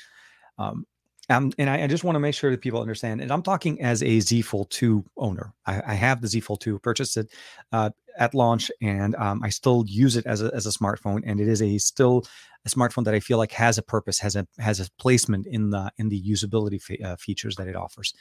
[0.57, 0.85] Um,
[1.29, 3.21] um, and I, I just want to make sure that people understand.
[3.21, 5.53] And I'm talking as a Z Fold 2 owner.
[5.65, 7.31] I, I have the Z Fold 2, purchased it
[7.71, 11.21] uh, at launch, and um, I still use it as a, as a smartphone.
[11.25, 12.25] And it is a still
[12.65, 15.69] a smartphone that I feel like has a purpose, has a has a placement in
[15.69, 18.13] the in the usability uh, features that it offers.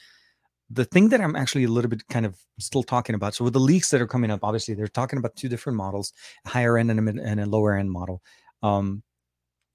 [0.69, 3.33] The thing that I'm actually a little bit kind of still talking about.
[3.33, 6.13] So with the leaks that are coming up, obviously they're talking about two different models,
[6.45, 8.21] a higher end and a, mid, and a lower end model.
[8.61, 9.01] Um,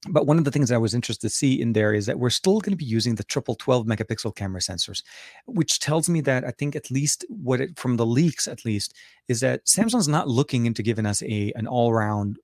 [0.08, 2.30] but one of the things I was interested to see in there is that we're
[2.30, 5.02] still going to be using the triple 12 megapixel camera sensors,
[5.46, 8.94] which tells me that I think at least what it from the leaks at least
[9.28, 12.38] is that Samsung's not looking into giving us a an all round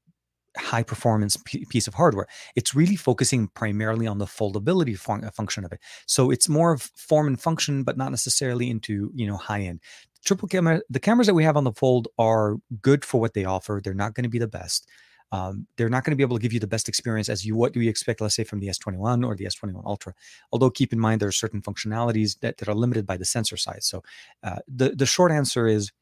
[0.56, 2.26] high performance p- piece of hardware.
[2.56, 5.80] It's really focusing primarily on the foldability fun- uh, function of it.
[6.06, 9.80] So it's more of form and function, but not necessarily into you know high end.
[10.24, 13.46] Triple camera, the cameras that we have on the Fold are good for what they
[13.46, 13.80] offer.
[13.82, 14.86] They're not going to be the best
[15.32, 17.54] um, they're not going to be able to give you the best experience as you
[17.56, 20.14] what do you expect let's say from the s21 or the s21 ultra
[20.52, 23.56] although keep in mind there are certain functionalities that, that are limited by the sensor
[23.56, 24.02] size so
[24.42, 25.92] uh, the the short answer is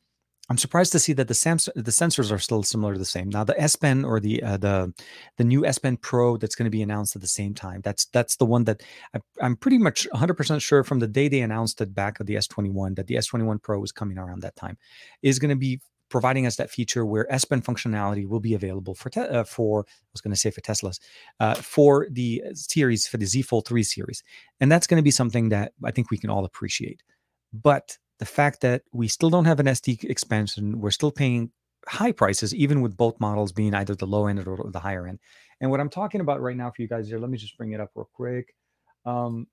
[0.50, 3.28] I'm surprised to see that the Samsung the sensors are still similar to the same.
[3.28, 4.94] Now the S Pen or the uh, the
[5.36, 7.82] the new S Pen Pro that's going to be announced at the same time.
[7.82, 8.82] That's that's the one that
[9.14, 12.36] I, am pretty much 100% sure from the day they announced it back of the
[12.36, 14.78] S21 that the S21 Pro was coming around that time
[15.22, 18.94] is going to be providing us that feature where S Pen functionality will be available
[18.94, 21.00] for te- uh, for I was going to say for Teslas
[21.40, 24.22] uh, for the series for the Z Fold 3 series,
[24.60, 27.02] and that's going to be something that I think we can all appreciate.
[27.52, 31.50] But the fact that we still don't have an SD expansion, we're still paying
[31.86, 35.18] high prices, even with both models being either the low end or the higher end.
[35.60, 37.72] And what I'm talking about right now for you guys here, let me just bring
[37.72, 38.54] it up real quick.
[39.04, 39.46] Um,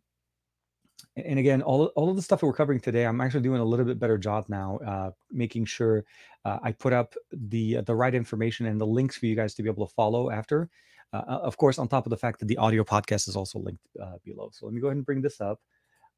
[1.17, 3.65] and again, all, all of the stuff that we're covering today, I'm actually doing a
[3.65, 6.03] little bit better job now, uh, making sure
[6.43, 9.53] uh, I put up the uh, the right information and the links for you guys
[9.55, 10.69] to be able to follow after.
[11.13, 13.59] Uh, uh, of course, on top of the fact that the audio podcast is also
[13.59, 14.49] linked uh, below.
[14.51, 15.59] So let me go ahead and bring this up.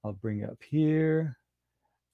[0.03, 1.37] I'll bring it up here.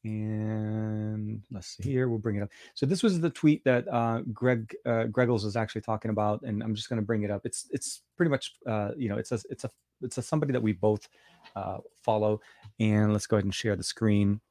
[0.06, 2.50] And let's see here, we'll bring it up.
[2.74, 6.62] So this was the tweet that uh, Greg uh, Greggles was actually talking about, and
[6.62, 7.46] I'm just going to bring it up.
[7.46, 9.70] It's it's pretty much uh, you know it's a it's a
[10.02, 11.08] it's a somebody that we both
[11.56, 12.42] uh, follow.
[12.82, 14.42] And let's go ahead and share the screen.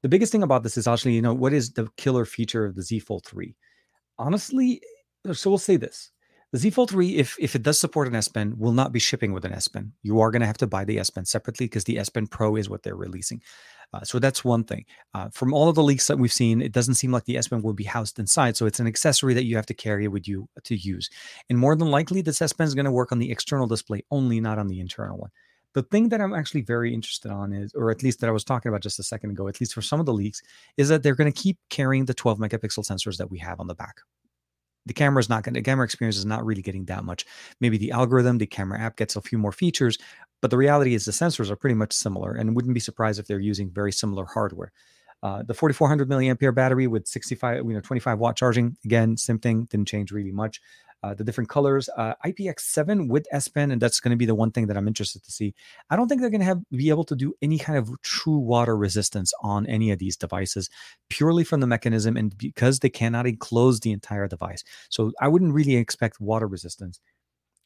[0.00, 2.74] The biggest thing about this is actually you know what is the killer feature of
[2.74, 3.54] the Z Fold 3?
[4.18, 4.80] Honestly,
[5.32, 6.12] so we'll say this:
[6.54, 9.00] the Z Fold 3, if, if it does support an S Pen, will not be
[9.00, 9.92] shipping with an S Pen.
[10.04, 12.28] You are going to have to buy the S Pen separately because the S Pen
[12.28, 13.42] Pro is what they're releasing.
[13.92, 14.84] Uh, so that's one thing.
[15.14, 17.48] Uh, from all of the leaks that we've seen, it doesn't seem like the S
[17.48, 18.56] Pen will be housed inside.
[18.56, 21.10] So it's an accessory that you have to carry with you to use.
[21.50, 24.04] And more than likely, this S Pen is going to work on the external display
[24.12, 25.30] only, not on the internal one.
[25.72, 28.44] The thing that I'm actually very interested on is, or at least that I was
[28.44, 30.40] talking about just a second ago, at least for some of the leaks,
[30.76, 33.66] is that they're going to keep carrying the 12 megapixel sensors that we have on
[33.66, 33.96] the back
[34.86, 37.24] the camera is not going the camera experience is not really getting that much.
[37.60, 39.98] Maybe the algorithm the camera app gets a few more features
[40.44, 43.26] but the reality is the sensors are pretty much similar and wouldn't be surprised if
[43.26, 44.72] they're using very similar hardware.
[45.22, 49.64] Uh, the 4400 milliampere battery with 65 you know 25 watt charging again same thing
[49.70, 50.60] didn't change really much
[51.04, 51.90] uh, the different colors.
[51.98, 54.88] Uh, IPX7 with S Pen, and that's going to be the one thing that I'm
[54.88, 55.54] interested to see.
[55.90, 58.38] I don't think they're going to have be able to do any kind of true
[58.38, 60.70] water resistance on any of these devices,
[61.10, 64.64] purely from the mechanism and because they cannot enclose the entire device.
[64.88, 67.00] So I wouldn't really expect water resistance.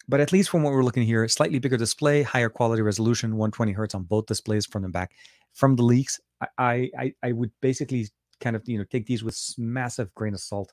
[0.09, 3.73] But at least from what we're looking here, slightly bigger display, higher quality resolution, 120
[3.73, 5.13] hertz on both displays from the back.
[5.53, 6.19] From the leaks,
[6.59, 8.09] I I, I would basically
[8.41, 10.73] kind of you know take these with massive grain of salt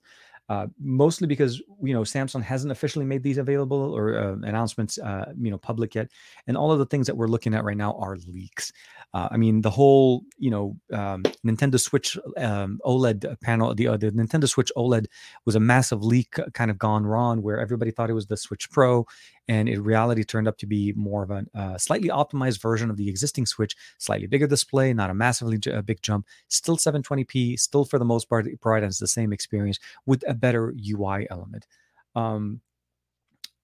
[0.50, 5.34] uh, mostly because you know Samsung hasn't officially made these available or uh, announcements uh,
[5.40, 6.10] you know public yet,
[6.48, 8.72] and all of the things that we're looking at right now are leaks.
[9.14, 13.98] Uh, I mean, the whole you know um, Nintendo Switch um, OLED panel, the uh,
[13.98, 15.08] the Nintendo Switch OLED
[15.46, 18.70] was a massive leak, kind of gone wrong, where everybody thought it was the Switch
[18.70, 19.06] Pro,
[19.48, 22.98] and in reality turned up to be more of a uh, slightly optimized version of
[22.98, 27.60] the existing Switch, slightly bigger display, not a massively j- a big jump, still 720p,
[27.60, 31.68] still for the most part it provides the same experience with a better UI element.
[32.16, 32.62] Um,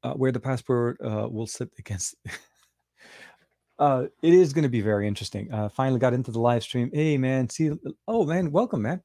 [0.04, 2.16] uh, where the passport uh, will sit against.
[3.80, 5.52] uh, it is going to be very interesting.
[5.54, 6.90] Uh, finally got into the live stream.
[6.94, 7.72] Hey man, see,
[8.08, 9.02] oh man, welcome man.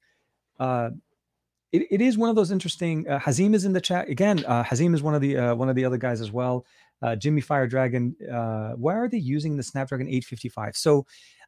[1.73, 3.09] It, it is one of those interesting.
[3.09, 4.45] Uh, Hazim is in the chat again.
[4.47, 6.65] Uh, Hazim is one of the uh, one of the other guys as well.
[7.03, 8.15] Uh, Jimmy Fire Dragon.
[8.33, 10.77] Uh, why are they using the Snapdragon 855?
[10.77, 11.07] So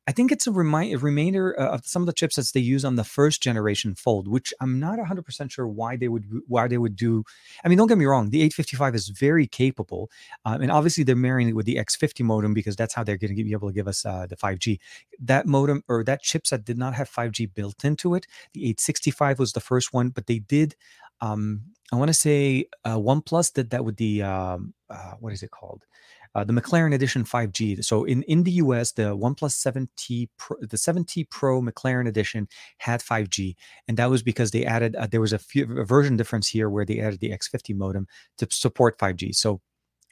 [0.09, 2.83] I think it's a, remind, a remainder uh, of some of the chipsets they use
[2.83, 6.79] on the first generation Fold, which I'm not 100% sure why they would why they
[6.79, 7.25] would do.
[7.63, 10.11] I mean, don't get me wrong, the 855 is very capable,
[10.47, 13.37] um, and obviously they're marrying it with the X50 modem because that's how they're going
[13.37, 14.79] to be able to give us uh, the 5G.
[15.21, 18.27] That modem or that chipset did not have 5G built into it.
[18.55, 20.75] The 865 was the first one, but they did.
[21.21, 25.43] Um, I want to say uh, OnePlus did that with the um, uh, what is
[25.43, 25.85] it called?
[26.35, 27.85] Uh, the McLaren Edition 5G.
[27.85, 32.49] So in, in the US, the OnePlus 7T Pro, the 7T Pro McLaren Edition
[32.79, 33.55] had 5G,
[33.87, 36.71] and that was because they added uh, there was a, few, a version difference here
[36.71, 38.07] where they added the X50 modem
[38.39, 39.35] to support 5G.
[39.35, 39.61] So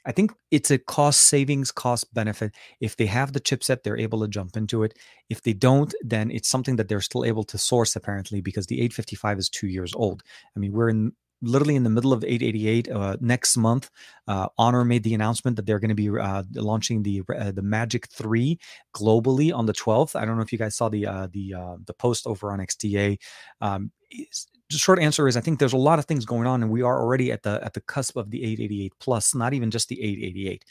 [0.07, 2.55] I think it's a cost savings, cost benefit.
[2.79, 4.97] If they have the chipset, they're able to jump into it.
[5.29, 8.75] If they don't, then it's something that they're still able to source apparently because the
[8.75, 10.23] 855 is two years old.
[10.55, 11.11] I mean, we're in
[11.41, 13.89] literally in the middle of 888 uh, next month
[14.27, 17.61] uh, honor made the announcement that they're going to be uh, launching the uh, the
[17.61, 18.59] magic 3
[18.95, 21.75] globally on the 12th i don't know if you guys saw the uh, the uh,
[21.85, 23.17] the post over on xda
[23.61, 26.71] um, the short answer is i think there's a lot of things going on and
[26.71, 29.89] we are already at the at the cusp of the 888 plus not even just
[29.89, 30.65] the 888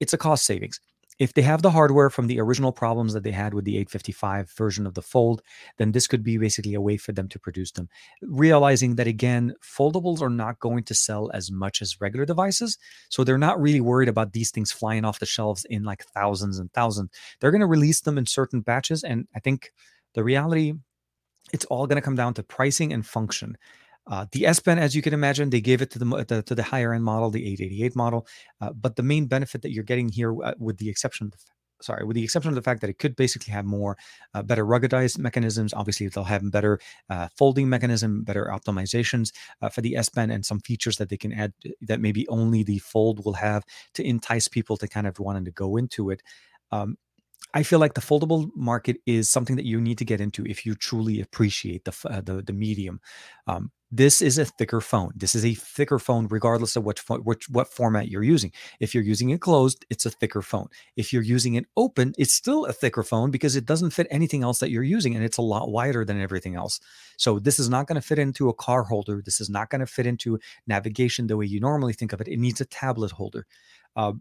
[0.00, 0.80] it's a cost savings
[1.22, 4.50] if they have the hardware from the original problems that they had with the 855
[4.50, 5.40] version of the Fold,
[5.78, 7.88] then this could be basically a way for them to produce them.
[8.22, 12.76] Realizing that, again, foldables are not going to sell as much as regular devices.
[13.08, 16.58] So they're not really worried about these things flying off the shelves in like thousands
[16.58, 17.10] and thousands.
[17.40, 19.04] They're going to release them in certain batches.
[19.04, 19.70] And I think
[20.14, 20.72] the reality,
[21.52, 23.56] it's all going to come down to pricing and function.
[24.06, 26.54] Uh, the S Pen, as you can imagine, they gave it to the, the to
[26.54, 28.26] the higher end model, the 888 model.
[28.60, 31.38] Uh, but the main benefit that you're getting here, uh, with the exception of the
[31.82, 33.96] sorry, with the exception of the fact that it could basically have more
[34.34, 35.74] uh, better ruggedized mechanisms.
[35.74, 36.78] Obviously, they'll have better
[37.10, 41.16] uh, folding mechanism, better optimizations uh, for the S Pen, and some features that they
[41.16, 45.18] can add that maybe only the Fold will have to entice people to kind of
[45.18, 46.22] wanting to go into it.
[46.70, 46.96] Um,
[47.54, 50.64] I feel like the foldable market is something that you need to get into if
[50.64, 53.00] you truly appreciate the uh, the, the medium.
[53.46, 55.12] Um, this is a thicker phone.
[55.14, 58.50] This is a thicker phone, regardless of what which what format you're using.
[58.80, 60.68] If you're using it closed, it's a thicker phone.
[60.96, 64.42] If you're using it open, it's still a thicker phone because it doesn't fit anything
[64.42, 66.80] else that you're using, and it's a lot wider than everything else.
[67.18, 69.20] So this is not going to fit into a car holder.
[69.22, 72.28] This is not going to fit into navigation the way you normally think of it.
[72.28, 73.46] It needs a tablet holder.
[73.94, 74.14] Uh,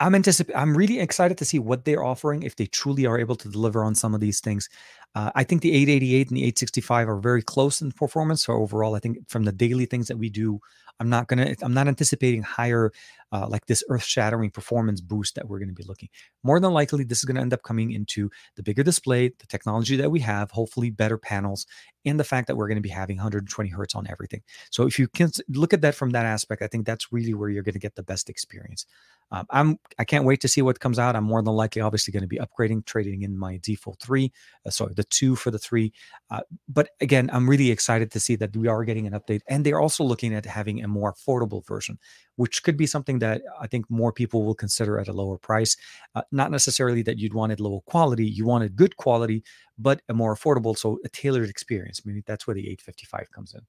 [0.00, 0.60] I'm anticipating.
[0.60, 3.82] I'm really excited to see what they're offering if they truly are able to deliver
[3.82, 4.68] on some of these things.
[5.14, 8.44] Uh, I think the 888 and the 865 are very close in performance.
[8.44, 10.60] So overall, I think from the daily things that we do,
[11.00, 11.54] I'm not gonna.
[11.62, 12.92] I'm not anticipating higher,
[13.32, 16.08] uh, like this earth-shattering performance boost that we're going to be looking.
[16.42, 19.46] More than likely, this is going to end up coming into the bigger display, the
[19.46, 21.66] technology that we have, hopefully better panels,
[22.04, 24.42] and the fact that we're going to be having 120 hertz on everything.
[24.70, 27.48] So if you can look at that from that aspect, I think that's really where
[27.48, 28.86] you're going to get the best experience.
[29.30, 31.14] Um, I'm I can't wait to see what comes out.
[31.14, 34.32] I'm more than likely obviously going to be upgrading, trading in my default three,
[34.64, 35.92] uh, sorry, the two for the three.
[36.30, 39.64] Uh, but again, I'm really excited to see that we are getting an update, and
[39.64, 41.98] they're also looking at having a more affordable version,
[42.36, 45.76] which could be something that I think more people will consider at a lower price.
[46.14, 49.44] Uh, not necessarily that you'd wanted low quality, you wanted good quality,
[49.78, 52.04] but a more affordable, so a tailored experience.
[52.04, 53.60] Maybe that's where the 855 comes in.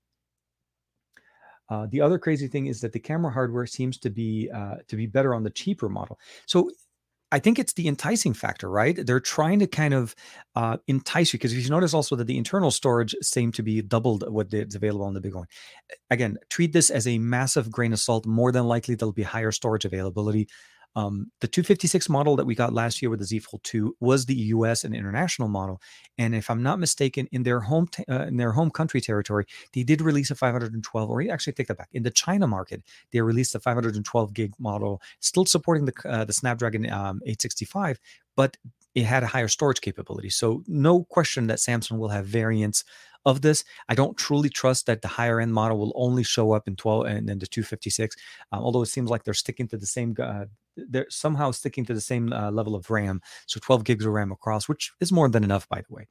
[1.69, 4.95] Uh, the other crazy thing is that the camera hardware seems to be uh, to
[4.95, 6.19] be better on the cheaper model.
[6.47, 6.71] So
[7.31, 9.05] I think it's the enticing factor, right?
[9.05, 10.15] They're trying to kind of
[10.55, 13.81] uh, entice you because if you notice also that the internal storage seem to be
[13.81, 15.45] doubled what is available on the big one.
[16.09, 18.25] Again, treat this as a massive grain of salt.
[18.25, 20.47] More than likely, there'll be higher storage availability.
[20.95, 24.25] Um, the 256 model that we got last year with the Z Fold 2 was
[24.25, 25.81] the US and international model,
[26.17, 29.45] and if I'm not mistaken, in their home t- uh, in their home country territory,
[29.73, 31.89] they did release a 512, or actually take that back.
[31.93, 36.33] In the China market, they released a 512 gig model, still supporting the uh, the
[36.33, 37.99] Snapdragon um, 865,
[38.35, 38.57] but
[38.95, 40.29] it had a higher storage capability.
[40.29, 42.83] So no question that Samsung will have variants
[43.25, 43.63] of this.
[43.87, 47.05] I don't truly trust that the higher end model will only show up in 12
[47.05, 48.15] and then the 256,
[48.51, 50.45] um, although it seems like they're sticking to the same uh,
[50.75, 53.21] they're somehow sticking to the same uh, level of RAM.
[53.47, 56.07] So 12 gigs of RAM across, which is more than enough, by the way.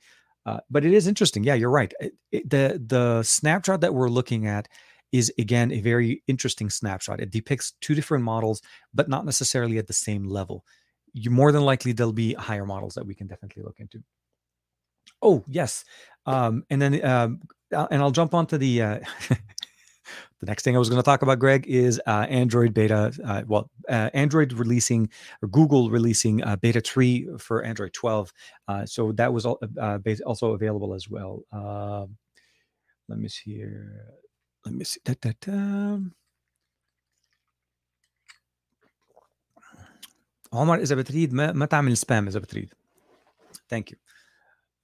[0.47, 1.45] Uh, but it is interesting.
[1.45, 1.93] Yeah, you're right.
[2.01, 4.69] It, it, the the snapshot that we're looking at
[5.13, 7.21] is again a very interesting snapshot.
[7.21, 8.63] It depicts two different models,
[8.95, 10.65] but not necessarily at the same level.
[11.13, 14.03] You more than likely there'll be higher models that we can definitely look into.
[15.22, 15.86] Oh yes,
[16.26, 17.42] um, and then um,
[17.72, 19.00] and I'll jump onto the uh,
[20.44, 23.14] The next thing I was going to talk about, Greg, is uh, Android beta.
[23.24, 25.10] Uh, well, uh, Android releasing
[25.42, 28.34] or Google releasing uh, beta 3 for Android 12.
[28.68, 31.44] Uh, so that was uh, also available as well.
[31.54, 32.18] Um,
[33.08, 34.04] let me see here.
[34.66, 35.00] Let me see.
[35.06, 36.00] Da, da, da.
[40.54, 42.74] عمر اذا بتريد ما ما تعمل سبام اذا بتريد.
[43.70, 43.98] Thank you.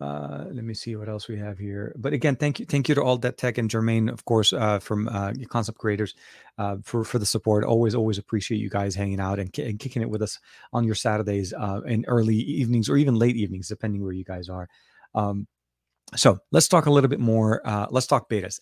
[0.00, 1.94] Uh, let me see what else we have here.
[1.96, 4.80] But again, thank you, thank you to all that tech and Jermaine, of course, uh,
[4.80, 6.14] from uh, concept creators,
[6.58, 7.64] uh, for for the support.
[7.64, 10.38] Always, always appreciate you guys hanging out and, and kicking it with us
[10.72, 14.48] on your Saturdays uh, and early evenings or even late evenings, depending where you guys
[14.48, 14.68] are.
[15.14, 15.46] Um,
[16.16, 17.62] so let's talk a little bit more.
[17.64, 18.60] Uh, let's talk betas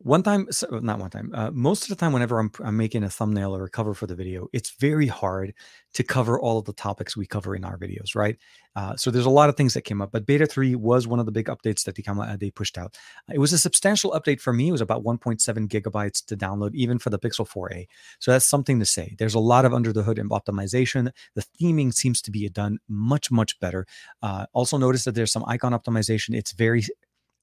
[0.00, 3.10] one time not one time uh, most of the time whenever I'm, I'm making a
[3.10, 5.54] thumbnail or a cover for the video it's very hard
[5.94, 8.36] to cover all of the topics we cover in our videos right?
[8.76, 11.18] Uh, so there's a lot of things that came up but beta 3 was one
[11.18, 12.96] of the big updates that they, uh, they pushed out.
[13.32, 17.00] It was a substantial update for me it was about 1.7 gigabytes to download even
[17.00, 17.86] for the pixel 4a
[18.20, 21.92] so that's something to say there's a lot of under the hood optimization the theming
[21.92, 23.86] seems to be done much much better.
[24.22, 26.84] Uh, also notice that there's some icon optimization it's very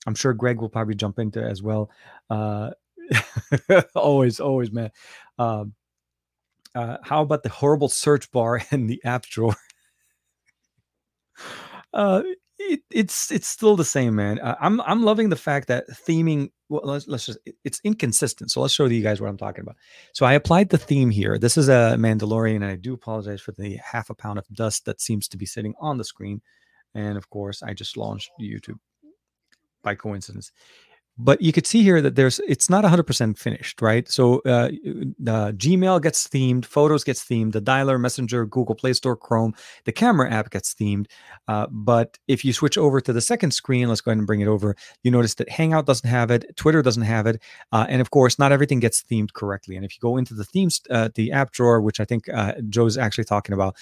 [0.05, 1.89] I'm sure Greg will probably jump into as well.
[2.29, 2.71] Uh,
[3.95, 4.91] always, always, man.
[5.37, 5.73] Um,
[6.73, 9.55] uh, how about the horrible search bar in the app drawer?
[11.93, 12.23] uh,
[12.57, 14.39] it, it's it's still the same, man.
[14.39, 16.51] Uh, I'm I'm loving the fact that theming.
[16.69, 18.51] Well, let's let's just it's inconsistent.
[18.51, 19.75] So let's show you guys what I'm talking about.
[20.13, 21.37] So I applied the theme here.
[21.37, 24.85] This is a Mandalorian, and I do apologize for the half a pound of dust
[24.85, 26.41] that seems to be sitting on the screen.
[26.93, 28.79] And of course, I just launched YouTube
[29.85, 30.51] by coincidence
[31.17, 34.67] but you could see here that there's it's not 100% finished right so uh,
[35.17, 39.53] the gmail gets themed photos gets themed the dialer messenger google play store chrome
[39.85, 41.05] the camera app gets themed
[41.47, 44.41] uh, but if you switch over to the second screen let's go ahead and bring
[44.41, 48.01] it over you notice that hangout doesn't have it twitter doesn't have it uh, and
[48.01, 51.07] of course not everything gets themed correctly and if you go into the themes uh,
[51.15, 53.75] the app drawer which i think uh, joe's actually talking about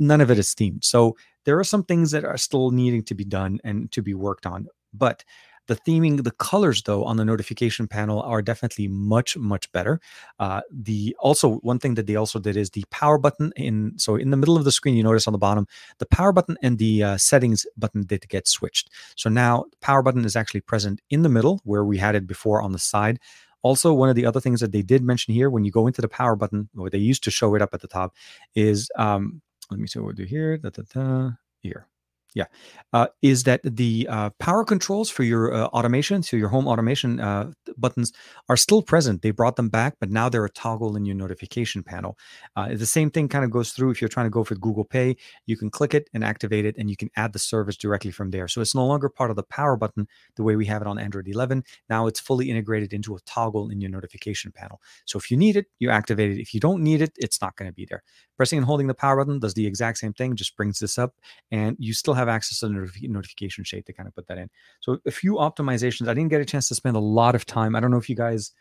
[0.00, 0.84] none of it is themed.
[0.84, 4.14] So there are some things that are still needing to be done and to be
[4.14, 4.66] worked on.
[4.92, 5.24] But
[5.66, 10.00] the theming, the colors though on the notification panel are definitely much much better.
[10.40, 14.16] Uh, the also one thing that they also did is the power button in so
[14.16, 15.66] in the middle of the screen you notice on the bottom
[15.98, 18.90] the power button and the uh, settings button did get switched.
[19.14, 22.26] So now the power button is actually present in the middle where we had it
[22.26, 23.20] before on the side.
[23.62, 26.00] Also, one of the other things that they did mention here when you go into
[26.00, 28.14] the power button, or they used to show it up at the top,
[28.54, 30.56] is um, let me see what we do here.
[30.56, 31.86] Da, da, da, here.
[32.34, 32.44] Yeah,
[32.92, 37.18] uh, is that the uh, power controls for your uh, automation, so your home automation
[37.18, 38.12] uh, buttons
[38.48, 39.22] are still present.
[39.22, 42.16] They brought them back, but now they're a toggle in your notification panel.
[42.54, 44.84] Uh, the same thing kind of goes through if you're trying to go for Google
[44.84, 45.16] Pay.
[45.46, 48.30] You can click it and activate it, and you can add the service directly from
[48.30, 48.46] there.
[48.46, 50.06] So it's no longer part of the power button
[50.36, 51.64] the way we have it on Android 11.
[51.88, 54.80] Now it's fully integrated into a toggle in your notification panel.
[55.04, 56.40] So if you need it, you activate it.
[56.40, 58.04] If you don't need it, it's not going to be there.
[58.40, 61.14] Pressing and holding the power button does the exact same thing, just brings this up,
[61.50, 64.48] and you still have access to the notification shape to kind of put that in.
[64.80, 66.08] So a few optimizations.
[66.08, 67.76] I didn't get a chance to spend a lot of time.
[67.76, 68.52] I don't know if you guys,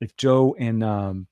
[0.00, 1.28] if Joe and um,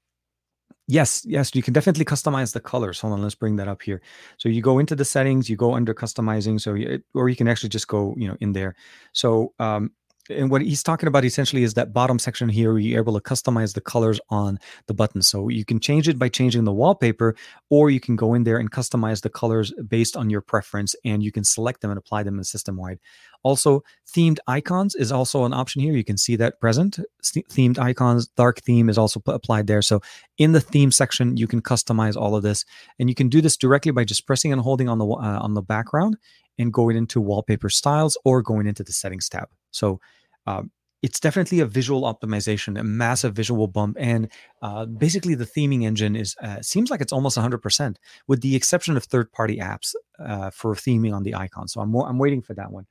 [0.86, 3.00] yes, yes, you can definitely customize the colors.
[3.00, 4.00] Hold on, let's bring that up here.
[4.36, 7.48] So you go into the settings, you go under customizing, so you, or you can
[7.48, 8.76] actually just go, you know, in there.
[9.12, 9.90] So um,
[10.30, 13.20] and what he's talking about essentially is that bottom section here where you're able to
[13.20, 15.22] customize the colors on the button.
[15.22, 17.34] So you can change it by changing the wallpaper
[17.70, 21.22] or you can go in there and customize the colors based on your preference and
[21.22, 22.98] you can select them and apply them in system wide
[23.42, 23.82] also
[24.14, 25.92] themed icons is also an option here.
[25.92, 26.98] You can see that present.
[27.22, 29.82] Themed icons dark theme is also applied there.
[29.82, 30.00] So
[30.38, 32.64] in the theme section you can customize all of this.
[32.98, 35.54] And you can do this directly by just pressing and holding on the uh, on
[35.54, 36.16] the background
[36.58, 39.48] and going into wallpaper styles or going into the settings tab.
[39.70, 40.00] So
[40.48, 40.70] um,
[41.02, 44.28] it's definitely a visual optimization, a massive visual bump, and
[44.62, 47.96] uh, basically the theming engine is uh, seems like it's almost 100%,
[48.26, 51.68] with the exception of third-party apps uh, for theming on the icon.
[51.68, 52.86] So I'm I'm waiting for that one.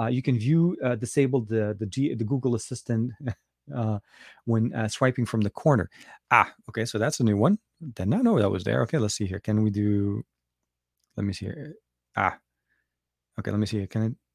[0.00, 3.12] Uh, you can view uh, disable the the, G, the Google Assistant
[3.76, 3.98] uh,
[4.46, 5.90] when swiping from the corner.
[6.30, 7.58] Ah, okay, so that's a new one.
[7.94, 8.80] Did not know that was there.
[8.82, 9.40] Okay, let's see here.
[9.40, 10.22] Can we do?
[11.16, 11.74] Let me see here.
[12.16, 12.38] Ah,
[13.38, 13.50] okay.
[13.50, 13.78] Let me see.
[13.78, 13.86] Here.
[13.86, 14.29] Can I?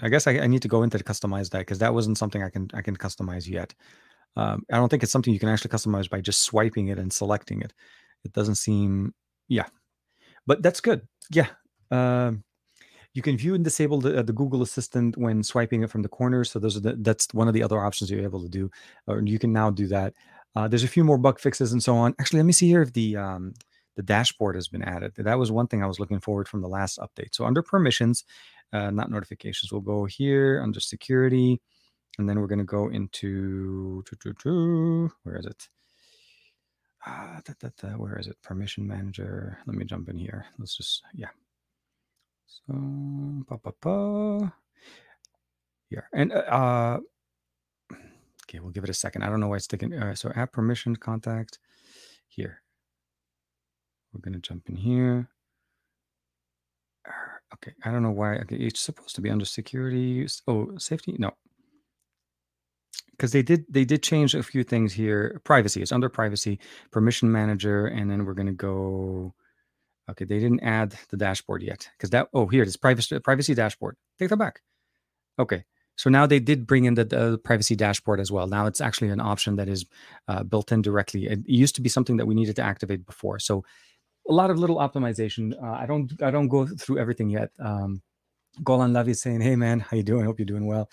[0.00, 2.42] I guess I, I need to go into to customize that because that wasn't something
[2.42, 3.74] I can I can customize yet.
[4.36, 7.12] Um, I don't think it's something you can actually customize by just swiping it and
[7.12, 7.72] selecting it.
[8.24, 9.14] It doesn't seem,
[9.48, 9.66] yeah,
[10.46, 11.02] but that's good.
[11.32, 11.48] Yeah,
[11.90, 12.44] um,
[13.14, 16.08] you can view and disable the, uh, the Google Assistant when swiping it from the
[16.08, 16.44] corner.
[16.44, 18.70] So those are the, that's one of the other options you're able to do,
[19.06, 20.14] or you can now do that.
[20.54, 22.14] Uh, there's a few more bug fixes and so on.
[22.20, 23.54] Actually, let me see here if the um,
[23.96, 25.12] the dashboard has been added.
[25.16, 27.34] That was one thing I was looking forward from the last update.
[27.34, 28.24] So under permissions,
[28.72, 29.72] uh, not notifications.
[29.72, 31.60] We'll go here under security,
[32.18, 34.02] and then we're going to go into
[35.22, 35.68] where is it?
[37.06, 38.36] Uh, da, da, da, where is it?
[38.42, 39.58] Permission manager.
[39.66, 40.46] Let me jump in here.
[40.58, 41.30] Let's just yeah.
[42.46, 42.74] So
[43.48, 44.52] pa pa pa.
[45.88, 47.00] Here and uh, uh
[48.44, 49.22] okay, we'll give it a second.
[49.22, 49.94] I don't know why it's taking.
[49.94, 51.58] Uh, so app permission contact
[52.28, 52.62] here.
[54.12, 55.30] We're gonna jump in here.
[57.54, 58.36] Okay, I don't know why.
[58.36, 60.26] Okay, it's supposed to be under security.
[60.46, 61.16] Oh, safety?
[61.18, 61.32] No,
[63.20, 65.40] because they did they did change a few things here.
[65.44, 66.58] Privacy is under privacy,
[66.90, 69.34] permission manager, and then we're gonna go.
[70.10, 72.28] Okay, they didn't add the dashboard yet because that.
[72.32, 73.96] Oh, here it is privacy privacy dashboard.
[74.18, 74.62] Take that back.
[75.38, 75.64] Okay,
[75.96, 78.46] so now they did bring in the, the, privacy dashboard as well.
[78.46, 79.84] Now it's actually an option that is
[80.28, 81.26] uh, built in directly.
[81.26, 83.38] It used to be something that we needed to activate before.
[83.38, 83.64] So
[84.30, 85.52] a lot of little optimization.
[85.62, 87.50] Uh, I don't I don't go through everything yet.
[87.58, 88.00] Um,
[88.64, 90.24] Golan Lavi is saying, "Hey man, how you doing?
[90.24, 90.90] Hope you're doing well."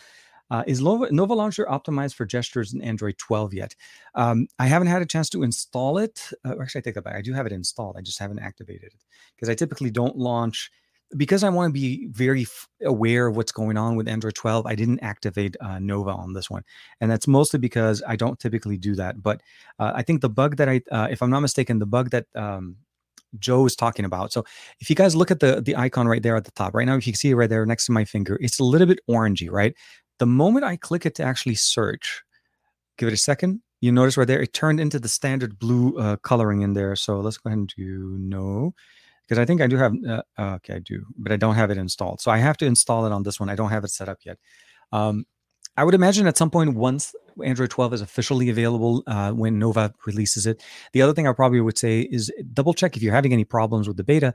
[0.50, 3.76] Uh, is Nova, Nova Launcher optimized for gestures in Android 12 yet?
[4.16, 6.22] Um, I haven't had a chance to install it.
[6.46, 7.16] Uh, actually, I take that back.
[7.18, 7.98] I do have it installed.
[7.98, 9.04] I just haven't activated it
[9.36, 10.72] because I typically don't launch
[11.16, 14.66] because I want to be very f- aware of what's going on with Android 12.
[14.66, 16.64] I didn't activate uh, Nova on this one,
[17.00, 19.22] and that's mostly because I don't typically do that.
[19.22, 19.42] But
[19.80, 22.26] uh, I think the bug that I, uh, if I'm not mistaken, the bug that
[22.36, 22.78] um,
[23.40, 24.32] Joe is talking about.
[24.32, 24.46] So
[24.80, 26.96] if you guys look at the the icon right there at the top, right now,
[26.96, 29.50] if you see it right there next to my finger, it's a little bit orangey,
[29.52, 29.74] right?
[30.20, 32.24] The moment I click it to actually search,
[32.98, 36.16] give it a second, you notice right there, it turned into the standard blue uh,
[36.18, 36.96] coloring in there.
[36.96, 38.74] So let's go ahead and do no,
[39.22, 41.78] because I think I do have, uh, okay, I do, but I don't have it
[41.78, 42.22] installed.
[42.22, 43.50] So I have to install it on this one.
[43.50, 44.38] I don't have it set up yet.
[44.92, 45.26] Um,
[45.78, 47.14] I would imagine at some point, once
[47.44, 51.62] Android 12 is officially available, uh, when Nova releases it, the other thing I probably
[51.62, 54.34] would say is double check if you're having any problems with the beta.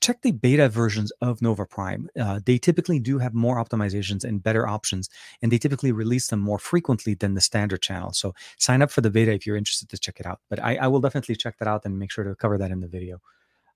[0.00, 2.08] Check the beta versions of Nova Prime.
[2.18, 5.08] Uh, they typically do have more optimizations and better options,
[5.42, 8.12] and they typically release them more frequently than the standard channel.
[8.12, 10.40] So sign up for the beta if you're interested to check it out.
[10.48, 12.80] But I, I will definitely check that out and make sure to cover that in
[12.80, 13.20] the video.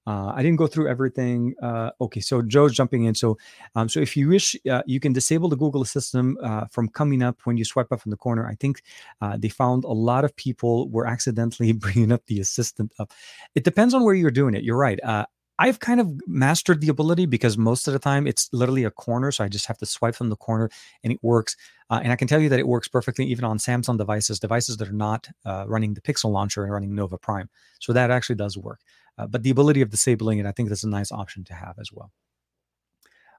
[0.07, 1.55] Uh, I didn't go through everything.
[1.63, 3.15] Uh, okay, so Joe's jumping in.
[3.15, 3.37] So,
[3.75, 7.23] um, so if you wish, uh, you can disable the Google Assistant uh, from coming
[7.23, 8.47] up when you swipe up in the corner.
[8.47, 8.83] I think
[9.21, 13.13] uh, they found a lot of people were accidentally bringing up the assistant up.
[13.55, 14.65] It depends on where you're doing it.
[14.65, 14.99] You're right.
[15.05, 15.27] Uh,
[15.61, 19.31] I've kind of mastered the ability because most of the time it's literally a corner.
[19.31, 20.71] So I just have to swipe from the corner
[21.05, 21.55] and it works.
[21.91, 24.79] Uh, and I can tell you that it works perfectly even on Samsung devices, devices
[24.79, 27.51] that are not uh, running the Pixel launcher and running Nova Prime.
[27.79, 28.81] So that actually does work.
[29.21, 31.77] Uh, but the ability of disabling it, I think that's a nice option to have
[31.79, 32.11] as well.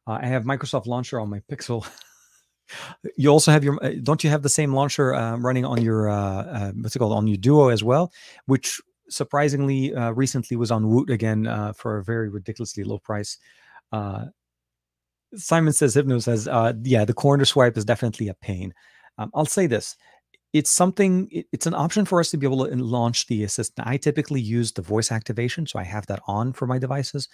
[0.08, 1.90] Uh, I have Microsoft Launcher on my Pixel.
[3.18, 6.08] you also have your, uh, don't you have the same launcher uh, running on your,
[6.82, 8.12] what's it called, on your Duo as well,
[8.46, 8.80] which
[9.12, 13.38] surprisingly uh, recently was on Woot again uh, for a very ridiculously low price.
[13.92, 14.26] Uh,
[15.36, 18.74] Simon says, Hypno says, uh, yeah, the corner swipe is definitely a pain.
[19.18, 19.96] Um, I'll say this
[20.54, 23.88] it's something it's an option for us to be able to launch the assistant.
[23.88, 27.30] I typically use the voice activation so i have that on for my devices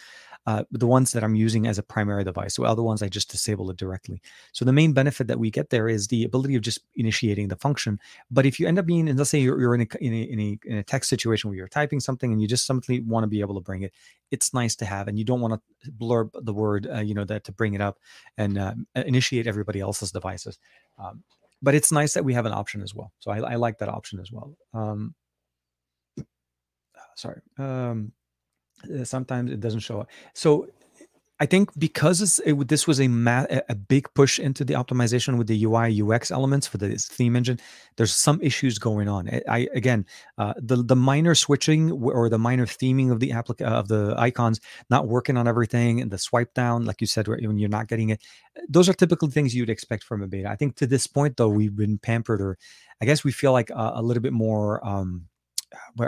[0.45, 3.32] uh, the ones that i'm using as a primary device so other ones i just
[3.32, 4.22] disable it directly.
[4.51, 7.55] So the main benefit that we get there is the ability of just initiating the
[7.55, 7.99] function.
[8.30, 10.22] But if you end up being and let's say you're, you're in, a, in, a,
[10.22, 13.24] in, a, in a text situation where you're typing something and you just simply want
[13.24, 13.93] to be able to bring it
[14.32, 17.24] it's nice to have and you don't want to blurb the word uh, you know
[17.24, 17.97] that to bring it up
[18.38, 20.59] and uh, initiate everybody else's devices.
[20.99, 21.24] Um,
[21.62, 23.12] but it's nice that we have an option as well.
[23.20, 24.55] So I, I like that option as well.
[24.74, 25.16] Um,
[27.16, 27.41] sorry.
[27.58, 28.12] Um,
[29.03, 30.10] sometimes it doesn't show up.
[30.34, 30.68] So
[31.40, 35.48] I think because it, this was a ma- a big push into the optimization with
[35.48, 37.60] the UI UX elements for the theme engine,
[37.96, 39.30] there's some issues going on.
[39.48, 40.06] I, again,
[40.40, 44.60] uh, the the minor switching or the minor theming of the applic- of the icons
[44.90, 48.10] not working on everything, and the swipe down, like you said, when you're not getting
[48.10, 48.22] it,
[48.68, 50.50] those are typical things you'd expect from a beta.
[50.50, 52.58] I think to this point, though, we've been pampered, or
[53.00, 54.86] I guess we feel like a, a little bit more.
[54.86, 55.28] Um,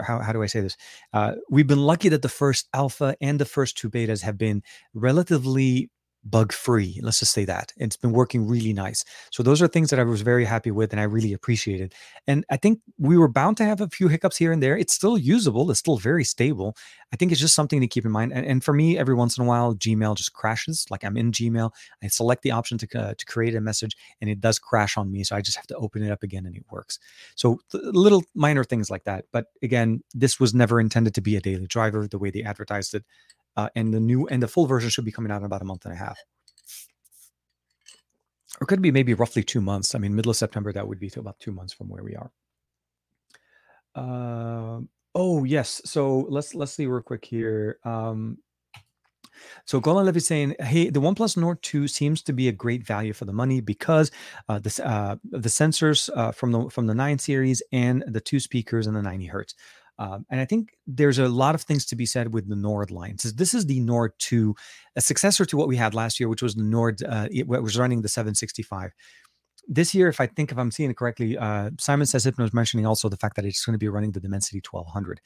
[0.04, 0.76] how, how do I say this?
[1.12, 4.62] Uh, we've been lucky that the first alpha and the first two betas have been
[4.94, 5.90] relatively
[6.24, 7.00] bug free.
[7.02, 7.72] Let's just say that.
[7.76, 9.04] It's been working really nice.
[9.30, 11.94] So those are things that I was very happy with and I really appreciated.
[12.26, 14.76] And I think we were bound to have a few hiccups here and there.
[14.76, 16.76] It's still usable, it's still very stable.
[17.12, 18.32] I think it's just something to keep in mind.
[18.32, 20.86] And, and for me, every once in a while, Gmail just crashes.
[20.90, 24.28] Like I'm in Gmail, I select the option to, uh, to create a message and
[24.28, 25.24] it does crash on me.
[25.24, 26.98] So I just have to open it up again and it works.
[27.34, 29.24] So little minor things like that.
[29.32, 32.94] But again, this was never intended to be a daily driver the way they advertised
[32.94, 33.04] it
[33.60, 35.64] uh, and the new and the full version should be coming out in about a
[35.64, 36.18] month and a half.
[38.60, 39.94] Or could be maybe roughly two months.
[39.94, 42.16] I mean middle of september that would be to about two months from where we
[42.16, 42.30] are.
[43.94, 44.80] Uh,
[45.14, 45.80] oh yes.
[45.84, 47.78] So let's let's see real quick here.
[47.84, 48.38] Um,
[49.64, 53.14] so Golan Levy saying, "Hey, the OnePlus Nord 2 seems to be a great value
[53.14, 54.10] for the money because
[54.48, 58.86] uh, uh, the sensors uh, from the from the 9 series and the two speakers
[58.86, 59.54] and the 90 hertz.
[60.00, 62.90] Um, and I think there's a lot of things to be said with the Nord
[62.90, 63.18] line.
[63.18, 64.54] So this is the Nord 2,
[64.96, 67.76] a successor to what we had last year, which was the Nord, uh, it was
[67.76, 68.92] running the 765.
[69.68, 72.54] This year, if I think if I'm seeing it correctly, uh, Simon says Hypno was
[72.54, 75.20] mentioning also the fact that it's going to be running the Dimensity 1200.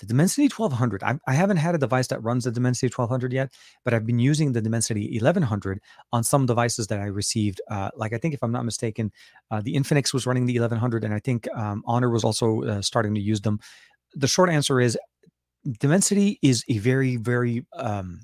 [0.00, 3.50] The Dimensity 1200, I, I, haven't had a device that runs the Dimensity 1200 yet,
[3.82, 5.80] but I've been using the Dimensity 1100
[6.12, 7.62] on some devices that I received.
[7.70, 9.10] Uh, like I think, if I'm not mistaken,
[9.50, 12.82] uh, the Infinix was running the 1100, and I think um, Honor was also uh,
[12.82, 13.58] starting to use them
[14.16, 14.98] the short answer is
[15.80, 18.20] Dimensity is a very, very, um,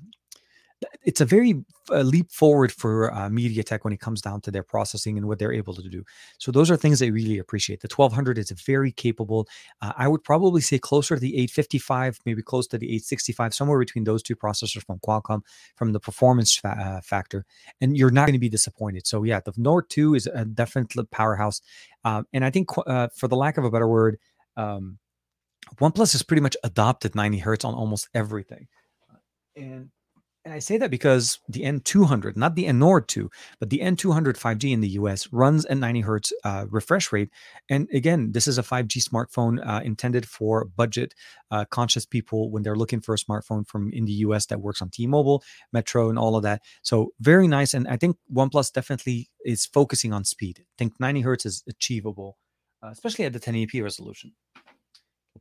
[1.03, 4.63] it's a very uh, leap forward for uh, MediaTek when it comes down to their
[4.63, 6.03] processing and what they're able to do.
[6.37, 7.81] So those are things I really appreciate.
[7.81, 9.47] The 1200 is very capable.
[9.81, 13.79] Uh, I would probably say closer to the 855, maybe close to the 865, somewhere
[13.79, 15.41] between those two processors from Qualcomm,
[15.75, 17.45] from the performance fa- uh, factor,
[17.81, 19.05] and you're not going to be disappointed.
[19.05, 21.61] So yeah, the Nord 2 is a definite powerhouse,
[22.05, 24.17] um, and I think uh, for the lack of a better word.
[24.55, 24.99] Um,
[25.79, 28.67] OnePlus has pretty much adopted 90 hertz on almost everything.
[29.55, 29.89] And
[30.45, 34.73] and I say that because the N200, not the Nord 2, but the N200 5G
[34.73, 37.29] in the US runs at 90 hertz uh, refresh rate.
[37.69, 41.13] And again, this is a 5G smartphone uh, intended for budget
[41.49, 44.81] uh, conscious people when they're looking for a smartphone from in the US that works
[44.81, 46.61] on T-Mobile, Metro, and all of that.
[46.81, 47.73] So very nice.
[47.73, 50.59] And I think OnePlus definitely is focusing on speed.
[50.59, 52.37] I think 90 hertz is achievable,
[52.83, 54.33] uh, especially at the 1080p resolution.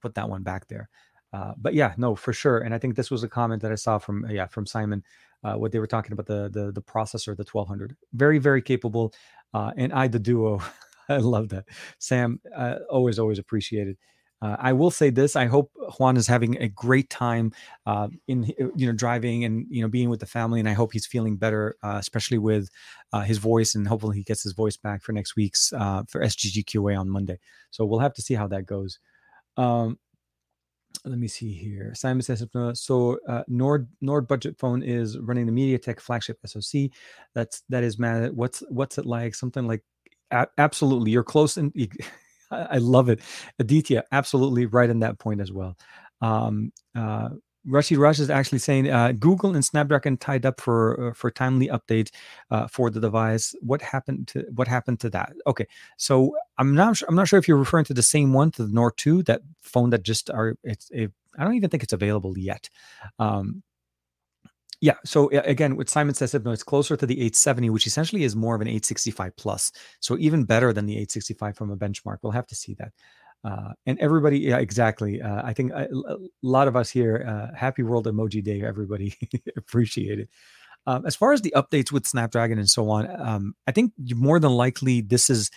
[0.02, 0.88] Put that one back there.
[1.32, 2.58] Uh, but yeah, no, for sure.
[2.58, 5.02] And I think this was a comment that I saw from yeah from Simon,
[5.44, 9.14] uh, what they were talking about the the the processor, the 1200, very very capable.
[9.54, 10.62] Uh, and I the Duo,
[11.08, 11.64] I love that.
[11.98, 13.96] Sam, uh, always always appreciated.
[14.42, 17.52] Uh, I will say this: I hope Juan is having a great time
[17.86, 20.92] uh, in you know driving and you know being with the family, and I hope
[20.92, 22.68] he's feeling better, especially with
[23.24, 27.08] his voice, and hopefully he gets his voice back for next week's for SGGQA on
[27.08, 27.38] Monday.
[27.70, 28.98] So we'll have to see how that goes.
[29.56, 29.98] Um,
[31.04, 31.94] let me see here.
[31.96, 32.42] Simon says
[32.74, 33.18] so.
[33.28, 36.90] Uh, Nord Nord budget phone is running the MediaTek flagship SoC.
[37.34, 38.36] That's that is man.
[38.36, 39.34] What's what's it like?
[39.34, 39.82] Something like
[40.30, 41.12] a- absolutely.
[41.12, 41.72] You're close, and
[42.52, 43.20] I love it.
[43.58, 45.76] Aditya, absolutely right in that point as well.
[46.22, 47.30] Um, uh,
[47.66, 51.68] Rashid Rush is actually saying uh, Google and Snapdragon tied up for uh, for timely
[51.68, 52.10] updates
[52.50, 53.54] uh, for the device.
[53.60, 55.32] What happened to what happened to that?
[55.46, 55.66] Okay,
[55.96, 58.66] so I'm not sure, I'm not sure if you're referring to the same one, to
[58.66, 62.36] the Nord 2, that phone that just are it's I don't even think it's available
[62.36, 62.68] yet.
[63.18, 63.62] Um,
[64.82, 64.96] yeah.
[65.04, 68.56] So again, what Simon says, no, it's closer to the 870, which essentially is more
[68.56, 69.70] of an 865 plus.
[70.00, 72.16] So even better than the 865 from a benchmark.
[72.20, 72.92] We'll have to see that.
[73.44, 75.20] Uh, and everybody, yeah, exactly.
[75.20, 79.14] Uh, I think a, a, lot of us here, uh, happy World Emoji Day, everybody
[79.56, 80.28] appreciate it.
[80.86, 84.40] Um, as far as the updates with Snapdragon and so on, um, I think more
[84.40, 85.50] than likely this is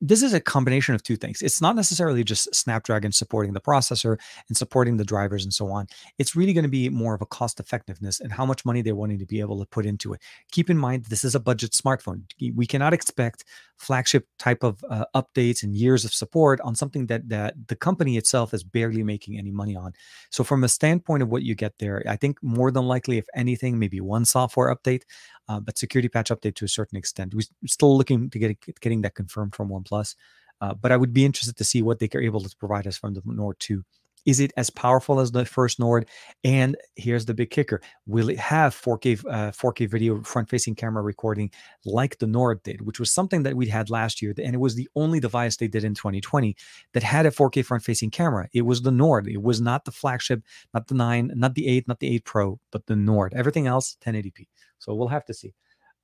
[0.00, 1.42] this is a combination of two things.
[1.42, 4.18] It's not necessarily just Snapdragon supporting the processor
[4.48, 5.86] and supporting the drivers and so on.
[6.18, 8.94] It's really going to be more of a cost effectiveness and how much money they're
[8.94, 10.22] wanting to be able to put into it.
[10.52, 12.22] Keep in mind, this is a budget smartphone.
[12.54, 13.44] We cannot expect
[13.78, 18.16] flagship type of uh, updates and years of support on something that that the company
[18.16, 19.92] itself is barely making any money on.
[20.30, 23.26] So from a standpoint of what you get there, I think more than likely, if
[23.34, 25.02] anything, maybe one software update,
[25.48, 27.34] uh, but security patch update to a certain extent.
[27.34, 30.14] We're still looking to get getting that confirmed from OnePlus.
[30.60, 32.98] Uh, but I would be interested to see what they are able to provide us
[32.98, 33.84] from the Nord 2
[34.28, 36.06] is it as powerful as the first Nord?
[36.44, 41.50] And here's the big kicker: Will it have 4K uh, 4K video front-facing camera recording
[41.86, 44.74] like the Nord did, which was something that we had last year, and it was
[44.74, 46.54] the only device they did in 2020
[46.92, 48.50] that had a 4K front-facing camera.
[48.52, 49.28] It was the Nord.
[49.28, 50.42] It was not the flagship,
[50.74, 53.32] not the nine, not the eight, not the eight Pro, but the Nord.
[53.32, 54.46] Everything else 1080p.
[54.78, 55.54] So we'll have to see.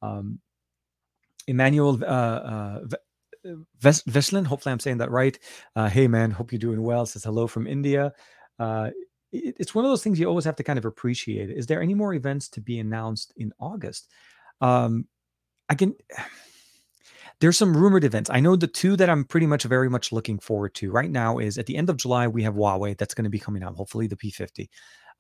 [0.01, 0.41] Um,
[1.47, 2.81] Emmanuel uh, uh,
[3.81, 5.39] Ves- Veslin, hopefully I'm saying that right.
[5.77, 7.07] Uh, hey man, hope you're doing well.
[7.07, 8.13] Says hello from India.
[8.59, 8.91] Uh,
[9.33, 11.51] it, it's one of those things you always have to kind of appreciate.
[11.51, 14.09] Is there any more events to be announced in August?
[14.61, 15.07] Um,
[15.69, 15.95] I can.
[17.41, 18.31] There's some rumored events.
[18.31, 21.39] I know the two that I'm pretty much very much looking forward to right now
[21.39, 23.75] is at the end of July we have Huawei that's going to be coming out.
[23.75, 24.69] Hopefully the P50.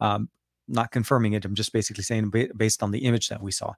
[0.00, 0.28] Um,
[0.68, 1.44] not confirming it.
[1.44, 3.74] I'm just basically saying based on the image that we saw.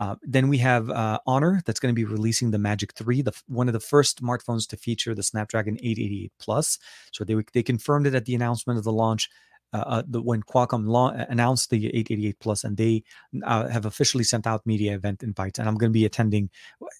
[0.00, 3.32] Uh, then we have uh, Honor that's going to be releasing the Magic 3, the
[3.48, 6.78] one of the first smartphones to feature the Snapdragon 888 Plus.
[7.12, 9.28] So they they confirmed it at the announcement of the launch.
[9.74, 13.02] Uh, uh the, when Qualcomm la- announced the 888 Plus, and they
[13.44, 16.48] uh, have officially sent out media event invites, and I'm going to be attending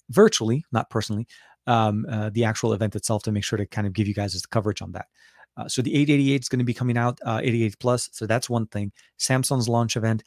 [0.09, 1.25] virtually, not personally,
[1.67, 4.33] um, uh, the actual event itself to make sure to kind of give you guys
[4.33, 5.07] the coverage on that.
[5.57, 8.09] Uh, so the 888 is going to be coming out, uh, 88 plus.
[8.13, 8.91] So that's one thing.
[9.19, 10.23] Samsung's launch event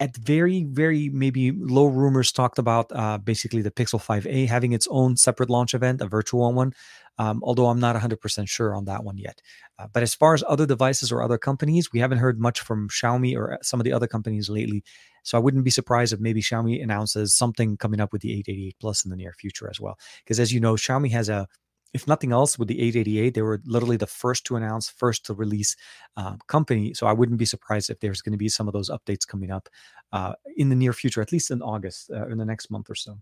[0.00, 4.88] at very, very maybe low rumors talked about uh, basically the Pixel 5a having its
[4.90, 6.72] own separate launch event, a virtual one.
[7.18, 9.42] Um, although I'm not 100% sure on that one yet.
[9.78, 12.88] Uh, but as far as other devices or other companies, we haven't heard much from
[12.88, 14.82] Xiaomi or uh, some of the other companies lately.
[15.22, 18.76] So I wouldn't be surprised if maybe Xiaomi announces something coming up with the 888
[18.80, 19.98] Plus in the near future as well.
[20.24, 21.46] Because as you know, Xiaomi has a
[21.92, 25.34] if nothing else, with the 888, they were literally the first to announce, first to
[25.34, 25.76] release
[26.16, 26.94] um, company.
[26.94, 29.50] So I wouldn't be surprised if there's going to be some of those updates coming
[29.50, 29.68] up
[30.12, 32.94] uh, in the near future, at least in August, uh, in the next month or
[32.94, 33.18] so.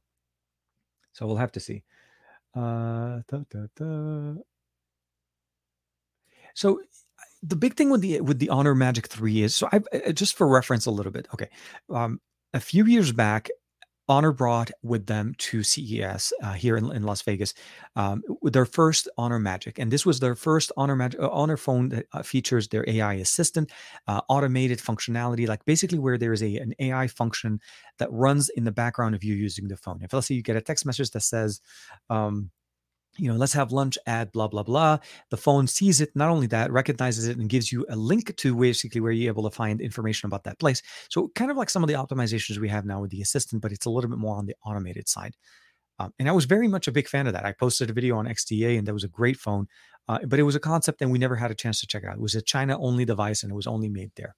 [1.12, 1.82] So we'll have to see.
[2.54, 4.34] Uh, da, da, da.
[6.54, 6.80] So
[7.42, 10.36] the big thing with the with the Honor Magic Three is so I uh, just
[10.36, 11.28] for reference a little bit.
[11.32, 11.48] Okay,
[11.88, 12.20] um,
[12.52, 13.48] a few years back,
[14.10, 17.54] Honor brought with them to CES uh, here in, in, Las Vegas
[17.94, 21.90] um, their first Honor Magic, and this was their first Honor Magic uh, Honor phone
[21.90, 23.70] that uh, features their AI assistant,
[24.08, 27.60] uh, automated functionality, like basically where there is a an AI function
[27.98, 30.00] that runs in the background of you using the phone.
[30.02, 31.60] If let's say you get a text message that says,
[32.08, 32.50] um,
[33.20, 34.98] you know, let's have lunch at blah, blah, blah.
[35.30, 36.10] The phone sees it.
[36.14, 39.48] Not only that, recognizes it and gives you a link to basically where you're able
[39.48, 40.82] to find information about that place.
[41.10, 43.72] So, kind of like some of the optimizations we have now with the assistant, but
[43.72, 45.36] it's a little bit more on the automated side.
[45.98, 47.44] Um, and I was very much a big fan of that.
[47.44, 49.68] I posted a video on XDA and that was a great phone,
[50.08, 52.14] uh, but it was a concept and we never had a chance to check out.
[52.14, 54.34] It was a China only device and it was only made there.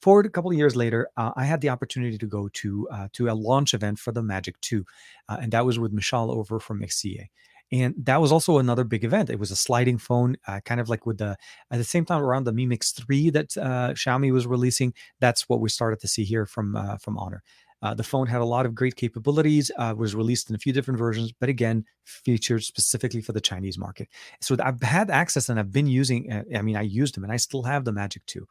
[0.00, 3.08] Forward a couple of years later, uh, I had the opportunity to go to uh,
[3.14, 4.84] to a launch event for the Magic 2,
[5.28, 7.26] uh, and that was with Mishaal over from XDA.
[7.70, 9.28] And that was also another big event.
[9.28, 11.36] It was a sliding phone, uh, kind of like with the
[11.70, 14.94] at the same time around the Mi Mix 3 that uh, Xiaomi was releasing.
[15.20, 17.42] That's what we started to see here from uh, from Honor.
[17.80, 20.72] Uh, the phone had a lot of great capabilities, uh, was released in a few
[20.72, 24.08] different versions, but again, featured specifically for the Chinese market.
[24.40, 27.32] So I've had access and I've been using, uh, I mean, I used them and
[27.32, 28.46] I still have the Magic 2.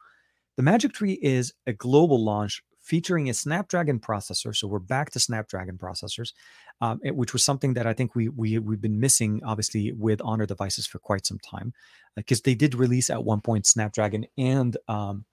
[0.56, 4.56] The Magic 3 is a global launch featuring a Snapdragon processor.
[4.56, 6.32] So we're back to Snapdragon processors,
[6.80, 10.20] um, it, which was something that I think we we we've been missing, obviously, with
[10.22, 11.72] Honor devices for quite some time,
[12.16, 15.24] because uh, they did release at one point Snapdragon and um,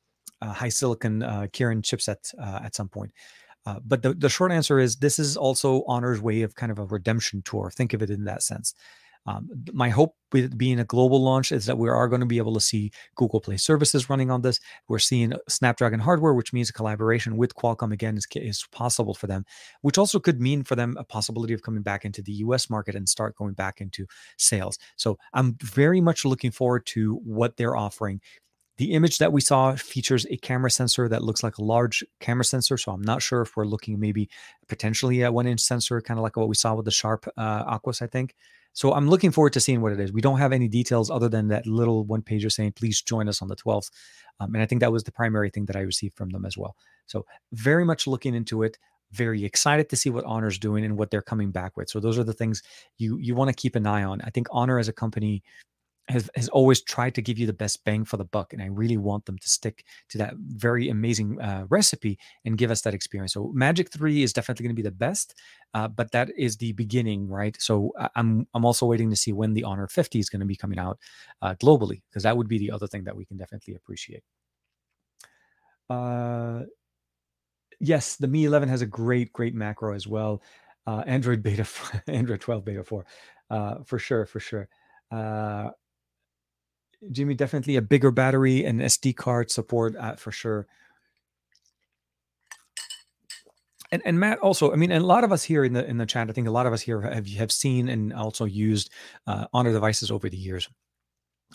[0.41, 3.11] uh, HiSilicon uh, Kirin chipset uh, at some point.
[3.65, 6.79] Uh, but the, the short answer is this is also Honor's way of kind of
[6.79, 7.71] a redemption tour.
[7.71, 8.75] Think of it in that sense.
[9.25, 12.37] Um, my hope with being a global launch is that we are going to be
[12.37, 14.59] able to see Google Play services running on this.
[14.87, 19.27] We're seeing Snapdragon hardware, which means a collaboration with Qualcomm again is, is possible for
[19.27, 19.45] them,
[19.81, 22.95] which also could mean for them a possibility of coming back into the US market
[22.95, 24.05] and start going back into
[24.37, 24.77] sales.
[24.95, 28.21] So I'm very much looking forward to what they're offering.
[28.77, 32.43] The image that we saw features a camera sensor that looks like a large camera
[32.43, 32.77] sensor.
[32.77, 34.29] So I'm not sure if we're looking maybe
[34.67, 37.77] potentially a one inch sensor, kind of like what we saw with the Sharp uh,
[37.77, 38.35] Aquos, I think.
[38.75, 40.11] So I'm looking forward to seeing what it is.
[40.11, 43.41] We don't have any details other than that little one pager saying, please join us
[43.41, 43.89] on the 12th.
[44.41, 46.57] Um, and I think that was the primary thing that I received from them as
[46.57, 46.75] well.
[47.07, 48.77] So very much looking into it
[49.11, 52.17] very excited to see what honor's doing and what they're coming back with so those
[52.17, 52.63] are the things
[52.97, 55.43] you you want to keep an eye on i think honor as a company
[56.07, 58.67] has has always tried to give you the best bang for the buck, and I
[58.67, 62.93] really want them to stick to that very amazing uh, recipe and give us that
[62.93, 63.33] experience.
[63.33, 65.35] So Magic Three is definitely going to be the best,
[65.73, 67.57] uh, but that is the beginning, right?
[67.59, 70.55] So I'm I'm also waiting to see when the Honor 50 is going to be
[70.55, 70.99] coming out
[71.41, 74.23] uh, globally, because that would be the other thing that we can definitely appreciate.
[75.89, 76.63] Uh,
[77.79, 80.43] yes, the Mi 11 has a great great macro as well.
[80.87, 81.65] Uh, Android beta,
[82.07, 83.05] Android 12 beta 4,
[83.49, 84.69] uh, for sure, for sure.
[87.11, 90.67] Jimmy, definitely a bigger battery and SD card support uh, for sure.
[93.91, 96.05] And, and Matt also, I mean, a lot of us here in the in the
[96.05, 98.89] chat, I think a lot of us here have have seen and also used
[99.27, 100.67] uh, Honor devices over the years.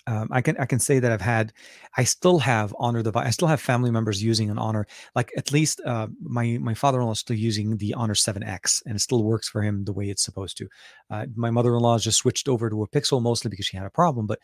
[0.07, 1.53] Um, I can I can say that I've had,
[1.97, 3.27] I still have Honor device.
[3.27, 4.87] I still have family members using an Honor.
[5.15, 9.01] Like at least uh, my my father-in-law is still using the Honor 7X, and it
[9.01, 10.69] still works for him the way it's supposed to.
[11.11, 13.91] Uh, my mother-in-law has just switched over to a Pixel mostly because she had a
[13.91, 14.39] problem, but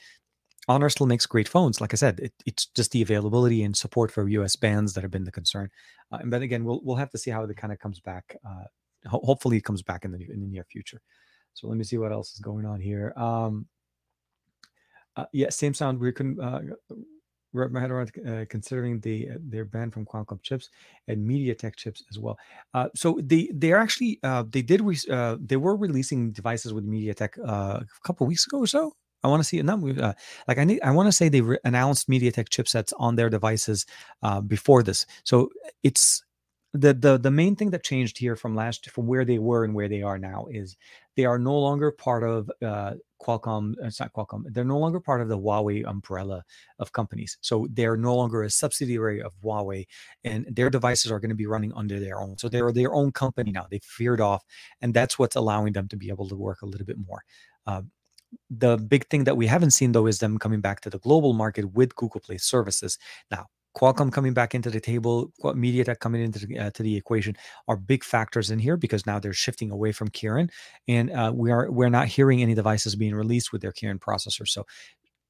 [0.68, 1.80] Honor still makes great phones.
[1.80, 5.10] Like I said, it, it's just the availability and support for US bands that have
[5.10, 5.70] been the concern.
[6.10, 8.36] Uh, and then again, we'll we'll have to see how it kind of comes back.
[8.44, 8.64] Uh,
[9.08, 11.00] ho- hopefully, it comes back in the in the near future.
[11.54, 13.12] So let me see what else is going on here.
[13.16, 13.66] Um,
[15.16, 15.98] uh, yeah, same sound.
[15.98, 16.60] We couldn't uh,
[17.52, 20.68] wrap my head around uh, considering the uh, they're banned from Qualcomm chips
[21.08, 22.36] and MediaTek chips as well.
[22.74, 26.86] Uh, so they they're actually uh, they did re- uh, they were releasing devices with
[26.86, 28.92] MediaTek uh, a couple weeks ago or so.
[29.26, 29.60] I want to see.
[29.62, 30.14] Not uh,
[30.48, 30.80] like I need.
[30.82, 33.86] I want to say they re- announced MediaTek chipsets on their devices
[34.22, 35.06] uh, before this.
[35.24, 35.50] So
[35.82, 36.22] it's
[36.72, 39.74] the the the main thing that changed here from last from where they were and
[39.74, 40.76] where they are now is
[41.16, 43.72] they are no longer part of uh, Qualcomm.
[43.82, 44.44] Uh, it's not Qualcomm.
[44.50, 46.44] They're no longer part of the Huawei umbrella
[46.78, 47.38] of companies.
[47.40, 49.86] So they're no longer a subsidiary of Huawei,
[50.24, 52.36] and their devices are going to be running under their own.
[52.38, 53.66] So they're their own company now.
[53.70, 54.44] They've veered off,
[54.82, 57.22] and that's what's allowing them to be able to work a little bit more.
[57.66, 57.82] Uh,
[58.50, 61.32] the big thing that we haven't seen though is them coming back to the global
[61.32, 62.98] market with Google Play services.
[63.30, 63.46] Now,
[63.76, 67.36] Qualcomm coming back into the table, MediaTek coming into the, uh, to the equation
[67.68, 70.48] are big factors in here because now they're shifting away from Kirin,
[70.88, 74.48] and uh, we are we're not hearing any devices being released with their Kirin processor.
[74.48, 74.64] So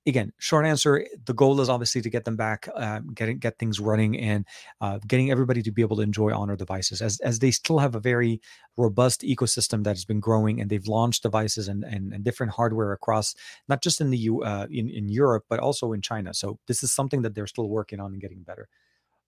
[0.06, 3.80] again, short answer: the goal is obviously to get them back, uh, get get things
[3.80, 4.44] running, and
[4.80, 7.94] uh, getting everybody to be able to enjoy Honor devices, as as they still have
[7.94, 8.40] a very
[8.76, 12.92] robust ecosystem that has been growing, and they've launched devices and and, and different hardware
[12.92, 13.34] across
[13.68, 16.32] not just in the U uh, in in Europe but also in China.
[16.34, 18.68] So this is something that they're still working on and getting better.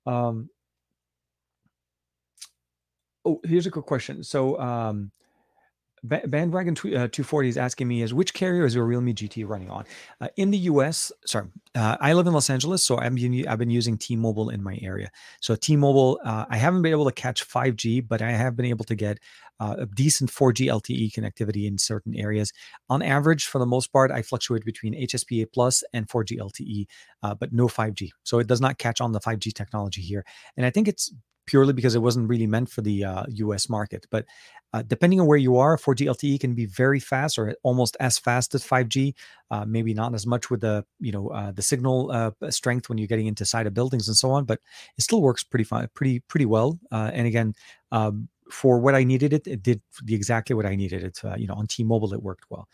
[0.07, 0.51] Um,
[3.25, 4.23] oh, here's a quick question.
[4.23, 4.59] So.
[4.61, 5.13] Um,
[6.05, 9.85] Bandwagon uh, 240 is asking me is which carrier is your Realme GT running on?
[10.21, 13.71] Uh, in the US, sorry, uh, I live in Los Angeles, so been, I've been
[13.71, 15.11] using T-Mobile in my area.
[15.41, 18.85] So T-Mobile, uh, I haven't been able to catch 5G, but I have been able
[18.87, 19.19] to get
[19.61, 22.53] uh, a decent 4G LTE connectivity in certain areas.
[22.89, 26.87] On average, for the most part, I fluctuate between HSPA plus and 4G LTE,
[27.39, 28.11] but no 5G.
[28.23, 30.25] So it does not catch on the 5G technology here.
[30.57, 31.13] And I think it's
[31.49, 34.07] purely because it wasn't really meant for the uh, US market.
[34.11, 34.27] But
[34.75, 38.19] uh, depending on where you are, 4G LTE can be very fast or almost as
[38.19, 39.15] fast as 5G.
[39.51, 42.99] Uh, maybe not as much with the you know uh, the signal uh, strength when
[42.99, 44.61] you're getting into side of buildings and so on, but
[44.99, 46.79] it still works pretty fine, pretty pretty well.
[46.93, 47.55] Uh, and again.
[47.91, 51.21] Um, for what I needed it, it did the exactly what I needed it.
[51.37, 52.67] you know, on T-Mobile, it worked well.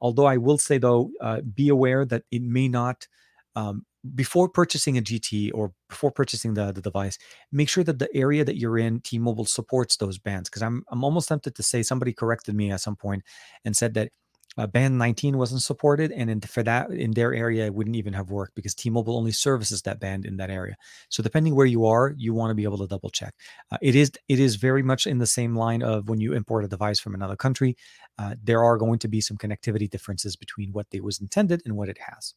[0.00, 1.12] although I will say though,
[1.54, 3.06] be aware that it may not
[3.56, 3.84] um,
[4.14, 7.18] before purchasing a GT or before purchasing the, the device,
[7.52, 10.48] make sure that the area that you're in, T-Mobile supports those bands.
[10.48, 13.22] Because I'm I'm almost tempted to say somebody corrected me at some point
[13.64, 14.10] and said that
[14.58, 18.12] uh, band 19 wasn't supported and in, for that in their area it wouldn't even
[18.12, 20.76] have worked because t-mobile only services that band in that area
[21.08, 23.34] so depending where you are you want to be able to double check
[23.70, 26.64] uh, it is it is very much in the same line of when you import
[26.64, 27.76] a device from another country
[28.18, 31.76] uh, there are going to be some connectivity differences between what it was intended and
[31.76, 32.34] what it has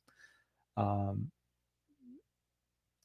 [0.77, 1.31] um,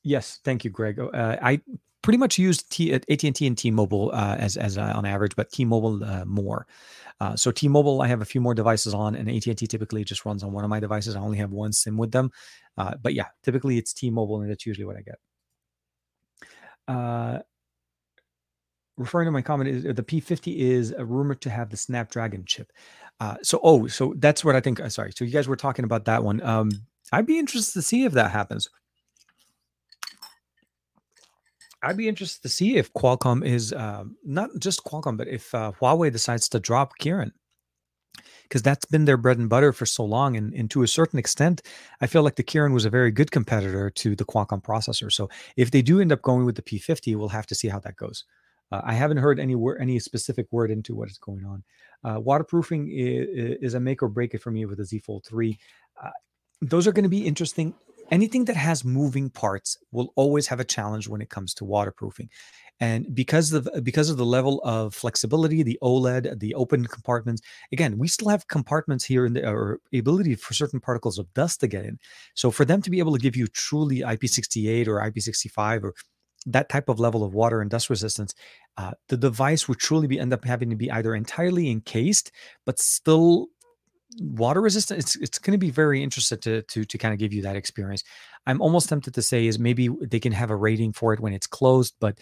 [0.02, 1.60] yes thank you greg uh, i
[2.02, 6.04] pretty much use T, AT&T and T-Mobile uh, as as uh, on average, but T-Mobile
[6.04, 6.66] uh, more.
[7.20, 10.42] Uh, so T-Mobile, I have a few more devices on, and AT&T typically just runs
[10.42, 11.14] on one of my devices.
[11.14, 12.30] I only have one SIM with them,
[12.78, 15.18] uh, but yeah, typically it's T-Mobile, and that's usually what I get.
[16.88, 17.38] Uh,
[18.96, 22.72] referring to my comment, is the P50 is a rumored to have the Snapdragon chip.
[23.42, 24.80] so oh, so that's what I think.
[24.90, 26.42] sorry, so you guys were talking about that one.
[26.42, 26.70] Um,
[27.12, 28.68] I'd be interested to see if that happens.
[31.82, 35.72] I'd be interested to see if Qualcomm is uh, not just Qualcomm, but if uh,
[35.80, 37.32] Huawei decides to drop Kirin,
[38.42, 40.36] because that's been their bread and butter for so long.
[40.36, 41.62] And, and to a certain extent,
[42.00, 45.10] I feel like the Kirin was a very good competitor to the Qualcomm processor.
[45.10, 47.78] So if they do end up going with the P50, we'll have to see how
[47.80, 48.24] that goes.
[48.72, 51.64] Uh, I haven't heard any word, any specific word into what is going on.
[52.04, 55.24] Uh, waterproofing is, is, a make or break it for me with the Z Fold
[55.26, 55.58] 3.
[56.02, 56.10] Uh,
[56.60, 57.74] those are going to be interesting.
[58.10, 62.28] Anything that has moving parts will always have a challenge when it comes to waterproofing.
[62.82, 67.42] And because of because of the level of flexibility the oled the open compartments
[67.72, 71.60] again we still have compartments here in the or ability for certain particles of dust
[71.60, 71.98] to get in.
[72.34, 75.94] So for them to be able to give you truly ip68 or ip65 or
[76.46, 78.34] that type of level of water and dust resistance
[78.78, 82.32] uh, the device would truly be end up having to be either entirely encased
[82.64, 83.48] but still
[84.18, 87.32] water resistant it's it's going to be very interested to to to kind of give
[87.32, 88.02] you that experience.
[88.46, 91.32] I'm almost tempted to say is maybe they can have a rating for it when
[91.32, 92.18] it's closed but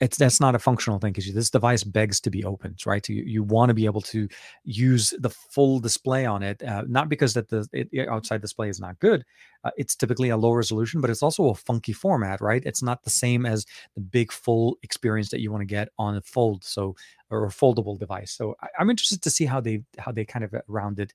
[0.00, 3.08] it's that's not a functional thing because this device begs to be opened right?
[3.08, 4.28] You, you want to be able to
[4.64, 8.80] use the full display on it uh, not because that the it, outside display is
[8.80, 9.24] not good
[9.64, 12.62] uh, it's typically a low resolution but it's also a funky format right?
[12.66, 16.16] It's not the same as the big full experience that you want to get on
[16.16, 16.96] a fold so
[17.30, 18.32] or a foldable device.
[18.32, 21.14] So I, am interested to see how they how they kind of round it.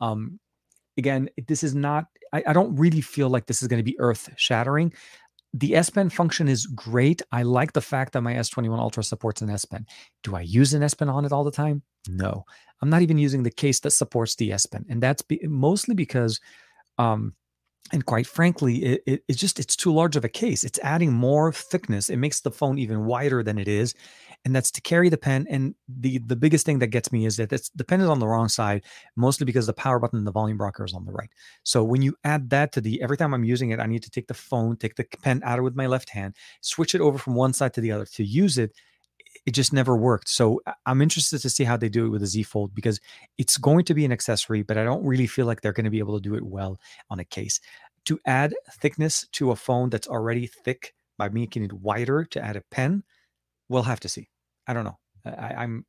[0.00, 0.38] Um
[0.98, 3.98] again this is not I, I don't really feel like this is going to be
[3.98, 4.92] earth shattering
[5.54, 7.22] the S Pen function is great.
[7.32, 9.86] I like the fact that my S21 Ultra supports an S Pen.
[10.22, 11.82] Do I use an S Pen on it all the time?
[12.08, 12.44] No.
[12.80, 14.84] I'm not even using the case that supports the S Pen.
[14.88, 16.40] And that's be- mostly because
[16.98, 17.34] um,
[17.92, 21.12] and quite frankly it, it, it's just it's too large of a case it's adding
[21.12, 23.94] more thickness it makes the phone even wider than it is
[24.48, 27.36] and that's to carry the pen and the the biggest thing that gets me is
[27.36, 28.82] that it's the pen is on the wrong side
[29.14, 31.28] mostly because the power button and the volume rocker is on the right
[31.64, 34.10] so when you add that to the every time i'm using it i need to
[34.10, 37.34] take the phone take the pen out with my left hand switch it over from
[37.34, 38.72] one side to the other to use it
[39.46, 40.28] it just never worked.
[40.28, 43.00] So uh, I'm interested to see how they do it with the Z Fold because
[43.36, 45.90] it's going to be an accessory, but I don't really feel like they're going to
[45.90, 47.60] be able to do it well on a case.
[48.06, 52.56] To add thickness to a phone that's already thick by making it wider to add
[52.56, 53.04] a pen,
[53.68, 54.28] we'll have to see.
[54.68, 54.98] I don't know.
[55.24, 55.84] I, am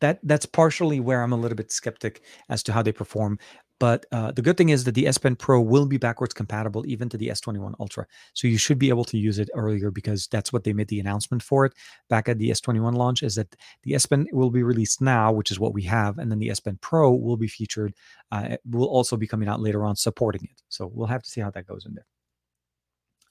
[0.00, 3.38] that that's partially where I'm a little bit skeptic as to how they perform.
[3.80, 6.84] But uh, the good thing is that the S Pen Pro will be backwards compatible
[6.86, 8.06] even to the S21 Ultra.
[8.34, 11.00] So you should be able to use it earlier because that's what they made the
[11.00, 11.72] announcement for it
[12.10, 15.50] back at the S21 launch is that the S Pen will be released now, which
[15.50, 16.18] is what we have.
[16.18, 17.94] And then the S Pen Pro will be featured,
[18.30, 20.62] uh, will also be coming out later on supporting it.
[20.68, 22.06] So we'll have to see how that goes in there.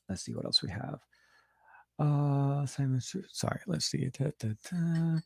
[0.10, 1.00] Let's see what else we have.
[2.00, 4.10] Uh, Simon, sorry, let's see.
[4.18, 5.20] Da, da, da.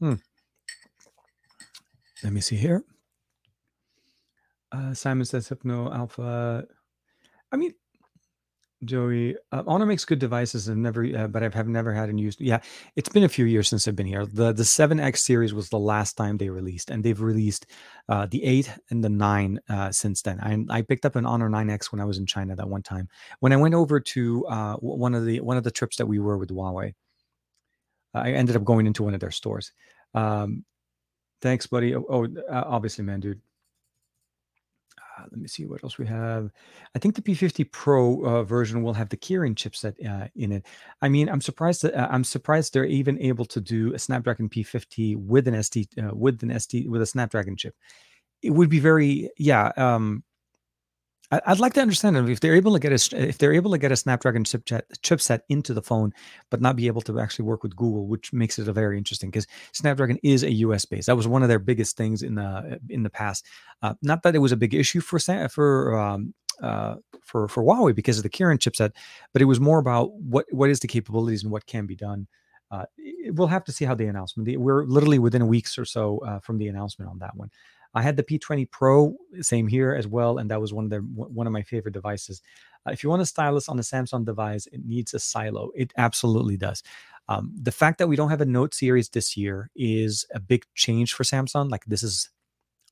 [0.00, 0.14] Hmm.
[2.24, 2.82] Let me see here.
[4.72, 6.66] Uh, Simon says Hypno Alpha.
[7.52, 7.72] I mean,
[8.86, 12.18] Joey, uh, Honor makes good devices and never, uh, but I've have never had and
[12.18, 12.40] used.
[12.40, 12.60] Yeah,
[12.94, 14.24] it's been a few years since I've been here.
[14.24, 17.66] the The Seven X series was the last time they released, and they've released
[18.08, 20.40] uh, the Eight and the Nine uh, since then.
[20.40, 23.08] I, I picked up an Honor 9X when I was in China that one time.
[23.40, 26.18] When I went over to uh, one of the one of the trips that we
[26.18, 26.94] were with Huawei,
[28.14, 29.72] I ended up going into one of their stores.
[30.14, 30.64] Um,
[31.42, 31.94] Thanks, buddy.
[31.94, 33.40] Oh, oh obviously, man, dude.
[35.30, 36.50] Let me see what else we have.
[36.94, 40.66] I think the P50 Pro uh, version will have the Kirin chipset uh, in it.
[41.02, 44.48] I mean, I'm surprised that uh, I'm surprised they're even able to do a Snapdragon
[44.48, 47.74] P50 with an SD uh, with an SD with a Snapdragon chip.
[48.42, 49.72] It would be very yeah.
[49.76, 50.22] Um,
[51.30, 53.90] I'd like to understand if they're able to get a if they're able to get
[53.90, 56.12] a Snapdragon chipset chipset into the phone,
[56.50, 59.30] but not be able to actually work with Google, which makes it a very interesting
[59.30, 61.06] because Snapdragon is a US base.
[61.06, 63.44] That was one of their biggest things in the in the past.
[63.82, 66.32] Uh, not that it was a big issue for for um,
[66.62, 68.92] uh, for for Huawei because of the Kirin chipset,
[69.32, 72.28] but it was more about what what is the capabilities and what can be done.
[72.70, 72.84] uh,
[73.28, 74.58] we'll have to see how the announcement.
[74.58, 77.50] We're literally within weeks or so uh, from the announcement on that one.
[77.96, 80.98] I had the P20 Pro, same here as well, and that was one of the
[80.98, 82.42] one of my favorite devices.
[82.86, 85.70] Uh, if you want a stylus on a Samsung device, it needs a silo.
[85.74, 86.82] It absolutely does.
[87.28, 90.66] Um, the fact that we don't have a Note series this year is a big
[90.74, 91.70] change for Samsung.
[91.70, 92.28] Like this is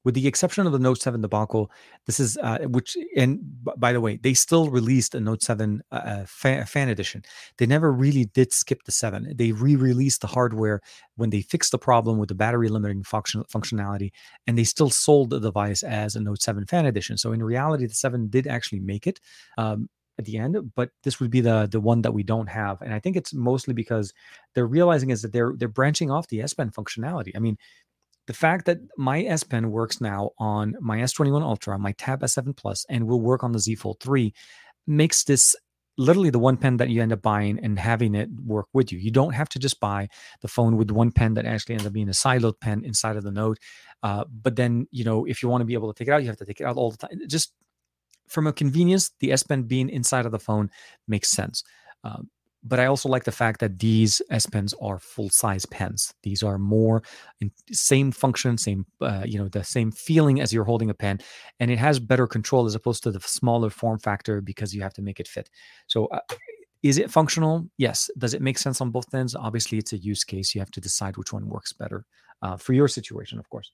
[0.04, 1.70] with the exception of the Note 7 debacle,
[2.06, 3.40] this is uh, which and
[3.76, 7.22] by the way, they still released a Note 7 uh, uh fan, fan, edition.
[7.56, 9.32] They never really did skip the 7.
[9.34, 10.80] They re-released the hardware
[11.16, 14.12] when they fixed the problem with the battery limiting function, functionality,
[14.46, 17.16] and they still sold the device as a Note 7 fan edition.
[17.16, 19.20] So in reality, the 7 did actually make it.
[19.56, 22.80] Um, at the end, but this would be the the one that we don't have,
[22.82, 24.12] and I think it's mostly because
[24.54, 27.32] they're realizing is that they're they're branching off the S Pen functionality.
[27.34, 27.56] I mean,
[28.26, 32.56] the fact that my S Pen works now on my S21 Ultra, my Tab S7
[32.56, 34.32] Plus, and will work on the Z Fold 3
[34.86, 35.54] makes this
[35.96, 38.98] literally the one pen that you end up buying and having it work with you.
[38.98, 40.08] You don't have to just buy
[40.40, 43.22] the phone with one pen that actually ends up being a siloed pen inside of
[43.22, 43.58] the Note.
[44.02, 46.22] Uh, but then, you know, if you want to be able to take it out,
[46.22, 47.10] you have to take it out all the time.
[47.28, 47.52] Just
[48.26, 50.70] from a convenience, the S Pen being inside of the phone
[51.06, 51.62] makes sense.
[52.02, 52.28] Um,
[52.64, 56.14] but I also like the fact that these S Pens are full size pens.
[56.22, 57.02] These are more
[57.70, 61.20] same function, same uh, you know the same feeling as you're holding a pen,
[61.60, 64.94] and it has better control as opposed to the smaller form factor because you have
[64.94, 65.50] to make it fit.
[65.86, 66.06] So.
[66.06, 66.20] Uh,
[66.82, 67.66] is it functional?
[67.78, 68.10] Yes.
[68.18, 69.34] Does it make sense on both ends?
[69.34, 70.54] Obviously, it's a use case.
[70.54, 72.04] You have to decide which one works better
[72.42, 73.72] uh, for your situation, of course.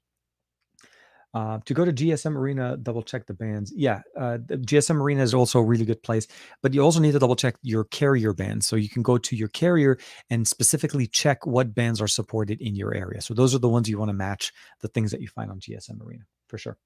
[1.32, 3.72] Uh, to go to GSM Arena, double check the bands.
[3.74, 6.26] Yeah, uh, GSM Arena is also a really good place,
[6.60, 8.66] but you also need to double check your carrier bands.
[8.66, 9.98] So you can go to your carrier
[10.28, 13.20] and specifically check what bands are supported in your area.
[13.20, 15.60] So those are the ones you want to match the things that you find on
[15.60, 16.76] GSM Arena for sure.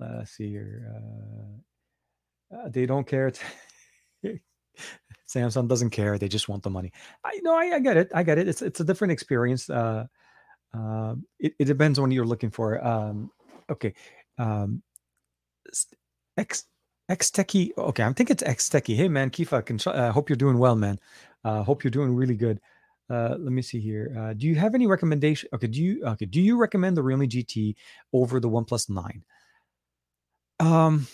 [0.00, 0.92] Let's see here.
[2.52, 3.32] Uh, uh they don't care.
[5.28, 6.18] Samsung doesn't care.
[6.18, 6.92] They just want the money.
[7.24, 7.54] I know.
[7.54, 8.10] I, I, get it.
[8.14, 8.48] I get it.
[8.48, 9.68] It's it's a different experience.
[9.68, 10.06] Uh,
[10.74, 12.84] uh, it, it depends on what you're looking for.
[12.86, 13.30] Um,
[13.70, 13.94] okay.
[14.38, 14.82] Um,
[16.36, 16.64] X
[17.08, 17.70] X Techie.
[17.76, 18.96] Okay, I'm thinking it's X Techie.
[18.96, 20.98] Hey man, Kifa, I uh, hope you're doing well, man.
[21.44, 22.60] Uh, hope you're doing really good.
[23.10, 24.14] Uh, let me see here.
[24.18, 25.48] Uh, do you have any recommendation?
[25.54, 26.26] Okay, do you okay?
[26.26, 27.74] Do you recommend the Realme GT
[28.12, 29.24] over the OnePlus Nine?
[30.60, 31.06] Um,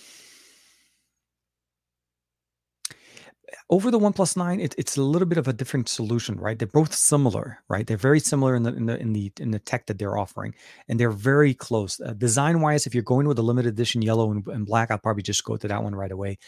[3.70, 6.58] over the OnePlus 9, it, it's a little bit of a different solution, right?
[6.58, 7.86] They're both similar, right?
[7.86, 10.54] They're very similar in the in the in the in the tech that they're offering,
[10.88, 12.00] and they're very close.
[12.00, 14.98] Uh, design wise, if you're going with a limited edition yellow and, and, black, I'll
[14.98, 16.38] probably just go to that one right away.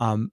[0.00, 0.32] Um,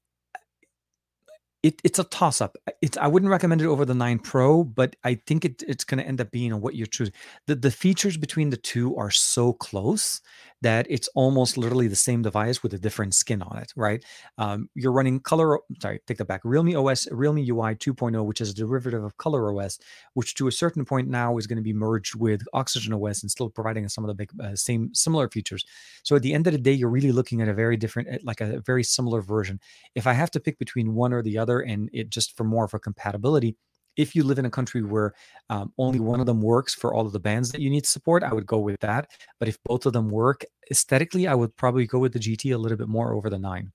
[1.61, 2.55] it, it's a toss up.
[2.81, 5.97] It's I wouldn't recommend it over the 9 Pro, but I think it, it's going
[5.99, 7.13] to end up being what you're choosing.
[7.47, 10.21] The the features between the two are so close
[10.61, 14.03] that it's almost literally the same device with a different skin on it, right?
[14.37, 15.59] Um, you're running color.
[15.81, 16.41] Sorry, take that back.
[16.43, 19.79] Realme OS, Realme UI 2.0, which is a derivative of Color OS,
[20.13, 23.29] which to a certain point now is going to be merged with Oxygen OS and
[23.29, 25.65] still providing some of the big uh, same similar features.
[26.03, 28.39] So at the end of the day, you're really looking at a very different, like
[28.39, 29.59] a very similar version.
[29.93, 32.43] If I have to pick between one or the other other and it just for
[32.43, 33.55] more of a compatibility
[33.99, 35.13] if you live in a country where
[35.49, 37.89] um, only one of them works for all of the bands that you need to
[37.89, 39.11] support, I would go with that.
[39.39, 42.57] But if both of them work aesthetically, I would probably go with the GT a
[42.57, 43.73] little bit more over the nine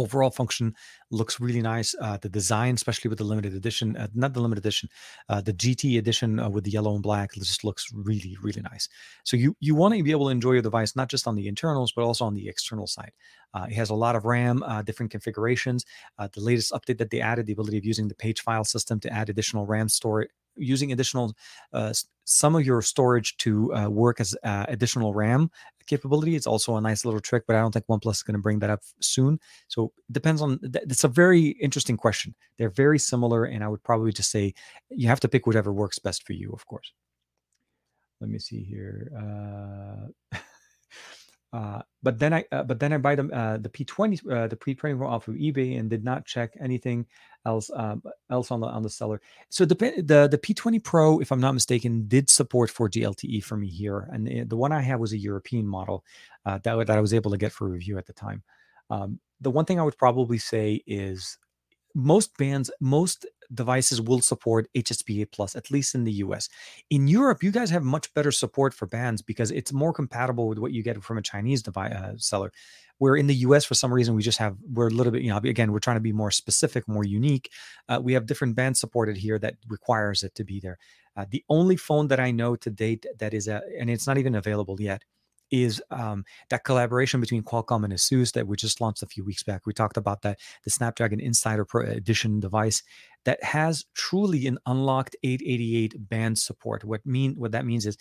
[0.00, 0.74] overall function
[1.10, 1.94] looks really nice.
[2.00, 4.88] Uh, the design, especially with the limited edition, uh, not the limited edition,
[5.28, 8.88] uh, the GT edition uh, with the yellow and black, just looks really, really nice.
[9.24, 11.48] So you you want to be able to enjoy your device not just on the
[11.48, 13.12] internals but also on the external side.
[13.52, 15.84] Uh, it has a lot of RAM, uh, different configurations.
[16.18, 19.12] the latest update that they added, the ability of using the page file system to
[19.12, 21.34] add additional RAM storage using additional
[21.72, 21.92] uh,
[22.24, 25.50] some of your storage to uh, work as uh, additional RAM
[25.86, 26.36] capability.
[26.36, 28.60] It's also a nice little trick, but I don't think OnePlus is going to bring
[28.60, 29.40] that up soon.
[29.68, 30.60] So it depends on.
[30.62, 32.34] It's a very interesting question.
[32.56, 34.54] They're very similar, and I would probably just say
[34.90, 36.92] you have to pick whatever works best for you, of course.
[38.20, 39.10] Let me see here.
[41.52, 44.56] Uh, but then I, uh, but then I buy them uh, the P20, uh, the
[44.56, 47.06] P20 off of eBay, and did not check anything
[47.44, 49.20] else um, else on the on the seller.
[49.48, 53.56] So the the the P20 Pro, if I'm not mistaken, did support 4G LTE for
[53.56, 56.04] me here, and the, the one I have was a European model
[56.46, 58.42] uh, that that I was able to get for review at the time.
[58.88, 61.36] Um, the one thing I would probably say is
[61.94, 66.48] most bands, most devices will support HSPA plus, at least in the US.
[66.90, 70.58] In Europe, you guys have much better support for bands because it's more compatible with
[70.58, 72.52] what you get from a Chinese device uh, seller.
[72.98, 75.30] Where in the US, for some reason, we just have we're a little bit, you
[75.30, 77.50] know, again, we're trying to be more specific, more unique.
[77.88, 80.78] Uh, we have different bands supported here that requires it to be there.
[81.16, 84.18] Uh, the only phone that I know to date that is a, and it's not
[84.18, 85.02] even available yet,
[85.50, 89.42] is um, that collaboration between Qualcomm and Asus that we just launched a few weeks
[89.42, 89.66] back.
[89.66, 92.82] We talked about that the Snapdragon Insider Pro Edition device.
[93.24, 96.84] that has truly an unlocked 888 band support.
[96.84, 97.96] What mean what that means is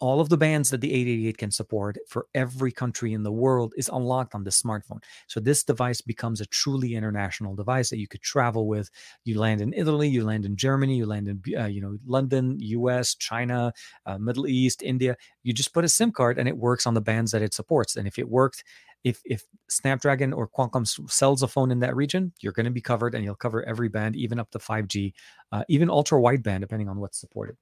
[0.00, 3.74] all of the bands that the 888 can support for every country in the world
[3.76, 5.02] is unlocked on the smartphone.
[5.26, 8.90] So this device becomes a truly international device that you could travel with.
[9.24, 12.56] You land in Italy, you land in Germany, you land in uh, you know London,
[12.60, 13.72] U.S., China,
[14.06, 15.16] uh, Middle East, India.
[15.42, 17.96] You just put a SIM card and it works on the bands that it supports.
[17.96, 18.64] And if it worked,
[19.04, 22.80] if if Snapdragon or Qualcomm sells a phone in that region, you're going to be
[22.80, 25.12] covered, and you'll cover every band, even up to 5G,
[25.52, 27.56] uh, even ultra wideband, depending on what's supported.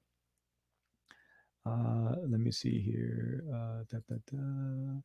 [1.69, 3.43] Uh, let me see here.
[3.53, 5.01] Uh, da, da, da.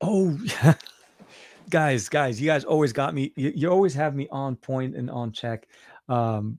[0.00, 0.38] Oh,
[1.70, 3.32] guys, guys, you guys always got me.
[3.36, 5.68] You, you, always have me on point and on check.
[6.08, 6.58] Um,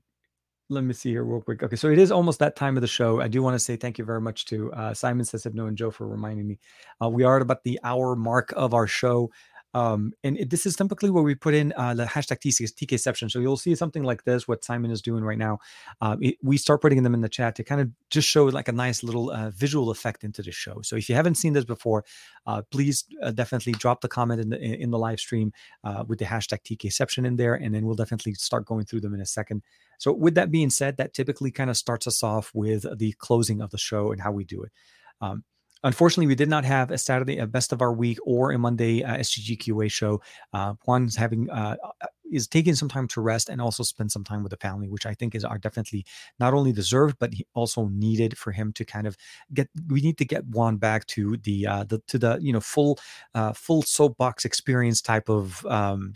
[0.70, 1.62] let me see here real quick.
[1.62, 3.20] Okay, so it is almost that time of the show.
[3.20, 5.76] I do want to say thank you very much to uh, Simon says Hypno and
[5.76, 6.58] Joe for reminding me.
[7.02, 9.30] Uh, we are at about the hour mark of our show.
[9.74, 13.30] Um, and it, this is typically where we put in uh, the hashtag TK, TKception.
[13.30, 15.58] So you'll see something like this, what Simon is doing right now.
[16.00, 18.68] Uh, it, we start putting them in the chat to kind of just show like
[18.68, 20.82] a nice little uh, visual effect into the show.
[20.82, 22.04] So if you haven't seen this before,
[22.46, 25.52] uh, please uh, definitely drop the comment in the in the live stream
[25.84, 29.14] uh, with the hashtag TKception in there, and then we'll definitely start going through them
[29.14, 29.62] in a second.
[29.98, 33.60] So with that being said, that typically kind of starts us off with the closing
[33.60, 34.72] of the show and how we do it.
[35.20, 35.44] Um,
[35.84, 39.02] Unfortunately, we did not have a Saturday, a best of our week, or a Monday
[39.02, 40.20] uh, SGGQA show.
[40.52, 44.24] Uh, Juan's having uh, uh, is taking some time to rest and also spend some
[44.24, 46.06] time with the family, which I think is are definitely
[46.38, 49.16] not only deserved but also needed for him to kind of
[49.52, 49.68] get.
[49.88, 52.98] We need to get Juan back to the uh, the to the you know full
[53.34, 56.12] uh, full soapbox experience type of um,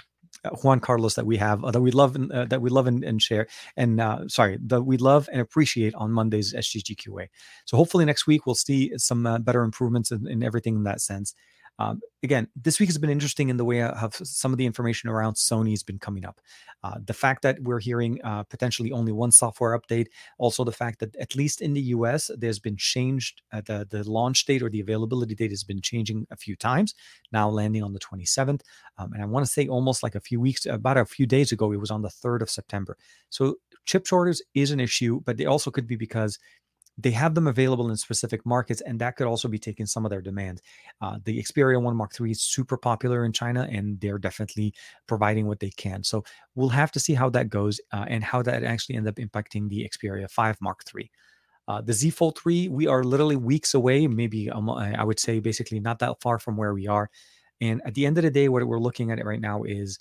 [0.63, 3.05] Juan Carlos that we have, uh, that we love, and, uh, that we love and,
[3.05, 3.47] and share,
[3.77, 7.29] and uh, sorry, that we love and appreciate on Mondays SGGQA.
[7.65, 11.01] So hopefully next week we'll see some uh, better improvements in, in everything in that
[11.01, 11.35] sense.
[11.79, 15.11] Um, again, this week has been interesting in the way of some of the information
[15.11, 16.41] around Sony has been coming up.
[16.83, 20.07] Uh, the fact that we're hearing uh, potentially only one software update,
[20.39, 24.09] also the fact that at least in the US, there's been changed uh, the the
[24.09, 26.95] launch date or the availability date has been changing a few times.
[27.33, 28.63] Now landing on the 27th,
[28.99, 31.53] um, and I want to say almost like a few weeks, about a few days
[31.53, 32.97] ago, it was on the 3rd of September.
[33.31, 36.39] So chip shortage is an issue, but they also could be because
[36.99, 40.11] they have them available in specific markets, and that could also be taking some of
[40.11, 40.63] their demand.
[41.01, 44.73] Uh, the Xperia 1 Mark III is super popular in China, and they're definitely
[45.07, 46.03] providing what they can.
[46.03, 46.25] So
[46.55, 49.69] we'll have to see how that goes uh, and how that actually ends up impacting
[49.69, 51.11] the Xperia 5 Mark III.
[51.69, 55.41] Uh, the Z Fold 3, we are literally weeks away, maybe um, I would say
[55.41, 57.11] basically not that far from where we are.
[57.61, 59.99] And at the end of the day, what we're looking at it right now is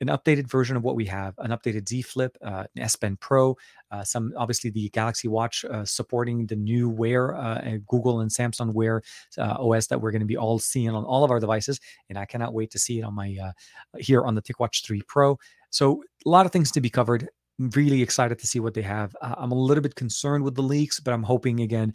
[0.00, 3.16] an updated version of what we have, an updated Z Flip, uh, an S Pen
[3.16, 3.56] Pro,
[3.90, 8.72] uh, some obviously the Galaxy Watch uh, supporting the new Wear, uh, Google and Samsung
[8.72, 9.02] Wear
[9.38, 12.18] uh, OS that we're going to be all seeing on all of our devices, and
[12.18, 13.52] I cannot wait to see it on my uh,
[13.98, 15.38] here on the TicWatch 3 Pro.
[15.70, 17.28] So a lot of things to be covered.
[17.58, 19.16] I'm really excited to see what they have.
[19.22, 21.94] I'm a little bit concerned with the leaks, but I'm hoping again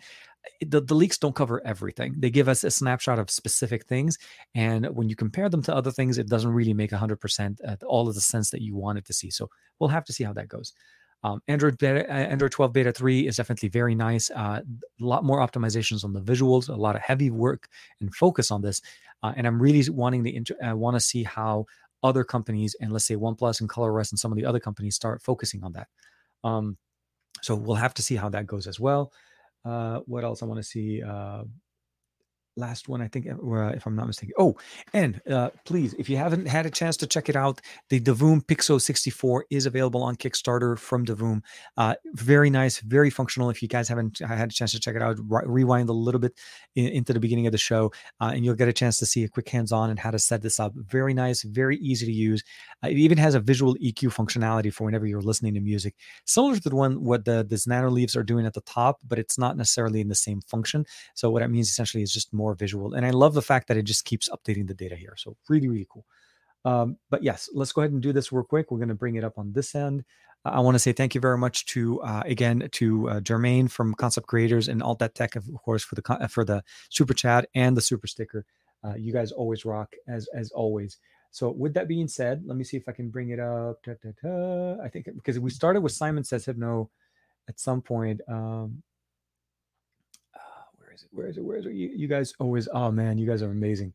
[0.62, 2.16] the, the leaks don't cover everything.
[2.18, 4.18] They give us a snapshot of specific things.
[4.56, 8.16] And when you compare them to other things, it doesn't really make 100% all of
[8.16, 9.30] the sense that you wanted to see.
[9.30, 9.50] So
[9.80, 10.74] we'll have to see how that goes.
[11.24, 14.32] Um, Android beta, uh, Android 12 beta 3 is definitely very nice.
[14.32, 17.68] Uh, a lot more optimizations on the visuals, a lot of heavy work
[18.00, 18.82] and focus on this.
[19.22, 21.66] Uh, and I'm really wanting to uh, want to see how
[22.04, 25.22] other companies and let's say OnePlus and ColorOS and some of the other companies start
[25.22, 25.88] focusing on that.
[26.44, 26.78] Um,
[27.44, 29.12] so we'll have to see how that goes as well.
[29.64, 31.02] Uh, what else I want to see?
[31.04, 31.44] Uh,
[32.58, 34.34] last one, I think, uh, if I'm not mistaken.
[34.38, 34.56] Oh,
[34.94, 38.46] and uh, please, if you haven't had a chance to check it out, the Divoom
[38.46, 41.42] Pixoo 64 is available on Kickstarter from Davoom.
[41.78, 43.50] Uh, very nice, very functional.
[43.50, 46.34] If you guys haven't had a chance to check it out, rewind a little bit
[46.76, 49.24] in, into the beginning of the show, uh, and you'll get a chance to see
[49.24, 50.74] a quick hands-on and how to set this up.
[50.76, 52.44] Very nice, very easy to use.
[52.84, 55.96] Uh, it even has a visual EQ functionality for whenever you're listening to music,
[56.26, 59.38] similar to the one what the the Nanoleafs are doing at the top, but it's
[59.38, 60.86] not necessarily in the same function.
[61.14, 62.94] So what that means essentially is just more visual.
[62.94, 65.16] And I love the fact that it just keeps updating the data here.
[65.18, 66.06] So really, really cool.
[66.66, 68.70] Um, but yes, let's go ahead and do this real quick.
[68.70, 70.04] We're going to bring it up on this end.
[70.44, 73.94] I want to say thank you very much to uh, again to uh, Jermaine from
[73.94, 77.78] Concept Creators and Alt That Tech, of course, for the for the super chat and
[77.78, 78.44] the super sticker.
[78.84, 80.98] Uh, you guys always rock as as always.
[81.30, 83.84] So with that being said, let me see if I can bring it up.
[83.84, 84.84] Da, da, da.
[84.84, 86.90] I think because we started with Simon says Hypno
[87.48, 88.20] at some point.
[88.28, 88.82] Um,
[90.92, 91.10] where is it?
[91.12, 91.44] Where is it?
[91.44, 91.74] Where is it?
[91.74, 93.94] You, you guys always, oh man, you guys are amazing.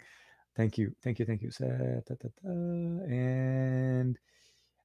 [0.56, 0.94] Thank you.
[1.02, 1.26] Thank you.
[1.26, 1.50] Thank you.
[2.44, 4.18] And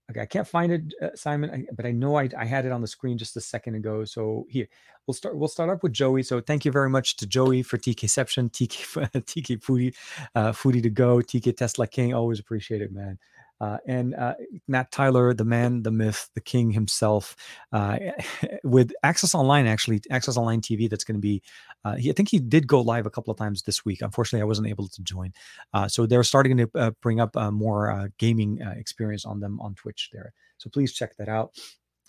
[0.09, 2.81] okay, I can't find it, uh, Simon, but I know I, I had it on
[2.81, 4.03] the screen just a second ago.
[4.03, 4.67] So here,
[5.07, 5.37] we'll start.
[5.37, 6.23] We'll start up with Joey.
[6.23, 9.95] So thank you very much to Joey for TKception, TK TK Foodie,
[10.35, 12.13] uh, Foodie to go, TK Tesla King.
[12.13, 13.17] Always appreciate it, man.
[13.61, 14.33] Uh, and uh,
[14.67, 17.35] Matt Tyler, the man, the myth, the king himself,
[17.71, 17.97] uh,
[18.63, 21.43] with Access Online, actually, Access Online TV, that's going to be,
[21.85, 24.01] uh, he, I think he did go live a couple of times this week.
[24.01, 25.31] Unfortunately, I wasn't able to join.
[25.73, 30.09] Uh, so they're starting to uh, bring up more gaming experience on them on Twitch
[30.11, 30.33] there.
[30.57, 31.55] So please check that out.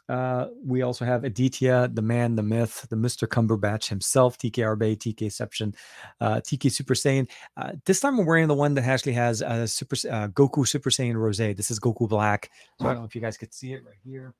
[0.08, 3.26] Uh, we also have Aditya, the man, the myth, the Mr.
[3.26, 5.74] Cumberbatch himself, TK Arbe, TKception,
[6.20, 7.30] uh, TK Super Saiyan.
[7.56, 10.90] Uh, this time I'm wearing the one that actually has a Super uh, Goku Super
[10.90, 11.38] Saiyan Rose.
[11.38, 12.50] This is Goku Black.
[12.80, 14.34] So I don't know if you guys could see it right here.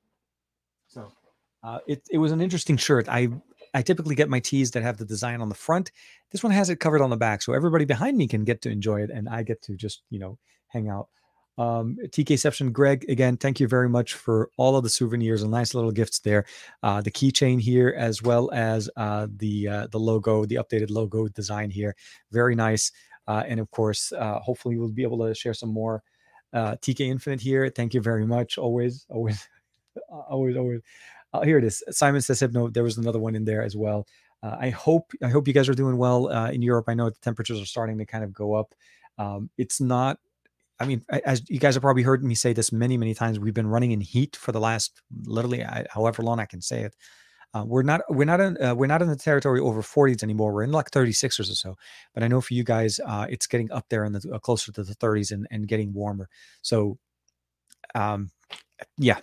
[0.87, 1.11] So
[1.63, 3.07] uh, it, it was an interesting shirt.
[3.09, 3.29] I
[3.73, 5.91] I typically get my tees that have the design on the front.
[6.31, 8.69] This one has it covered on the back, so everybody behind me can get to
[8.69, 10.37] enjoy it, and I get to just you know
[10.67, 11.07] hang out.
[11.57, 15.73] Um, TKception, Greg, again, thank you very much for all of the souvenirs and nice
[15.73, 16.45] little gifts there.
[16.81, 21.27] Uh, the keychain here, as well as uh, the uh, the logo, the updated logo
[21.27, 21.95] design here,
[22.31, 22.91] very nice.
[23.27, 26.03] Uh, and of course, uh, hopefully, we'll be able to share some more
[26.53, 27.69] uh, TK Infinite here.
[27.69, 28.57] Thank you very much.
[28.57, 29.47] Always, always,
[30.09, 30.81] always, always.
[31.43, 31.83] Here it is.
[31.89, 32.69] Simon says hypno.
[32.69, 34.05] There was another one in there as well.
[34.43, 36.85] Uh, I hope I hope you guys are doing well uh, in Europe.
[36.89, 38.75] I know the temperatures are starting to kind of go up.
[39.17, 40.19] Um, it's not
[40.83, 43.53] I mean, as you guys have probably heard me say this many, many times, we've
[43.53, 46.95] been running in heat for the last literally however long I can say it.
[47.53, 50.51] Uh, we're not we're not in uh, we're not in the territory over 40s anymore.
[50.51, 51.75] We're in like 36ers or so.
[52.13, 54.71] But I know for you guys, uh, it's getting up there in the uh, closer
[54.73, 56.29] to the 30s and, and getting warmer.
[56.63, 56.97] So,
[57.95, 58.31] um,
[58.97, 59.19] yeah,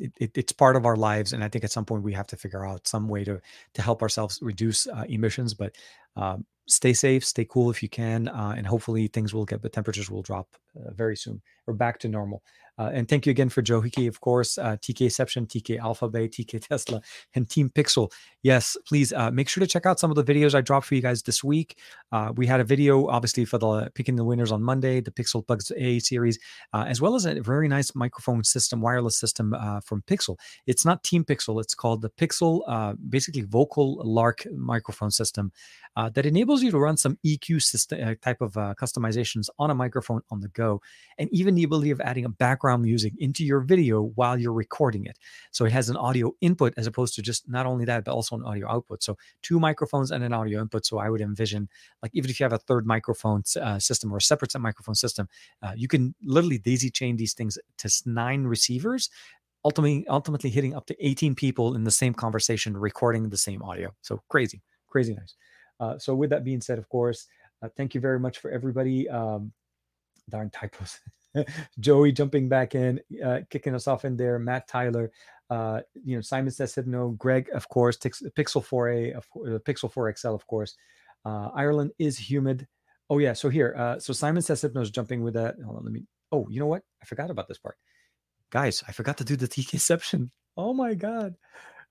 [0.00, 2.26] it, it, it's part of our lives, and I think at some point we have
[2.28, 3.40] to figure out some way to
[3.74, 5.54] to help ourselves reduce uh, emissions.
[5.54, 5.76] But
[6.16, 9.68] um, stay safe, stay cool if you can, uh, and hopefully things will get the
[9.68, 11.40] temperatures will drop uh, very soon.
[11.66, 12.42] We're back to normal.
[12.78, 16.60] Uh, and thank you again for Joe Hickey, of course, uh, TKception, TK Alphabet, TK
[16.68, 17.00] Tesla,
[17.34, 18.12] and Team Pixel.
[18.42, 20.94] Yes, please uh, make sure to check out some of the videos I dropped for
[20.94, 21.78] you guys this week.
[22.12, 25.46] Uh, we had a video, obviously, for the picking the winners on Monday, the Pixel
[25.46, 26.38] Bugs A series,
[26.74, 30.36] as well as a very nice microphone system, wireless system from Pixel.
[30.66, 35.50] It's not Team Pixel, it's called the Pixel, basically Vocal Lark microphone system
[35.96, 40.40] that enables you to run some EQ system type of customizations on a microphone on
[40.40, 40.80] the go,
[41.18, 44.52] and even the ability of adding a background background music into your video while you're
[44.52, 45.18] recording it.
[45.52, 48.36] So it has an audio input as opposed to just not only that, but also
[48.36, 49.02] an audio output.
[49.02, 50.86] So two microphones and an audio input.
[50.86, 51.68] So I would envision,
[52.02, 55.28] like, even if you have a third microphone uh, system or a separate microphone system,
[55.62, 59.10] uh, you can literally daisy chain these things to nine receivers
[59.64, 63.92] ultimately ultimately hitting up to 18 people in the same conversation recording the same audio
[64.00, 65.34] so crazy crazy nice
[65.80, 67.26] uh, so with that being said of course
[67.62, 69.52] uh, thank you very much for everybody um,
[70.28, 71.00] darn typos
[71.80, 74.38] Joey jumping back in, uh, kicking us off in there.
[74.38, 75.10] Matt Tyler,
[75.50, 77.10] uh, you know, Simon says no.
[77.10, 80.76] Greg, of course, Tix, Pixel 4a, of, uh, Pixel 4 XL, of course.
[81.24, 82.66] Uh, Ireland is humid.
[83.08, 85.56] Oh yeah, so here, uh, so Simon says is jumping with that.
[85.64, 86.04] Hold on, let me.
[86.32, 86.82] Oh, you know what?
[87.00, 87.76] I forgot about this part,
[88.50, 88.82] guys.
[88.88, 90.30] I forgot to do the TKception.
[90.56, 91.36] Oh my god,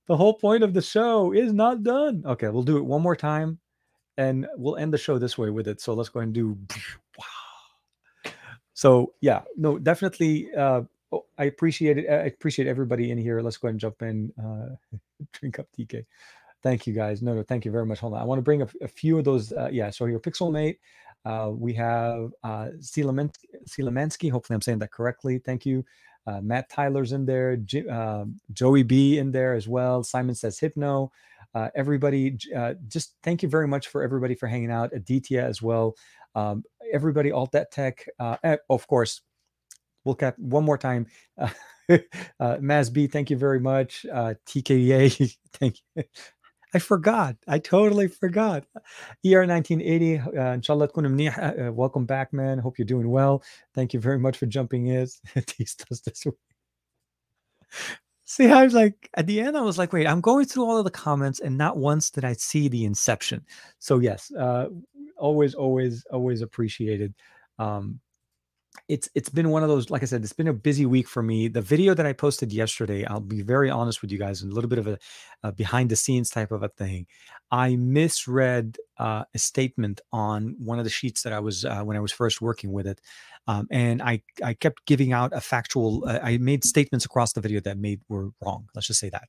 [0.08, 2.24] the whole point of the show is not done.
[2.26, 3.60] Okay, we'll do it one more time,
[4.18, 5.82] and we'll end the show this way with it.
[5.82, 6.58] So let's go and do.
[7.18, 8.32] Wow
[8.74, 10.54] so yeah, no, definitely.
[10.54, 12.10] Uh, oh, I appreciate it.
[12.10, 13.42] I appreciate everybody in here.
[13.42, 14.32] Let's go ahead and jump in.
[14.42, 14.98] Uh,
[15.34, 16.06] drink up TK.
[16.64, 17.22] Thank you guys.
[17.22, 18.00] No, no, thank you very much.
[18.00, 18.22] Hold on.
[18.22, 19.52] I want to bring a, a few of those.
[19.52, 19.90] Uh, yeah.
[19.92, 20.78] So here, Pixelmate.
[21.24, 22.70] Uh, we have uh.
[22.72, 25.40] Hopefully, I'm saying that correctly.
[25.40, 25.86] Thank you.
[26.28, 27.56] Uh, Matt Tyler's in there.
[27.58, 30.04] J- uh, Joey B in there as well.
[30.04, 31.12] Simon says Hypno.
[31.56, 34.92] Uh, everybody, uh, just thank you very much for everybody for hanging out.
[34.94, 35.96] Aditya as well.
[36.36, 39.22] Um, everybody, Alt Tech, uh, of course,
[40.04, 41.08] we'll cap one more time.
[41.88, 42.00] Uh,
[42.40, 42.58] uh,
[42.94, 44.08] B, thank you very much.
[44.12, 46.04] Uh, TKA, thank you.
[46.74, 47.38] I forgot.
[47.48, 48.66] I totally forgot.
[49.26, 52.58] ER 1980, uh, inshallah uh, welcome back, man.
[52.58, 53.44] Hope you're doing well.
[53.76, 55.08] Thank you very much for jumping in.
[55.36, 56.26] this
[58.26, 60.78] See, I was like, at the end, I was like, wait, I'm going through all
[60.78, 63.46] of the comments, and not once did I see the inception.
[63.78, 64.70] So, yes, uh,
[65.16, 67.14] always, always, always appreciated.
[67.60, 68.00] Um,
[68.88, 71.24] it's it's been one of those like i said it's been a busy week for
[71.24, 71.48] me.
[71.48, 74.70] The video that i posted yesterday i'll be very honest with you guys a little
[74.70, 74.98] bit of a,
[75.44, 77.08] a behind the scenes type of a thing.
[77.52, 81.98] I misread uh, a statement on one of the sheets that i was uh, when
[81.98, 83.02] i was first working with it
[83.48, 87.42] um, and i i kept giving out a factual uh, i made statements across the
[87.42, 89.28] video that made were wrong let's just say that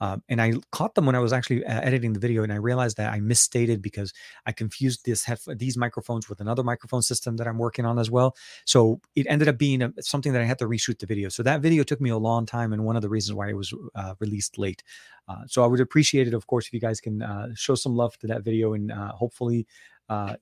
[0.00, 2.56] um, and I caught them when I was actually uh, editing the video, and I
[2.56, 4.12] realized that I misstated because
[4.46, 8.10] I confused this hef- these microphones with another microphone system that I'm working on as
[8.10, 8.36] well.
[8.64, 11.28] So it ended up being a, something that I had to reshoot the video.
[11.28, 13.56] So that video took me a long time, and one of the reasons why it
[13.56, 14.82] was uh, released late.
[15.28, 17.94] Uh, so I would appreciate it, of course, if you guys can uh, show some
[17.94, 19.66] love to that video, and uh, hopefully,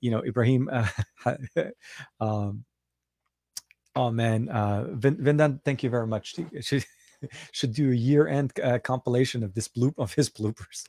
[0.00, 0.70] you know, Ibrahim.
[2.20, 2.64] um,
[3.96, 6.34] Oh man, uh, Vin, Vindan, thank you very much.
[6.60, 6.84] Should
[7.52, 10.84] should do a year end uh, compilation of this bloop of his bloopers.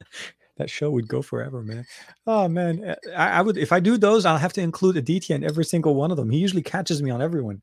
[0.56, 1.84] that show would go forever, man.
[2.26, 5.36] Oh man, uh, I, I, would if I do those, I'll have to include Aditya
[5.36, 6.30] in every single one of them.
[6.30, 7.62] He usually catches me on everyone.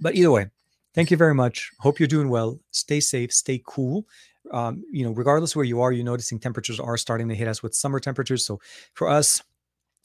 [0.00, 0.46] But either way,
[0.94, 1.70] thank you very much.
[1.80, 2.58] Hope you're doing well.
[2.70, 3.32] Stay safe.
[3.32, 4.06] Stay cool.
[4.52, 7.62] Um, you know, regardless where you are, you're noticing temperatures are starting to hit us
[7.62, 8.46] with summer temperatures.
[8.46, 8.60] So
[8.94, 9.42] for us,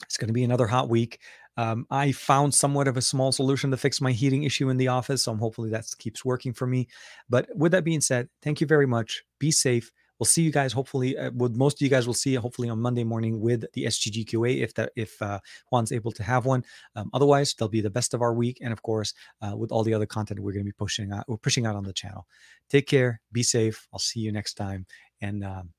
[0.02, 1.20] it's going to be another hot week.
[1.56, 4.88] Um, I found somewhat of a small solution to fix my heating issue in the
[4.88, 5.24] office.
[5.24, 6.88] So I'm hopefully that keeps working for me.
[7.28, 9.22] But with that being said, thank you very much.
[9.38, 9.90] Be safe.
[10.18, 11.18] We'll see you guys hopefully.
[11.18, 14.62] Uh, with most of you guys, will see hopefully on Monday morning with the SGGQA
[14.62, 15.40] if that if uh,
[15.70, 16.64] Juan's able to have one.
[16.94, 19.12] Um, otherwise, they'll be the best of our week, and of course,
[19.42, 21.74] uh, with all the other content we're going to be pushing out, we're pushing out
[21.74, 22.26] on the channel.
[22.70, 23.20] Take care.
[23.32, 23.88] Be safe.
[23.92, 24.86] I'll see you next time,
[25.20, 25.44] and.
[25.44, 25.70] Um,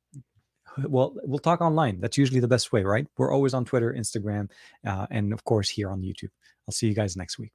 [0.84, 1.99] well, we'll talk online.
[1.99, 3.07] That's usually the best way, right?
[3.18, 4.49] We're always on Twitter, Instagram,
[4.85, 6.31] uh, and of course here on YouTube.
[6.68, 7.52] I'll see you guys next week.